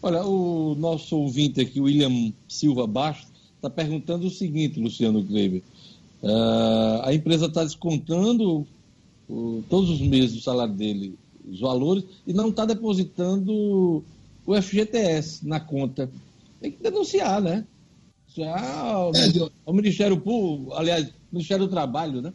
Olha, 0.00 0.24
o 0.24 0.74
nosso 0.76 1.16
ouvinte 1.16 1.60
aqui, 1.60 1.80
William 1.80 2.32
Silva 2.48 2.86
Bastos, 2.86 3.29
está 3.60 3.68
perguntando 3.68 4.26
o 4.26 4.30
seguinte, 4.30 4.80
Luciano 4.80 5.24
Kleber. 5.24 5.62
Uh, 6.22 7.02
a 7.02 7.14
empresa 7.14 7.46
está 7.46 7.62
descontando 7.62 8.66
uh, 9.28 9.64
todos 9.68 9.90
os 9.90 10.00
meses 10.00 10.34
do 10.34 10.42
salário 10.42 10.74
dele 10.74 11.18
os 11.48 11.60
valores 11.60 12.04
e 12.26 12.32
não 12.32 12.48
está 12.50 12.64
depositando 12.64 14.04
o 14.46 14.62
FGTS 14.62 15.46
na 15.46 15.60
conta. 15.60 16.10
Tem 16.60 16.72
que 16.72 16.82
denunciar, 16.82 17.40
né? 17.40 17.64
Já 18.36 19.10
é, 19.14 19.50
o 19.66 19.72
Ministério 19.72 20.20
Público, 20.20 20.74
aliás, 20.74 21.08
o 21.08 21.12
Ministério 21.32 21.66
do 21.66 21.70
Trabalho, 21.70 22.22
né? 22.22 22.32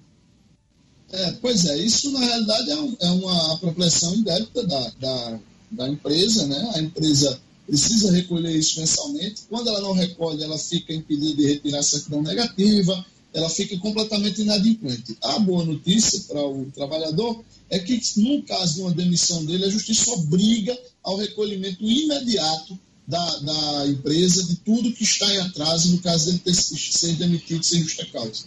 É, 1.11 1.31
pois 1.33 1.65
é, 1.65 1.77
isso 1.77 2.11
na 2.11 2.19
realidade 2.19 2.71
é, 2.71 2.75
um, 2.75 2.97
é 2.99 3.09
uma 3.11 3.53
apropriação 3.53 4.15
indébita 4.15 4.65
da, 4.65 4.91
da, 4.99 5.39
da, 5.71 5.89
empresa, 5.89 6.47
né? 6.47 6.71
A 6.75 6.81
empresa 6.81 7.39
precisa 7.65 8.11
recolher 8.11 8.55
isso 8.55 8.79
mensalmente. 8.79 9.43
Quando 9.49 9.69
ela 9.69 9.81
não 9.81 9.93
recolhe, 9.93 10.43
ela 10.43 10.57
fica 10.57 10.93
impedida 10.93 11.35
de 11.35 11.47
retirar 11.47 11.79
a 11.79 11.83
certidão 11.83 12.21
negativa, 12.21 13.05
ela 13.33 13.49
fica 13.49 13.77
completamente 13.79 14.41
inadimplente. 14.41 15.17
A 15.21 15.39
boa 15.39 15.65
notícia 15.65 16.21
para 16.27 16.45
o 16.45 16.65
trabalhador 16.73 17.43
é 17.69 17.79
que, 17.79 17.99
no 18.17 18.43
caso 18.43 18.75
de 18.75 18.81
uma 18.81 18.91
demissão 18.91 19.43
dele, 19.43 19.65
a 19.65 19.69
justiça 19.69 20.11
obriga 20.11 20.77
ao 21.03 21.17
recolhimento 21.17 21.83
imediato 21.83 22.79
da, 23.07 23.37
da 23.39 23.87
empresa 23.87 24.43
de 24.45 24.55
tudo 24.57 24.91
que 24.91 25.03
está 25.03 25.31
em 25.33 25.39
atraso 25.39 25.91
no 25.91 26.01
caso 26.01 26.25
dele 26.27 26.39
ter, 26.39 26.53
ser 26.53 27.13
demitido 27.15 27.63
sem 27.63 27.81
justa 27.81 28.05
causa. 28.05 28.45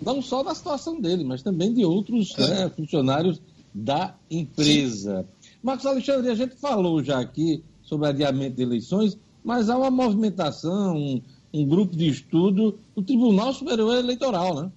Não 0.00 0.20
só 0.20 0.42
da 0.42 0.54
situação 0.54 1.00
dele, 1.00 1.24
mas 1.24 1.42
também 1.42 1.72
de 1.72 1.84
outros 1.84 2.32
é. 2.36 2.48
né, 2.48 2.72
funcionários 2.74 3.40
da 3.72 4.14
empresa. 4.30 5.22
Sim. 5.22 5.48
Marcos 5.62 5.86
Alexandre, 5.86 6.30
a 6.30 6.34
gente 6.34 6.56
falou 6.56 7.02
já 7.02 7.20
aqui 7.20 7.62
sobre 7.84 8.08
adiamento 8.08 8.56
de 8.56 8.62
eleições, 8.62 9.16
mas 9.44 9.68
há 9.68 9.76
uma 9.76 9.90
movimentação, 9.90 10.96
um, 10.96 11.22
um 11.52 11.66
grupo 11.66 11.96
de 11.96 12.08
estudo 12.08 12.78
do 12.96 13.02
Tribunal 13.02 13.52
Superior 13.52 13.96
Eleitoral, 13.96 14.62
né? 14.62 14.70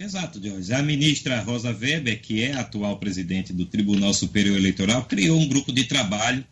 Exato, 0.00 0.42
Jorge. 0.42 0.72
A 0.72 0.82
ministra 0.82 1.42
Rosa 1.42 1.76
Weber, 1.78 2.22
que 2.22 2.42
é 2.42 2.54
a 2.54 2.60
atual 2.60 2.96
presidente 2.96 3.52
do 3.52 3.66
Tribunal 3.66 4.14
Superior 4.14 4.56
Eleitoral, 4.56 5.04
criou 5.04 5.38
um 5.38 5.46
grupo 5.46 5.70
de 5.70 5.84
trabalho 5.84 6.42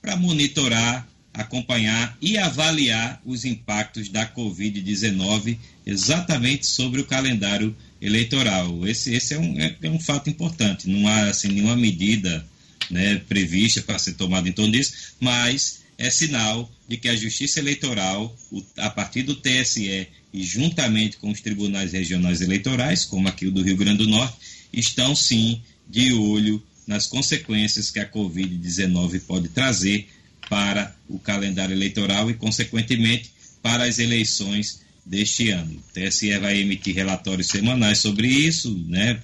para 0.00 0.14
monitorar, 0.14 1.08
acompanhar 1.34 2.16
e 2.20 2.38
avaliar 2.38 3.20
os 3.24 3.44
impactos 3.44 4.08
da 4.08 4.24
Covid-19 4.32 5.58
exatamente 5.84 6.64
sobre 6.64 7.00
o 7.00 7.04
calendário 7.04 7.74
eleitoral. 8.00 8.86
Esse, 8.86 9.12
esse 9.12 9.34
é, 9.34 9.38
um, 9.38 9.58
é, 9.58 9.76
é 9.82 9.90
um 9.90 9.98
fato 9.98 10.30
importante. 10.30 10.88
Não 10.88 11.08
há 11.08 11.28
assim, 11.28 11.48
nenhuma 11.48 11.76
medida 11.76 12.46
né, 12.92 13.16
prevista 13.26 13.80
para 13.80 13.98
ser 13.98 14.12
tomada 14.12 14.48
em 14.48 14.52
torno 14.52 14.72
disso, 14.72 14.92
mas 15.18 15.80
é 15.96 16.10
sinal 16.10 16.70
de 16.86 16.98
que 16.98 17.08
a 17.08 17.16
Justiça 17.16 17.58
Eleitoral, 17.58 18.36
a 18.76 18.90
partir 18.90 19.22
do 19.22 19.34
TSE 19.34 20.06
e 20.32 20.42
juntamente 20.42 21.16
com 21.16 21.30
os 21.30 21.40
tribunais 21.40 21.92
regionais 21.92 22.42
eleitorais, 22.42 23.04
como 23.04 23.28
aqui 23.28 23.46
o 23.46 23.50
do 23.50 23.62
Rio 23.62 23.76
Grande 23.76 24.04
do 24.04 24.08
Norte, 24.08 24.36
estão 24.72 25.16
sim 25.16 25.62
de 25.88 26.12
olho 26.12 26.62
nas 26.86 27.06
consequências 27.06 27.90
que 27.90 27.98
a 27.98 28.10
Covid-19 28.10 29.20
pode 29.22 29.48
trazer 29.48 30.06
para 30.50 30.94
o 31.08 31.18
calendário 31.18 31.74
eleitoral 31.74 32.30
e, 32.30 32.34
consequentemente, 32.34 33.30
para 33.62 33.84
as 33.84 33.98
eleições 33.98 34.82
deste 35.04 35.50
ano. 35.50 35.72
O 35.72 35.92
TSE 35.92 36.36
vai 36.38 36.58
emitir 36.58 36.94
relatórios 36.94 37.48
semanais 37.48 37.98
sobre 37.98 38.26
isso, 38.26 38.76
né, 38.88 39.18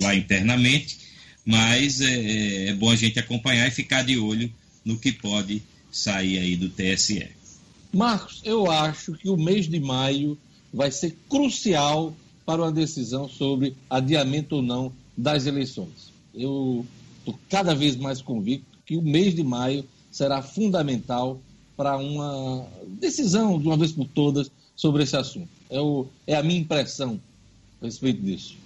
lá 0.00 0.14
internamente, 0.14 0.96
mas 1.44 2.00
é, 2.00 2.06
é, 2.06 2.68
é 2.68 2.74
bom 2.74 2.90
a 2.90 2.96
gente 2.96 3.18
acompanhar 3.18 3.66
e 3.66 3.70
ficar 3.70 4.02
de 4.02 4.18
olho 4.18 4.52
no 4.84 4.98
que 4.98 5.12
pode 5.12 5.62
sair 5.90 6.38
aí 6.38 6.56
do 6.56 6.68
TSE. 6.68 7.28
Marcos, 7.92 8.40
eu 8.44 8.70
acho 8.70 9.12
que 9.12 9.28
o 9.28 9.36
mês 9.36 9.68
de 9.68 9.78
maio 9.78 10.38
vai 10.72 10.90
ser 10.90 11.16
crucial 11.28 12.16
para 12.46 12.62
uma 12.62 12.72
decisão 12.72 13.28
sobre 13.28 13.76
adiamento 13.90 14.56
ou 14.56 14.62
não 14.62 14.92
das 15.16 15.46
eleições. 15.46 16.12
Eu 16.34 16.86
estou 17.18 17.38
cada 17.48 17.74
vez 17.74 17.96
mais 17.96 18.22
convicto 18.22 18.78
que 18.86 18.96
o 18.96 19.02
mês 19.02 19.34
de 19.34 19.44
maio 19.44 19.84
será 20.10 20.42
fundamental 20.42 21.40
para 21.76 21.96
uma 21.96 22.66
decisão, 22.98 23.58
de 23.58 23.66
uma 23.66 23.76
vez 23.76 23.92
por 23.92 24.06
todas, 24.06 24.50
sobre 24.74 25.02
esse 25.02 25.16
assunto. 25.16 25.48
É, 25.70 25.80
o, 25.80 26.06
é 26.26 26.34
a 26.34 26.42
minha 26.42 26.60
impressão 26.60 27.20
a 27.80 27.84
respeito 27.84 28.22
disso. 28.22 28.56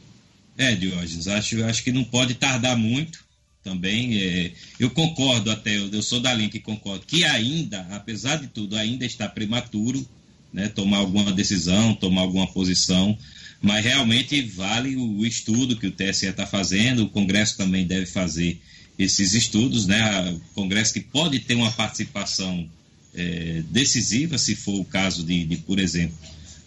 É, 0.59 0.75
Diógenes, 0.75 1.29
acho, 1.29 1.63
acho 1.65 1.85
que 1.85 1.93
não 1.93 2.05
pode 2.05 2.35
tardar 2.35 2.77
muito 2.77 3.25
também. 3.63 4.19
É, 4.19 4.53
eu 4.79 4.91
concordo 4.91 5.51
até, 5.51 5.77
eu, 5.77 5.89
eu 5.91 6.03
sou 6.03 6.21
da 6.21 6.33
linha 6.33 6.49
que 6.49 6.61
concordo, 6.61 7.05
que 7.05 7.25
ainda, 7.25 7.81
apesar 7.91 8.37
de 8.37 8.47
tudo, 8.47 8.77
ainda 8.77 9.05
está 9.05 9.29
prematuro 9.29 10.07
né, 10.53 10.69
tomar 10.69 10.99
alguma 10.99 11.33
decisão, 11.33 11.95
tomar 11.95 12.23
alguma 12.23 12.47
posição, 12.47 13.17
mas 13.61 13.85
realmente 13.85 14.41
vale 14.43 14.97
o, 14.97 15.19
o 15.19 15.27
estudo 15.27 15.77
que 15.77 15.87
o 15.87 15.93
TSE 15.93 16.27
está 16.27 16.47
fazendo, 16.47 17.05
o 17.05 17.11
Congresso 17.11 17.57
também 17.57 17.87
deve 17.87 18.07
fazer 18.07 18.59
esses 18.99 19.35
estudos, 19.35 19.87
né? 19.87 20.31
O 20.31 20.41
Congresso 20.55 20.95
que 20.95 21.01
pode 21.01 21.41
ter 21.41 21.55
uma 21.55 21.71
participação 21.71 22.67
é, 23.15 23.63
decisiva, 23.71 24.39
se 24.39 24.55
for 24.55 24.81
o 24.81 24.85
caso 24.85 25.23
de, 25.23 25.45
de, 25.45 25.57
por 25.59 25.79
exemplo, 25.79 26.17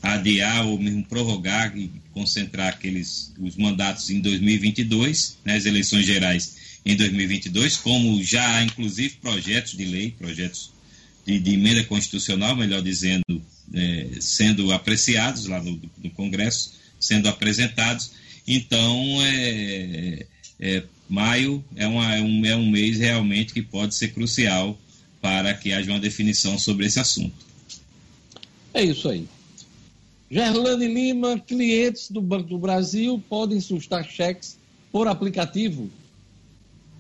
adiar 0.02 0.66
ou 0.66 0.80
mesmo 0.80 1.04
prorrogar 1.04 1.78
e 1.78 1.92
concentrar 2.14 2.70
aqueles 2.70 3.34
os 3.40 3.56
mandatos 3.56 4.10
em 4.10 4.20
2022, 4.20 5.38
né, 5.44 5.56
as 5.56 5.66
eleições 5.66 6.06
gerais 6.06 6.58
em 6.86 6.96
2022, 6.96 7.78
como 7.78 8.24
já 8.24 8.58
há 8.58 8.64
inclusive 8.64 9.16
projetos 9.22 9.74
de 9.74 9.86
lei, 9.86 10.12
projetos 10.18 10.72
de, 11.26 11.40
de 11.40 11.54
emenda 11.54 11.84
constitucional, 11.84 12.56
melhor 12.56 12.82
dizendo, 12.82 13.42
é, 13.74 14.08
sendo 14.20 14.72
apreciados 14.72 15.46
lá 15.46 15.62
no, 15.62 15.80
no, 16.02 16.10
Congresso, 16.12 16.74
sendo 17.00 17.28
apresentados. 17.28 18.12
Então, 18.48 19.22
é, 19.22 20.26
é, 20.60 20.84
maio 21.08 21.64
é, 21.76 21.86
uma, 21.88 22.16
é, 22.16 22.22
um, 22.22 22.46
é 22.46 22.56
um 22.56 22.70
mês 22.70 22.98
realmente 22.98 23.54
que 23.54 23.62
pode 23.62 23.94
ser 23.94 24.10
crucial 24.10 24.80
para 25.22 25.54
que 25.54 25.74
haja 25.74 25.92
uma 25.92 26.00
definição 26.00 26.58
sobre 26.58 26.86
esse 26.86 27.00
assunto. 27.00 27.36
É 28.74 28.84
isso 28.84 29.10
aí. 29.10 29.28
Gerlane 30.30 30.88
Lima, 30.88 31.40
clientes 31.40 32.12
do 32.12 32.22
Banco 32.22 32.50
do 32.50 32.58
Brasil 32.58 33.22
podem 33.30 33.60
sustar 33.60 34.04
cheques 34.04 34.58
por 34.92 35.08
aplicativo 35.08 35.90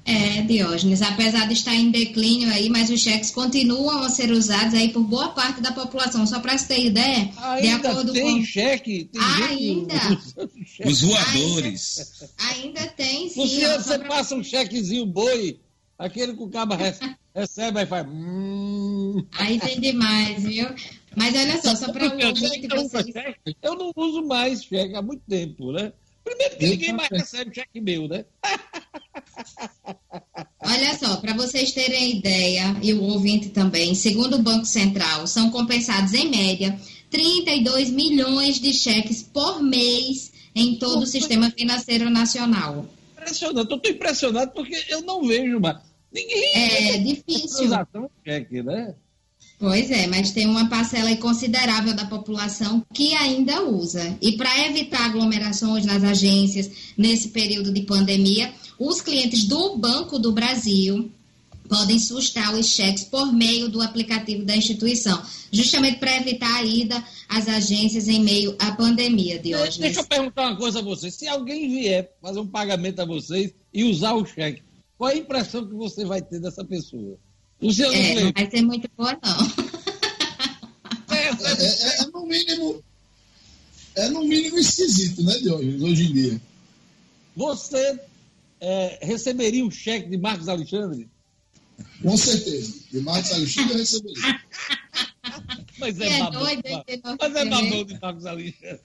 é, 0.09 0.41
Diógenes, 0.41 1.03
apesar 1.03 1.47
de 1.47 1.53
estar 1.53 1.75
em 1.75 1.91
declínio 1.91 2.49
aí, 2.49 2.67
mas 2.67 2.89
os 2.89 2.99
cheques 2.99 3.29
continuam 3.29 4.01
a 4.01 4.09
ser 4.09 4.31
usados 4.31 4.73
aí 4.73 4.89
por 4.89 5.03
boa 5.03 5.29
parte 5.29 5.61
da 5.61 5.71
população. 5.71 6.25
Só 6.25 6.39
para 6.39 6.57
você 6.57 6.67
ter 6.67 6.85
ideia, 6.87 7.29
ainda 7.37 7.61
de 7.61 7.87
acordo 7.87 8.11
tem 8.11 8.39
com... 8.39 8.45
cheque? 8.45 9.09
Tem 9.11 9.21
ainda. 9.21 9.93
Os 10.83 11.01
voadores. 11.01 12.23
Ainda, 12.39 12.81
ainda 12.81 12.87
tem, 12.87 13.29
sim. 13.29 13.39
Você, 13.39 13.77
você 13.77 13.99
pra... 13.99 14.07
passa 14.07 14.35
um 14.35 14.43
chequezinho 14.43 15.05
boi, 15.05 15.59
aquele 15.97 16.33
que 16.33 16.41
o 16.41 16.49
cabo 16.49 16.75
recebe 17.35 17.79
e 17.79 17.85
faz... 17.85 18.07
Hum. 18.07 19.23
Aí 19.33 19.59
tem 19.59 19.79
demais, 19.79 20.41
viu? 20.41 20.69
Mas 21.15 21.35
olha 21.35 21.61
só, 21.61 21.75
só 21.75 21.91
para 21.91 22.07
o 22.07 22.11
ouvinte, 22.11 22.67
vocês... 22.67 23.05
Eu 23.61 23.75
não 23.75 23.91
uso 23.95 24.25
mais 24.25 24.63
cheque 24.63 24.95
há 24.95 25.01
muito 25.01 25.23
tempo, 25.27 25.71
né? 25.71 25.91
Primeiro 26.23 26.57
que 26.57 26.67
ninguém 26.67 26.93
mais 26.93 27.09
recebe 27.09 27.55
cheque 27.55 27.81
meu, 27.81 28.07
né? 28.07 28.25
Olha 30.61 30.97
só, 30.97 31.17
para 31.17 31.33
vocês 31.33 31.71
terem 31.71 32.17
ideia, 32.17 32.75
e 32.83 32.93
o 32.93 33.01
ouvinte 33.01 33.49
também, 33.49 33.95
segundo 33.95 34.35
o 34.35 34.43
Banco 34.43 34.65
Central, 34.65 35.25
são 35.25 35.49
compensados 35.49 36.13
em 36.13 36.29
média 36.29 36.77
32 37.09 37.89
milhões 37.89 38.59
de 38.59 38.73
cheques 38.73 39.23
por 39.23 39.63
mês 39.63 40.31
em 40.53 40.75
todo 40.75 41.03
o 41.03 41.07
sistema 41.07 41.49
financeiro 41.51 42.09
nacional. 42.09 42.85
Impressionante, 43.13 43.71
eu 43.71 43.77
estou 43.77 43.91
impressionado 43.91 44.51
porque 44.51 44.85
eu 44.89 45.01
não 45.01 45.25
vejo 45.25 45.59
mais. 45.59 45.77
Ninguém. 46.11 46.55
É 46.55 46.97
difícil. 46.97 47.69
Cheque, 48.25 48.61
né? 48.61 48.93
Pois 49.59 49.91
é, 49.91 50.07
mas 50.07 50.31
tem 50.31 50.47
uma 50.47 50.69
parcela 50.69 51.13
considerável 51.17 51.93
da 51.93 52.05
população 52.05 52.81
que 52.93 53.13
ainda 53.13 53.61
usa. 53.63 54.17
E 54.21 54.37
para 54.37 54.67
evitar 54.67 55.05
aglomerações 55.05 55.85
nas 55.85 56.01
agências 56.01 56.71
nesse 56.97 57.27
período 57.27 57.73
de 57.73 57.81
pandemia, 57.81 58.53
os 58.79 59.01
clientes 59.01 59.43
do 59.43 59.75
Banco 59.75 60.17
do 60.17 60.31
Brasil 60.31 61.11
podem 61.67 61.99
sustar 61.99 62.55
os 62.55 62.67
cheques 62.67 63.03
por 63.03 63.33
meio 63.33 63.67
do 63.67 63.81
aplicativo 63.81 64.45
da 64.45 64.55
instituição, 64.55 65.21
justamente 65.51 65.99
para 65.99 66.15
evitar 66.15 66.55
a 66.55 66.63
ida 66.63 67.03
às 67.27 67.49
agências 67.49 68.07
em 68.07 68.21
meio 68.21 68.55
à 68.57 68.71
pandemia, 68.71 69.37
de 69.37 69.55
hoje. 69.55 69.79
Deixa 69.79 69.99
eu 69.99 70.05
perguntar 70.05 70.47
uma 70.47 70.57
coisa 70.57 70.79
a 70.79 70.81
vocês. 70.81 71.13
Se 71.13 71.27
alguém 71.27 71.67
vier 71.67 72.11
fazer 72.21 72.39
um 72.39 72.47
pagamento 72.47 73.01
a 73.01 73.05
vocês 73.05 73.53
e 73.73 73.83
usar 73.83 74.13
o 74.13 74.25
cheque, 74.25 74.63
qual 74.97 75.11
é 75.11 75.15
a 75.15 75.17
impressão 75.17 75.67
que 75.67 75.75
você 75.75 76.05
vai 76.05 76.21
ter 76.21 76.39
dessa 76.39 76.63
pessoa? 76.63 77.19
É, 77.61 78.23
não 78.23 78.31
vai 78.31 78.49
ser 78.49 78.61
muito 78.61 78.89
boa, 78.95 79.19
não. 79.21 79.69
É, 81.15 81.27
é, 81.27 82.01
é, 82.01 82.05
no 82.05 82.25
mínimo. 82.25 82.83
É 83.95 84.09
no 84.09 84.23
mínimo 84.23 84.57
esquisito, 84.57 85.23
né, 85.23 85.37
de 85.39 85.49
hoje, 85.49 85.83
hoje 85.83 86.03
em 86.05 86.13
dia. 86.13 86.41
Você 87.35 87.99
é, 88.61 88.99
receberia 89.01 89.65
um 89.65 89.71
cheque 89.71 90.09
de 90.09 90.17
Marcos 90.17 90.47
Alexandre? 90.47 91.09
Com 92.01 92.15
certeza. 92.15 92.75
De 92.91 93.01
Marcos 93.01 93.31
Alexandre 93.31 93.73
eu 93.73 93.77
receberia. 93.79 94.41
Mas 95.79 95.99
é, 95.99 96.07
é 96.07 96.19
babão, 96.19 96.41
doido, 96.41 96.61
mas 97.19 97.35
é 97.35 97.45
babão 97.45 97.85
de 97.85 97.99
Marcos 98.01 98.25
Alexandre. 98.25 98.81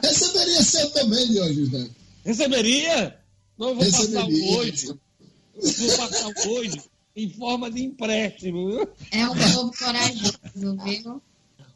Receberia 0.00 0.62
seu 0.62 0.90
também, 0.90 1.26
Diogo 1.28 1.54
José. 1.54 1.90
Receberia? 2.24 3.18
Não, 3.58 3.74
vou 3.74 3.82
receberia, 3.82 4.20
passar 4.20 4.28
hoje. 4.28 4.86
Eu 4.88 4.98
vou 5.72 5.96
passar 5.96 6.48
hoje 6.48 6.82
em 7.16 7.30
forma 7.30 7.70
de 7.70 7.82
empréstimo, 7.84 8.68
viu? 8.70 8.88
É 9.10 9.26
um 9.28 9.34
povo 9.36 9.72
corajoso, 9.78 10.38
viu? 10.54 11.22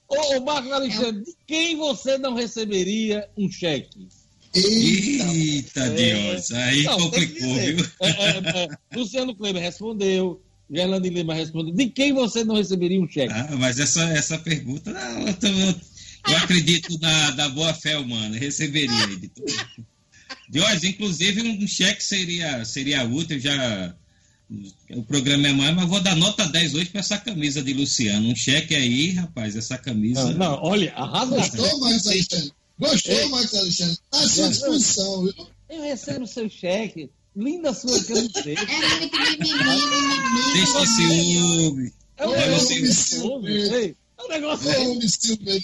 Ô, 0.09 0.41
Marcos 0.41 0.73
Alexandre, 0.73 1.23
de 1.25 1.37
quem 1.47 1.77
você 1.77 2.17
não 2.19 2.35
receberia 2.35 3.29
um 3.37 3.51
cheque? 3.51 4.09
Eita, 4.55 5.81
É. 5.81 5.91
Deus, 5.91 6.51
aí 6.53 6.83
Não, 6.85 6.99
complicou, 6.99 7.55
viu? 7.55 7.87
É, 8.01 8.09
é, 8.09 8.65
é. 8.65 8.69
Luciano 8.97 9.35
Kleber 9.37 9.63
respondeu, 9.63 10.43
Gerlane 10.71 11.11
Lima 11.11 11.35
respondeu. 11.35 11.75
De 11.75 11.87
quem 11.91 12.13
você 12.15 12.43
não 12.45 12.57
receberia 12.57 13.01
um 13.01 13.09
cheque? 13.09 13.33
Ah, 13.33 13.55
mas 13.59 13.79
essa, 13.79 14.03
essa 14.11 14.39
pergunta, 14.39 14.91
não, 14.93 15.29
eu, 15.29 15.35
tô- 15.35 15.47
eu- 15.47 15.75
eu 16.29 16.37
acredito 16.39 16.99
na, 17.01 17.31
na 17.37 17.49
boa 17.51 17.73
fé 17.75 17.97
humana, 17.99 18.37
receberia. 18.37 19.07
De, 19.19 19.29
tudo. 19.29 19.53
de 20.49 20.61
hoje, 20.61 20.89
inclusive, 20.89 21.43
um 21.43 21.67
cheque 21.69 22.03
seria, 22.03 22.65
seria 22.65 23.05
útil, 23.05 23.39
já. 23.39 23.95
O 24.91 25.03
programa 25.03 25.49
é 25.49 25.53
mais, 25.53 25.77
mas 25.77 25.89
vou 25.89 26.01
dar 26.01 26.17
nota 26.17 26.49
10 26.49 26.75
hoje 26.75 26.87
para 26.87 27.01
essa 27.01 27.19
camisa 27.19 27.63
de 27.63 27.75
Luciano. 27.75 28.29
Um 28.29 28.37
cheque 28.37 28.75
aí, 28.75 29.11
rapaz, 29.11 29.55
essa 29.55 29.77
camisa. 29.77 30.25
Não, 30.33 30.39
não, 30.39 30.63
olha, 30.63 30.93
arrasa. 30.95 31.37
Gostou, 31.37 31.81
Marcos 31.81 32.07
Alexandre? 32.07 32.53
Gostou, 32.79 33.29
Marcos 33.29 33.55
Alexandre? 33.55 33.93
Está 33.93 34.25
à 34.25 34.29
sua 34.29 34.49
disposição, 34.49 35.23
viu? 35.25 35.49
Eu 35.69 35.83
recebo 35.83 36.27
seu 36.27 36.49
cheque. 36.49 37.11
Linda 37.37 37.75
sua 37.75 38.03
camiseta. 38.03 38.51
É 38.51 38.99
muito 38.99 39.19
mimimi. 39.19 40.53
Deixa 40.55 40.83
esse 40.83 40.97
ciúme. 40.97 41.93
É 42.17 42.27
um 42.27 42.31
Olha, 42.31 42.47
negócio. 42.47 42.77
É 42.77 44.25
um 44.25 44.29
negócio. 44.29 44.91
Homem, 44.91 45.09
Silvio. 45.09 45.63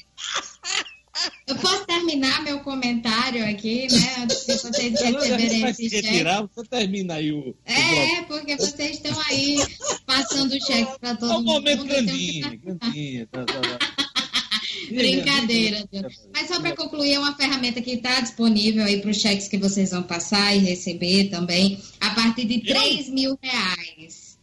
Eu 1.47 1.55
posso 1.57 1.87
terminar 1.87 2.43
meu 2.43 2.61
comentário 2.61 3.45
aqui, 3.49 3.87
né? 3.93 4.15
Antes 4.23 4.47
de 4.47 4.55
vocês 4.57 4.93
receberem 5.01 5.65
esse 5.69 5.89
se 5.89 5.91
cheque. 5.97 6.09
retirar, 6.09 6.43
você 6.43 6.69
termina 6.69 7.15
aí 7.15 7.33
o. 7.33 7.51
o 7.51 7.57
É, 7.65 8.19
é, 8.19 8.23
porque 8.23 8.57
vocês 8.57 8.97
estão 8.97 9.19
aí 9.29 9.59
passando 10.07 10.53
cheques 10.65 10.97
para 10.99 11.11
É 11.11 11.15
todo 11.17 11.31
um 11.33 11.37
mundo. 11.37 11.47
momento 11.47 11.85
grandinho, 11.85 12.59
grandinho. 12.59 13.27
Tá, 13.29 13.45
tá, 13.45 13.61
tá. 13.61 13.79
Brincadeira. 14.91 15.89
Deus. 15.91 16.21
Mas 16.33 16.49
só 16.49 16.61
para 16.61 16.77
concluir, 16.77 17.15
é 17.15 17.19
uma 17.19 17.35
ferramenta 17.37 17.81
que 17.81 17.93
está 17.93 18.21
disponível 18.21 18.85
aí 18.85 19.01
para 19.01 19.11
os 19.11 19.21
cheques 19.21 19.49
que 19.49 19.57
vocês 19.59 19.91
vão 19.91 20.03
passar 20.03 20.55
e 20.55 20.59
receber 20.59 21.31
também, 21.31 21.81
a 22.01 22.11
partir 22.11 22.45
de 22.45 22.61
3 22.61 23.09
mil 23.09 23.39
reais. 23.43 24.35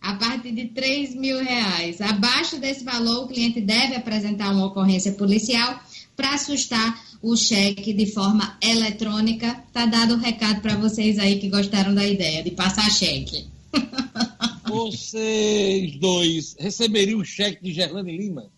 A 0.00 0.14
partir 0.14 0.52
de 0.52 0.66
3 0.68 1.14
mil 1.14 1.42
reais. 1.42 2.00
Abaixo 2.00 2.58
desse 2.58 2.84
valor, 2.84 3.24
o 3.24 3.28
cliente 3.28 3.60
deve 3.60 3.94
apresentar 3.96 4.50
uma 4.52 4.66
ocorrência 4.66 5.12
policial 5.12 5.80
para 6.18 6.34
assustar 6.34 7.00
o 7.22 7.36
cheque 7.36 7.92
de 7.92 8.06
forma 8.06 8.58
eletrônica. 8.60 9.64
Tá 9.72 9.86
dado 9.86 10.14
o 10.14 10.18
recado 10.18 10.60
para 10.60 10.76
vocês 10.76 11.16
aí 11.16 11.38
que 11.38 11.48
gostaram 11.48 11.94
da 11.94 12.04
ideia 12.04 12.42
de 12.42 12.50
passar 12.50 12.90
cheque. 12.90 13.46
Vocês 14.66 15.96
dois 15.96 16.56
receberiam 16.58 17.20
o 17.20 17.24
cheque 17.24 17.62
de 17.62 17.72
Gerlane 17.72 18.18
Lima? 18.18 18.50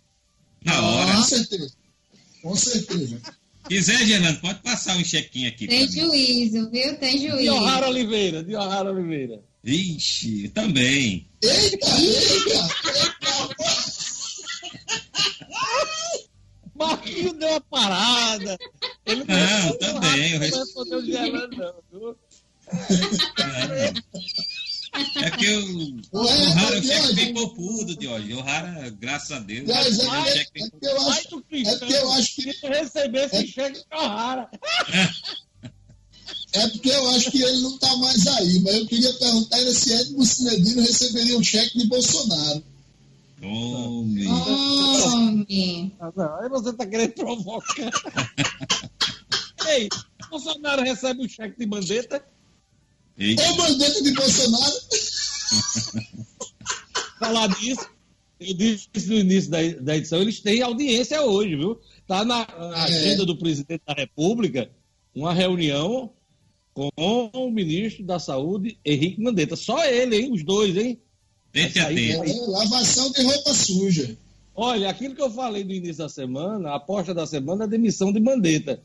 Na 0.65 0.81
hora. 0.83 1.15
Com 1.15 1.23
certeza. 1.23 1.73
Com 2.43 2.57
certeza. 2.57 3.21
Quiser, 3.69 4.07
Gerlando, 4.07 4.41
pode 4.41 4.61
passar 4.61 4.97
um 4.97 5.05
chequinho 5.05 5.49
aqui. 5.49 5.69
Tem 5.69 5.87
juízo, 5.87 6.69
viu? 6.71 6.97
Tem 6.97 7.17
De 7.17 7.29
juízo. 7.29 7.53
O'Hara 7.53 7.89
Oliveira, 7.89 8.43
de 8.43 8.57
O'Hara 8.57 8.91
Oliveira. 8.91 9.41
Ixi, 9.63 10.49
também. 10.49 11.29
Eita, 11.43 11.87
eita! 12.01 12.69
Marquinhos 16.81 17.33
deu 17.35 17.49
uma 17.49 17.61
parada. 17.61 18.59
Ele 19.07 19.25
Não, 19.25 19.37
respondeu 19.37 19.79
também, 19.79 20.33
eu 20.33 20.39
rápido, 20.39 20.51
Não 20.51 20.65
respondeu 20.65 21.03
de 21.03 21.13
Gerlane, 21.13 21.57
não, 21.57 21.75
viu? 21.93 22.17
É 25.23 25.31
que 25.31 25.49
o, 25.49 26.01
o 26.13 26.27
Rara 26.27 26.41
o 26.41 26.55
mas, 26.55 26.87
cheque 26.87 27.01
Jorge, 27.01 27.27
ficou 27.27 27.55
pudo 27.55 27.97
de 27.97 28.09
hoje. 28.09 28.35
O 28.35 28.41
Rara, 28.41 28.91
graças 28.99 29.31
a 29.31 29.39
Deus, 29.39 29.69
Mas 29.69 29.99
o 29.99 30.15
é, 30.15 30.21
é, 30.21 30.33
cheque 30.33 30.63
é 30.63 30.71
porque 30.71 30.87
eu 30.87 31.09
acho, 31.09 31.45
é 31.53 31.77
porque 31.77 31.95
eu 31.95 32.13
acho 32.13 32.35
que 32.35 32.53
Se 32.53 32.67
recebesse 32.67 33.37
esse 33.37 33.47
cheque 33.49 33.79
de 33.79 33.97
O'Hara. 33.97 34.51
é 36.53 36.69
porque 36.69 36.91
eu 36.91 37.11
acho 37.11 37.31
que 37.31 37.43
ele 37.43 37.61
não 37.63 37.75
está 37.75 37.97
mais 37.97 38.27
aí, 38.27 38.61
mas 38.61 38.75
eu 38.75 38.87
queria 38.87 39.13
perguntar 39.15 39.59
se 39.73 39.93
Edmo 39.93 40.27
Cinedino 40.27 40.83
receberia 40.83 41.39
um 41.39 41.43
cheque 41.43 41.79
de 41.79 41.87
Bolsonaro. 41.87 42.65
Homem. 43.43 44.27
Homem. 44.29 45.97
Aí 46.01 46.49
você 46.49 46.73
tá 46.73 46.87
querendo 46.87 47.13
provocar. 47.13 47.91
Ei, 49.69 49.89
Bolsonaro 50.31 50.83
recebe 50.83 51.23
um 51.25 51.29
cheque 51.29 51.59
de 51.59 51.67
mandeta. 51.67 52.25
Eita. 53.19 53.43
É 53.43 53.51
o 53.51 53.57
mandante 53.57 54.03
de 54.03 54.13
Bolsonaro. 54.13 54.75
Falar 57.19 57.49
disso, 57.49 57.87
eu 58.39 58.55
disse 58.55 58.89
no 59.07 59.17
início 59.17 59.51
da, 59.51 59.59
da 59.81 59.97
edição, 59.97 60.21
eles 60.23 60.41
têm 60.41 60.63
audiência 60.63 61.23
hoje, 61.23 61.57
viu? 61.57 61.79
Tá 62.07 62.25
na, 62.25 62.47
na 62.47 62.79
É. 62.79 62.83
agenda 62.85 63.27
do 63.27 63.37
presidente 63.37 63.83
da 63.87 63.93
República 63.93 64.71
uma 65.15 65.33
reunião 65.35 66.13
com 66.73 67.31
o 67.35 67.51
ministro 67.51 68.05
da 68.05 68.19
Saúde, 68.19 68.79
Henrique 68.85 69.21
Mandetta. 69.21 69.57
Só 69.57 69.85
ele, 69.85 70.17
hein? 70.17 70.33
Os 70.33 70.43
dois, 70.45 70.77
hein? 70.77 70.99
Tente 71.53 71.79
a 71.79 71.83
Essa 71.83 71.89
aí, 71.91 72.17
tente. 72.17 72.31
É, 72.31 72.47
lavação 72.47 73.11
de 73.13 73.23
roupa 73.23 73.55
suja. 73.55 74.17
Olha, 74.55 74.91
aquilo 74.91 75.15
que 75.15 75.23
eu 75.23 75.31
falei 75.31 75.65
no 75.65 75.73
início 75.73 75.99
da 75.99 76.09
semana, 76.09 76.71
a 76.71 76.77
aposta 76.77 77.15
da 77.15 77.27
semana 77.27 77.65
é 77.65 77.67
a 77.67 77.71
demissão 77.71 78.13
de 78.13 78.21
Mandetta. 78.21 78.83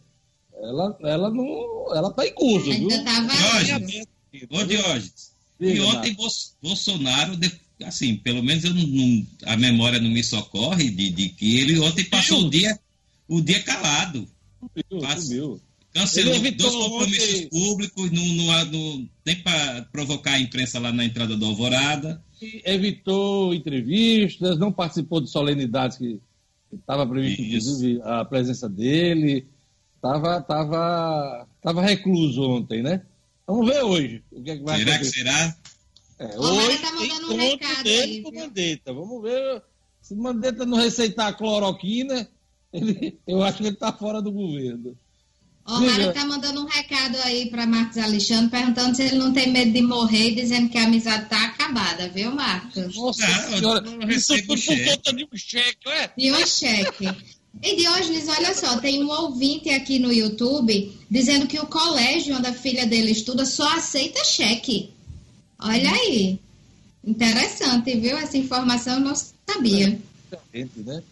Ela, 0.53 0.97
ela 1.01 1.29
não. 1.29 1.93
Ela 1.95 2.11
tá 2.11 2.25
em 2.25 2.33
curso, 2.33 2.71
viu? 2.71 2.87
Tá 3.03 3.21
valendo. 3.21 3.85
Diógenes. 3.87 4.05
Ô, 4.49 4.63
Diógenes. 4.63 5.31
E 5.59 5.79
ontem 5.81 6.15
Bolsonaro, 6.61 7.37
assim, 7.85 8.15
pelo 8.17 8.43
menos 8.43 8.63
eu 8.63 8.73
não, 8.73 8.85
não- 8.87 9.27
a 9.45 9.57
memória 9.57 9.99
não 9.99 10.09
me 10.09 10.23
socorre 10.23 10.89
de, 10.89 11.09
de 11.11 11.29
que 11.29 11.57
ele 11.59 11.79
ontem 11.79 12.03
passou 12.05 12.45
o 12.45 12.49
dia, 12.49 12.77
o 13.27 13.41
dia 13.41 13.61
calado. 13.63 14.27
Subiu, 14.59 15.01
Passa. 15.01 15.21
subiu. 15.21 15.61
Cancelou 15.93 16.39
dois 16.39 16.73
compromissos 16.75 17.29
ontem- 17.35 17.47
públicos, 17.49 18.11
não, 18.11 18.25
não, 18.25 18.65
não- 18.65 19.09
nem 19.25 19.35
para 19.41 19.83
provocar 19.91 20.31
a 20.33 20.39
imprensa 20.39 20.77
lá 20.79 20.91
na 20.91 21.05
entrada 21.05 21.37
do 21.37 21.45
Alvorada. 21.45 22.21
Evitou 22.65 23.53
entrevistas, 23.53 24.57
não 24.57 24.71
participou 24.71 25.21
de 25.21 25.29
solenidades 25.29 25.97
que 25.97 26.19
estava 26.73 27.07
previsto, 27.07 27.41
inclusive, 27.41 28.01
a 28.03 28.25
presença 28.25 28.67
dele. 28.69 29.47
Estava 29.95 30.41
tava, 30.41 31.47
tava 31.61 31.81
recluso 31.81 32.41
ontem, 32.43 32.83
né? 32.83 33.01
Vamos 33.47 33.67
ver 33.67 33.81
hoje 33.83 34.23
o 34.31 34.41
que, 34.43 34.51
é 34.51 34.57
que 34.57 34.63
vai 34.63 34.77
Será 34.79 34.91
que 34.91 34.95
acontecer. 34.97 35.19
será? 35.23 35.57
É, 36.19 36.37
Ô, 36.39 36.41
Mara 36.43 36.53
hoje 36.67 36.77
tá 36.79 36.91
mandando 36.93 37.33
um 37.33 37.37
recado 37.37 37.83
dele 37.83 38.23
aí? 38.25 38.33
Mandetta. 38.33 38.93
Vamos 38.93 39.21
ver 39.23 39.63
se 40.01 40.13
o 40.13 40.17
Mandetta 40.17 40.65
não 40.65 40.77
receitar 40.77 41.35
cloroquina, 41.37 42.27
ele- 42.71 43.19
eu 43.27 43.41
acho 43.43 43.57
que 43.57 43.63
ele 43.63 43.73
está 43.73 43.91
fora 43.91 44.21
do 44.21 44.31
governo. 44.31 44.97
Ó, 45.67 45.79
Diga. 45.79 45.91
Mário 45.91 46.13
tá 46.13 46.25
mandando 46.25 46.61
um 46.61 46.65
recado 46.65 47.17
aí 47.23 47.49
para 47.49 47.65
Marcos 47.65 47.97
Alexandre, 47.97 48.51
perguntando 48.51 48.95
se 48.95 49.01
ele 49.01 49.15
não 49.15 49.33
tem 49.33 49.51
medo 49.51 49.71
de 49.71 49.81
morrer, 49.81 50.35
dizendo 50.35 50.69
que 50.69 50.77
a 50.77 50.83
amizade 50.83 51.27
tá 51.27 51.43
acabada, 51.43 52.07
viu, 52.09 52.31
Marcos? 52.31 52.95
Nossa 52.95 53.25
eu 53.25 53.57
senhora, 53.57 53.81
não 53.81 53.97
isso 54.09 54.33
recebo 54.33 54.41
tudo 54.41 54.47
por 54.47 54.57
cheque. 54.59 54.89
conta 54.91 55.13
de 55.13 55.23
um 55.23 55.37
cheque, 55.37 55.89
ué? 55.89 56.11
E 56.15 56.31
um 56.31 56.45
cheque. 56.45 57.09
E 57.63 57.75
Diógenes, 57.77 58.27
olha 58.27 58.53
só, 58.53 58.77
tem 58.77 59.03
um 59.03 59.09
ouvinte 59.09 59.69
aqui 59.69 59.97
no 59.97 60.11
YouTube 60.11 60.95
dizendo 61.09 61.47
que 61.47 61.57
o 61.57 61.65
colégio 61.65 62.35
onde 62.35 62.47
a 62.47 62.53
filha 62.53 62.85
dele 62.85 63.11
estuda 63.11 63.45
só 63.45 63.67
aceita 63.75 64.23
cheque. 64.23 64.91
Olha 65.57 65.89
aí. 65.89 66.39
Interessante, 67.03 67.95
viu? 67.95 68.17
Essa 68.17 68.37
informação 68.37 68.95
eu 68.95 68.99
não 68.99 69.15
sabia. 69.15 69.99
Né? 70.53 71.03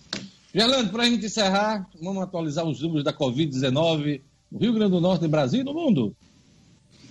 Gerlando, 0.53 0.91
para 0.91 1.03
a 1.03 1.09
gente 1.09 1.25
encerrar, 1.25 1.89
vamos 1.99 2.21
atualizar 2.21 2.65
os 2.65 2.81
números 2.81 3.03
da 3.03 3.13
Covid-19 3.13 4.21
Rio 4.59 4.73
Grande 4.73 4.91
do 4.91 5.01
Norte, 5.01 5.27
Brasil 5.27 5.61
e 5.61 5.63
no 5.63 5.73
mundo. 5.73 6.15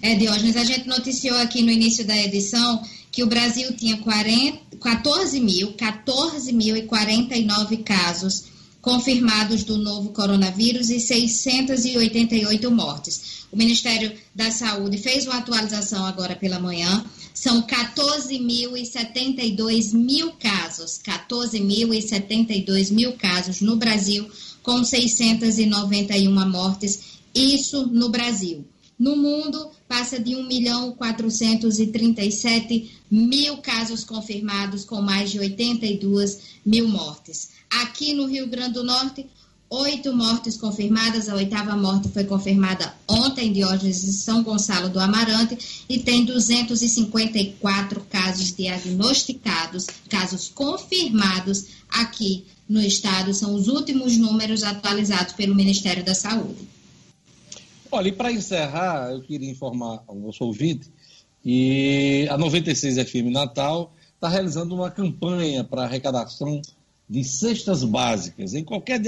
É, 0.00 0.14
Diógenes, 0.14 0.56
a 0.56 0.62
gente 0.64 0.88
noticiou 0.88 1.36
aqui 1.38 1.62
no 1.62 1.70
início 1.70 2.04
da 2.04 2.16
edição 2.16 2.82
que 3.10 3.22
o 3.22 3.26
Brasil 3.26 3.74
tinha 3.76 3.98
40, 3.98 4.76
14 4.78 5.40
mil, 5.40 5.74
14.049 5.74 7.84
casos 7.84 8.50
confirmados 8.80 9.62
do 9.62 9.78
novo 9.78 10.08
coronavírus 10.10 10.90
e 10.90 10.98
688 10.98 12.70
mortes. 12.70 13.46
O 13.52 13.56
Ministério 13.56 14.12
da 14.34 14.50
Saúde 14.50 14.98
fez 14.98 15.24
uma 15.24 15.38
atualização 15.38 16.04
agora 16.04 16.34
pela 16.34 16.58
manhã. 16.58 17.04
São 17.32 17.62
14.072 17.62 19.94
mil 19.94 20.32
casos, 20.32 21.00
14.072 21.06 22.90
mil 22.90 23.12
casos 23.12 23.60
no 23.60 23.76
Brasil, 23.76 24.28
com 24.62 24.82
691 24.82 26.50
mortes, 26.50 27.21
isso 27.34 27.86
no 27.86 28.08
Brasil. 28.08 28.64
No 28.98 29.16
mundo, 29.16 29.70
passa 29.88 30.20
de 30.20 30.36
1 30.36 30.46
milhão 30.46 30.92
437 30.92 32.90
mil 33.10 33.56
casos 33.58 34.04
confirmados, 34.04 34.84
com 34.84 35.02
mais 35.02 35.30
de 35.30 35.40
82 35.40 36.38
mil 36.64 36.88
mortes. 36.88 37.50
Aqui 37.68 38.14
no 38.14 38.26
Rio 38.26 38.46
Grande 38.46 38.74
do 38.74 38.84
Norte, 38.84 39.26
oito 39.68 40.14
mortes 40.14 40.56
confirmadas. 40.56 41.28
A 41.28 41.34
oitava 41.34 41.74
morte 41.74 42.10
foi 42.10 42.24
confirmada 42.24 42.94
ontem, 43.08 43.48
em 43.48 43.52
Diógenes 43.52 44.02
de 44.02 44.12
São 44.12 44.42
Gonçalo 44.42 44.88
do 44.88 45.00
Amarante, 45.00 45.84
e 45.88 45.98
tem 45.98 46.24
254 46.24 48.02
casos 48.10 48.54
diagnosticados, 48.54 49.86
casos 50.08 50.48
confirmados 50.54 51.64
aqui 51.88 52.44
no 52.68 52.80
estado. 52.80 53.34
São 53.34 53.54
os 53.54 53.66
últimos 53.66 54.16
números 54.16 54.62
atualizados 54.62 55.32
pelo 55.32 55.54
Ministério 55.54 56.04
da 56.04 56.14
Saúde. 56.14 56.68
Olha, 57.94 58.08
e 58.08 58.12
para 58.12 58.32
encerrar, 58.32 59.10
eu 59.12 59.20
queria 59.20 59.50
informar 59.50 60.02
ao 60.06 60.14
nosso 60.14 60.42
ouvinte 60.46 60.90
que 61.42 62.26
a 62.30 62.38
96 62.38 63.06
FM 63.06 63.30
Natal 63.30 63.92
está 64.14 64.30
realizando 64.30 64.74
uma 64.74 64.90
campanha 64.90 65.62
para 65.62 65.82
arrecadação 65.82 66.62
de 67.06 67.22
cestas 67.22 67.84
básicas. 67.84 68.54
Em 68.54 68.64
qualquer, 68.64 68.98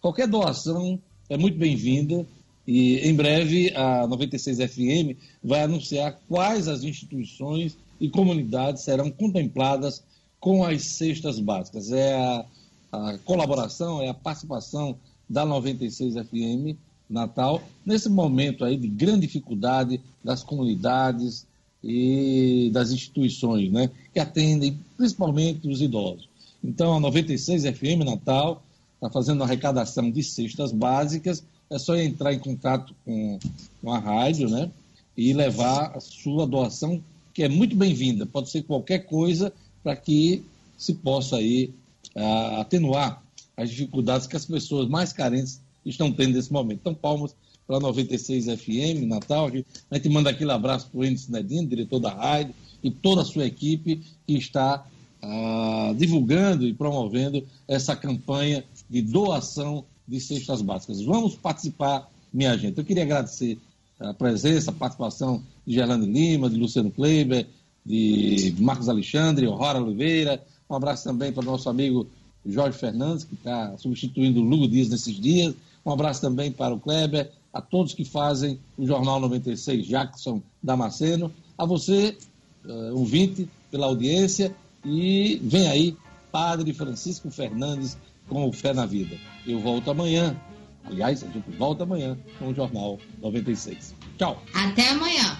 qualquer 0.00 0.26
doação 0.26 0.98
é 1.28 1.36
muito 1.36 1.58
bem-vinda 1.58 2.26
e 2.66 3.00
em 3.06 3.14
breve 3.14 3.70
a 3.76 4.06
96 4.06 4.60
FM 4.60 5.14
vai 5.44 5.64
anunciar 5.64 6.18
quais 6.26 6.68
as 6.68 6.84
instituições 6.84 7.76
e 8.00 8.08
comunidades 8.08 8.82
serão 8.82 9.10
contempladas 9.10 10.02
com 10.40 10.64
as 10.64 10.82
cestas 10.82 11.38
básicas. 11.38 11.92
É 11.92 12.14
a, 12.14 12.46
a 12.92 13.18
colaboração, 13.18 14.00
é 14.00 14.08
a 14.08 14.14
participação 14.14 14.96
da 15.28 15.44
96 15.44 16.14
FM 16.14 16.78
Natal, 17.12 17.62
nesse 17.84 18.08
momento 18.08 18.64
aí 18.64 18.76
de 18.76 18.88
grande 18.88 19.26
dificuldade 19.26 20.00
das 20.24 20.42
comunidades 20.42 21.46
e 21.82 22.70
das 22.72 22.90
instituições, 22.90 23.70
né, 23.70 23.90
que 24.12 24.20
atendem 24.20 24.78
principalmente 24.96 25.68
os 25.68 25.80
idosos. 25.80 26.28
Então, 26.62 26.94
a 26.94 27.00
96 27.00 27.64
FM 27.64 28.04
Natal 28.04 28.62
está 28.94 29.10
fazendo 29.10 29.42
arrecadação 29.42 30.10
de 30.10 30.22
cestas 30.22 30.70
básicas, 30.72 31.42
é 31.68 31.78
só 31.78 31.96
entrar 31.96 32.32
em 32.32 32.38
contato 32.38 32.94
com, 33.04 33.38
com 33.80 33.92
a 33.92 33.98
rádio, 33.98 34.48
né, 34.48 34.70
e 35.16 35.32
levar 35.32 35.96
a 35.96 36.00
sua 36.00 36.46
doação, 36.46 37.02
que 37.34 37.42
é 37.42 37.48
muito 37.48 37.76
bem-vinda. 37.76 38.26
Pode 38.26 38.50
ser 38.50 38.62
qualquer 38.62 39.00
coisa 39.00 39.52
para 39.82 39.96
que 39.96 40.44
se 40.78 40.94
possa 40.94 41.36
aí 41.36 41.72
uh, 42.16 42.60
atenuar 42.60 43.22
as 43.56 43.70
dificuldades 43.70 44.26
que 44.26 44.36
as 44.36 44.46
pessoas 44.46 44.88
mais 44.88 45.12
carentes 45.12 45.60
estão 45.84 46.12
tendo 46.12 46.34
nesse 46.34 46.52
momento. 46.52 46.80
Então, 46.80 46.94
palmas 46.94 47.34
para 47.66 47.80
96 47.80 48.46
FM, 48.46 49.06
Natal. 49.06 49.50
A 49.90 49.96
gente 49.96 50.08
manda 50.08 50.30
aquele 50.30 50.50
abraço 50.52 50.88
para 50.90 51.00
o 51.00 51.04
Índice 51.04 51.30
Nedino, 51.30 51.68
diretor 51.68 51.98
da 51.98 52.12
rádio, 52.12 52.54
e 52.82 52.90
toda 52.90 53.22
a 53.22 53.24
sua 53.24 53.46
equipe 53.46 54.02
que 54.26 54.34
está 54.34 54.84
ah, 55.22 55.94
divulgando 55.96 56.66
e 56.66 56.74
promovendo 56.74 57.46
essa 57.68 57.94
campanha 57.94 58.64
de 58.90 59.02
doação 59.02 59.84
de 60.06 60.20
cestas 60.20 60.60
básicas. 60.60 61.00
Vamos 61.02 61.36
participar, 61.36 62.10
minha 62.32 62.56
gente. 62.58 62.78
Eu 62.78 62.84
queria 62.84 63.04
agradecer 63.04 63.58
a 64.00 64.12
presença, 64.12 64.70
a 64.70 64.74
participação 64.74 65.42
de 65.66 65.74
Gerlane 65.74 66.06
Lima, 66.06 66.50
de 66.50 66.56
Luciano 66.56 66.90
Kleiber, 66.90 67.46
de 67.86 68.54
Marcos 68.58 68.88
Alexandre, 68.88 69.46
Rora 69.46 69.80
Oliveira. 69.80 70.42
Um 70.68 70.74
abraço 70.74 71.04
também 71.04 71.32
para 71.32 71.42
o 71.42 71.46
nosso 71.46 71.68
amigo 71.68 72.08
Jorge 72.44 72.76
Fernandes, 72.76 73.24
que 73.24 73.34
está 73.34 73.76
substituindo 73.78 74.40
o 74.40 74.44
Lugo 74.44 74.66
Dias 74.66 74.88
nesses 74.88 75.18
dias. 75.20 75.54
Um 75.84 75.92
abraço 75.92 76.20
também 76.20 76.50
para 76.50 76.74
o 76.74 76.80
Kleber, 76.80 77.30
a 77.52 77.60
todos 77.60 77.94
que 77.94 78.04
fazem 78.04 78.58
o 78.76 78.86
Jornal 78.86 79.20
96, 79.20 79.86
Jackson 79.86 80.42
Damasceno, 80.62 81.32
a 81.58 81.66
você, 81.66 82.16
uh, 82.64 82.96
ouvinte, 82.96 83.48
pela 83.70 83.86
audiência, 83.86 84.54
e 84.84 85.40
vem 85.42 85.68
aí 85.68 85.96
Padre 86.30 86.72
Francisco 86.72 87.30
Fernandes 87.30 87.98
com 88.28 88.48
o 88.48 88.52
Fé 88.52 88.72
na 88.72 88.86
Vida. 88.86 89.16
Eu 89.46 89.60
volto 89.60 89.90
amanhã. 89.90 90.36
Aliás, 90.84 91.22
a 91.22 91.26
gente 91.26 91.50
volta 91.56 91.84
amanhã 91.84 92.18
com 92.38 92.48
o 92.48 92.54
Jornal 92.54 92.98
96. 93.20 93.94
Tchau. 94.18 94.42
Até 94.54 94.88
amanhã. 94.88 95.38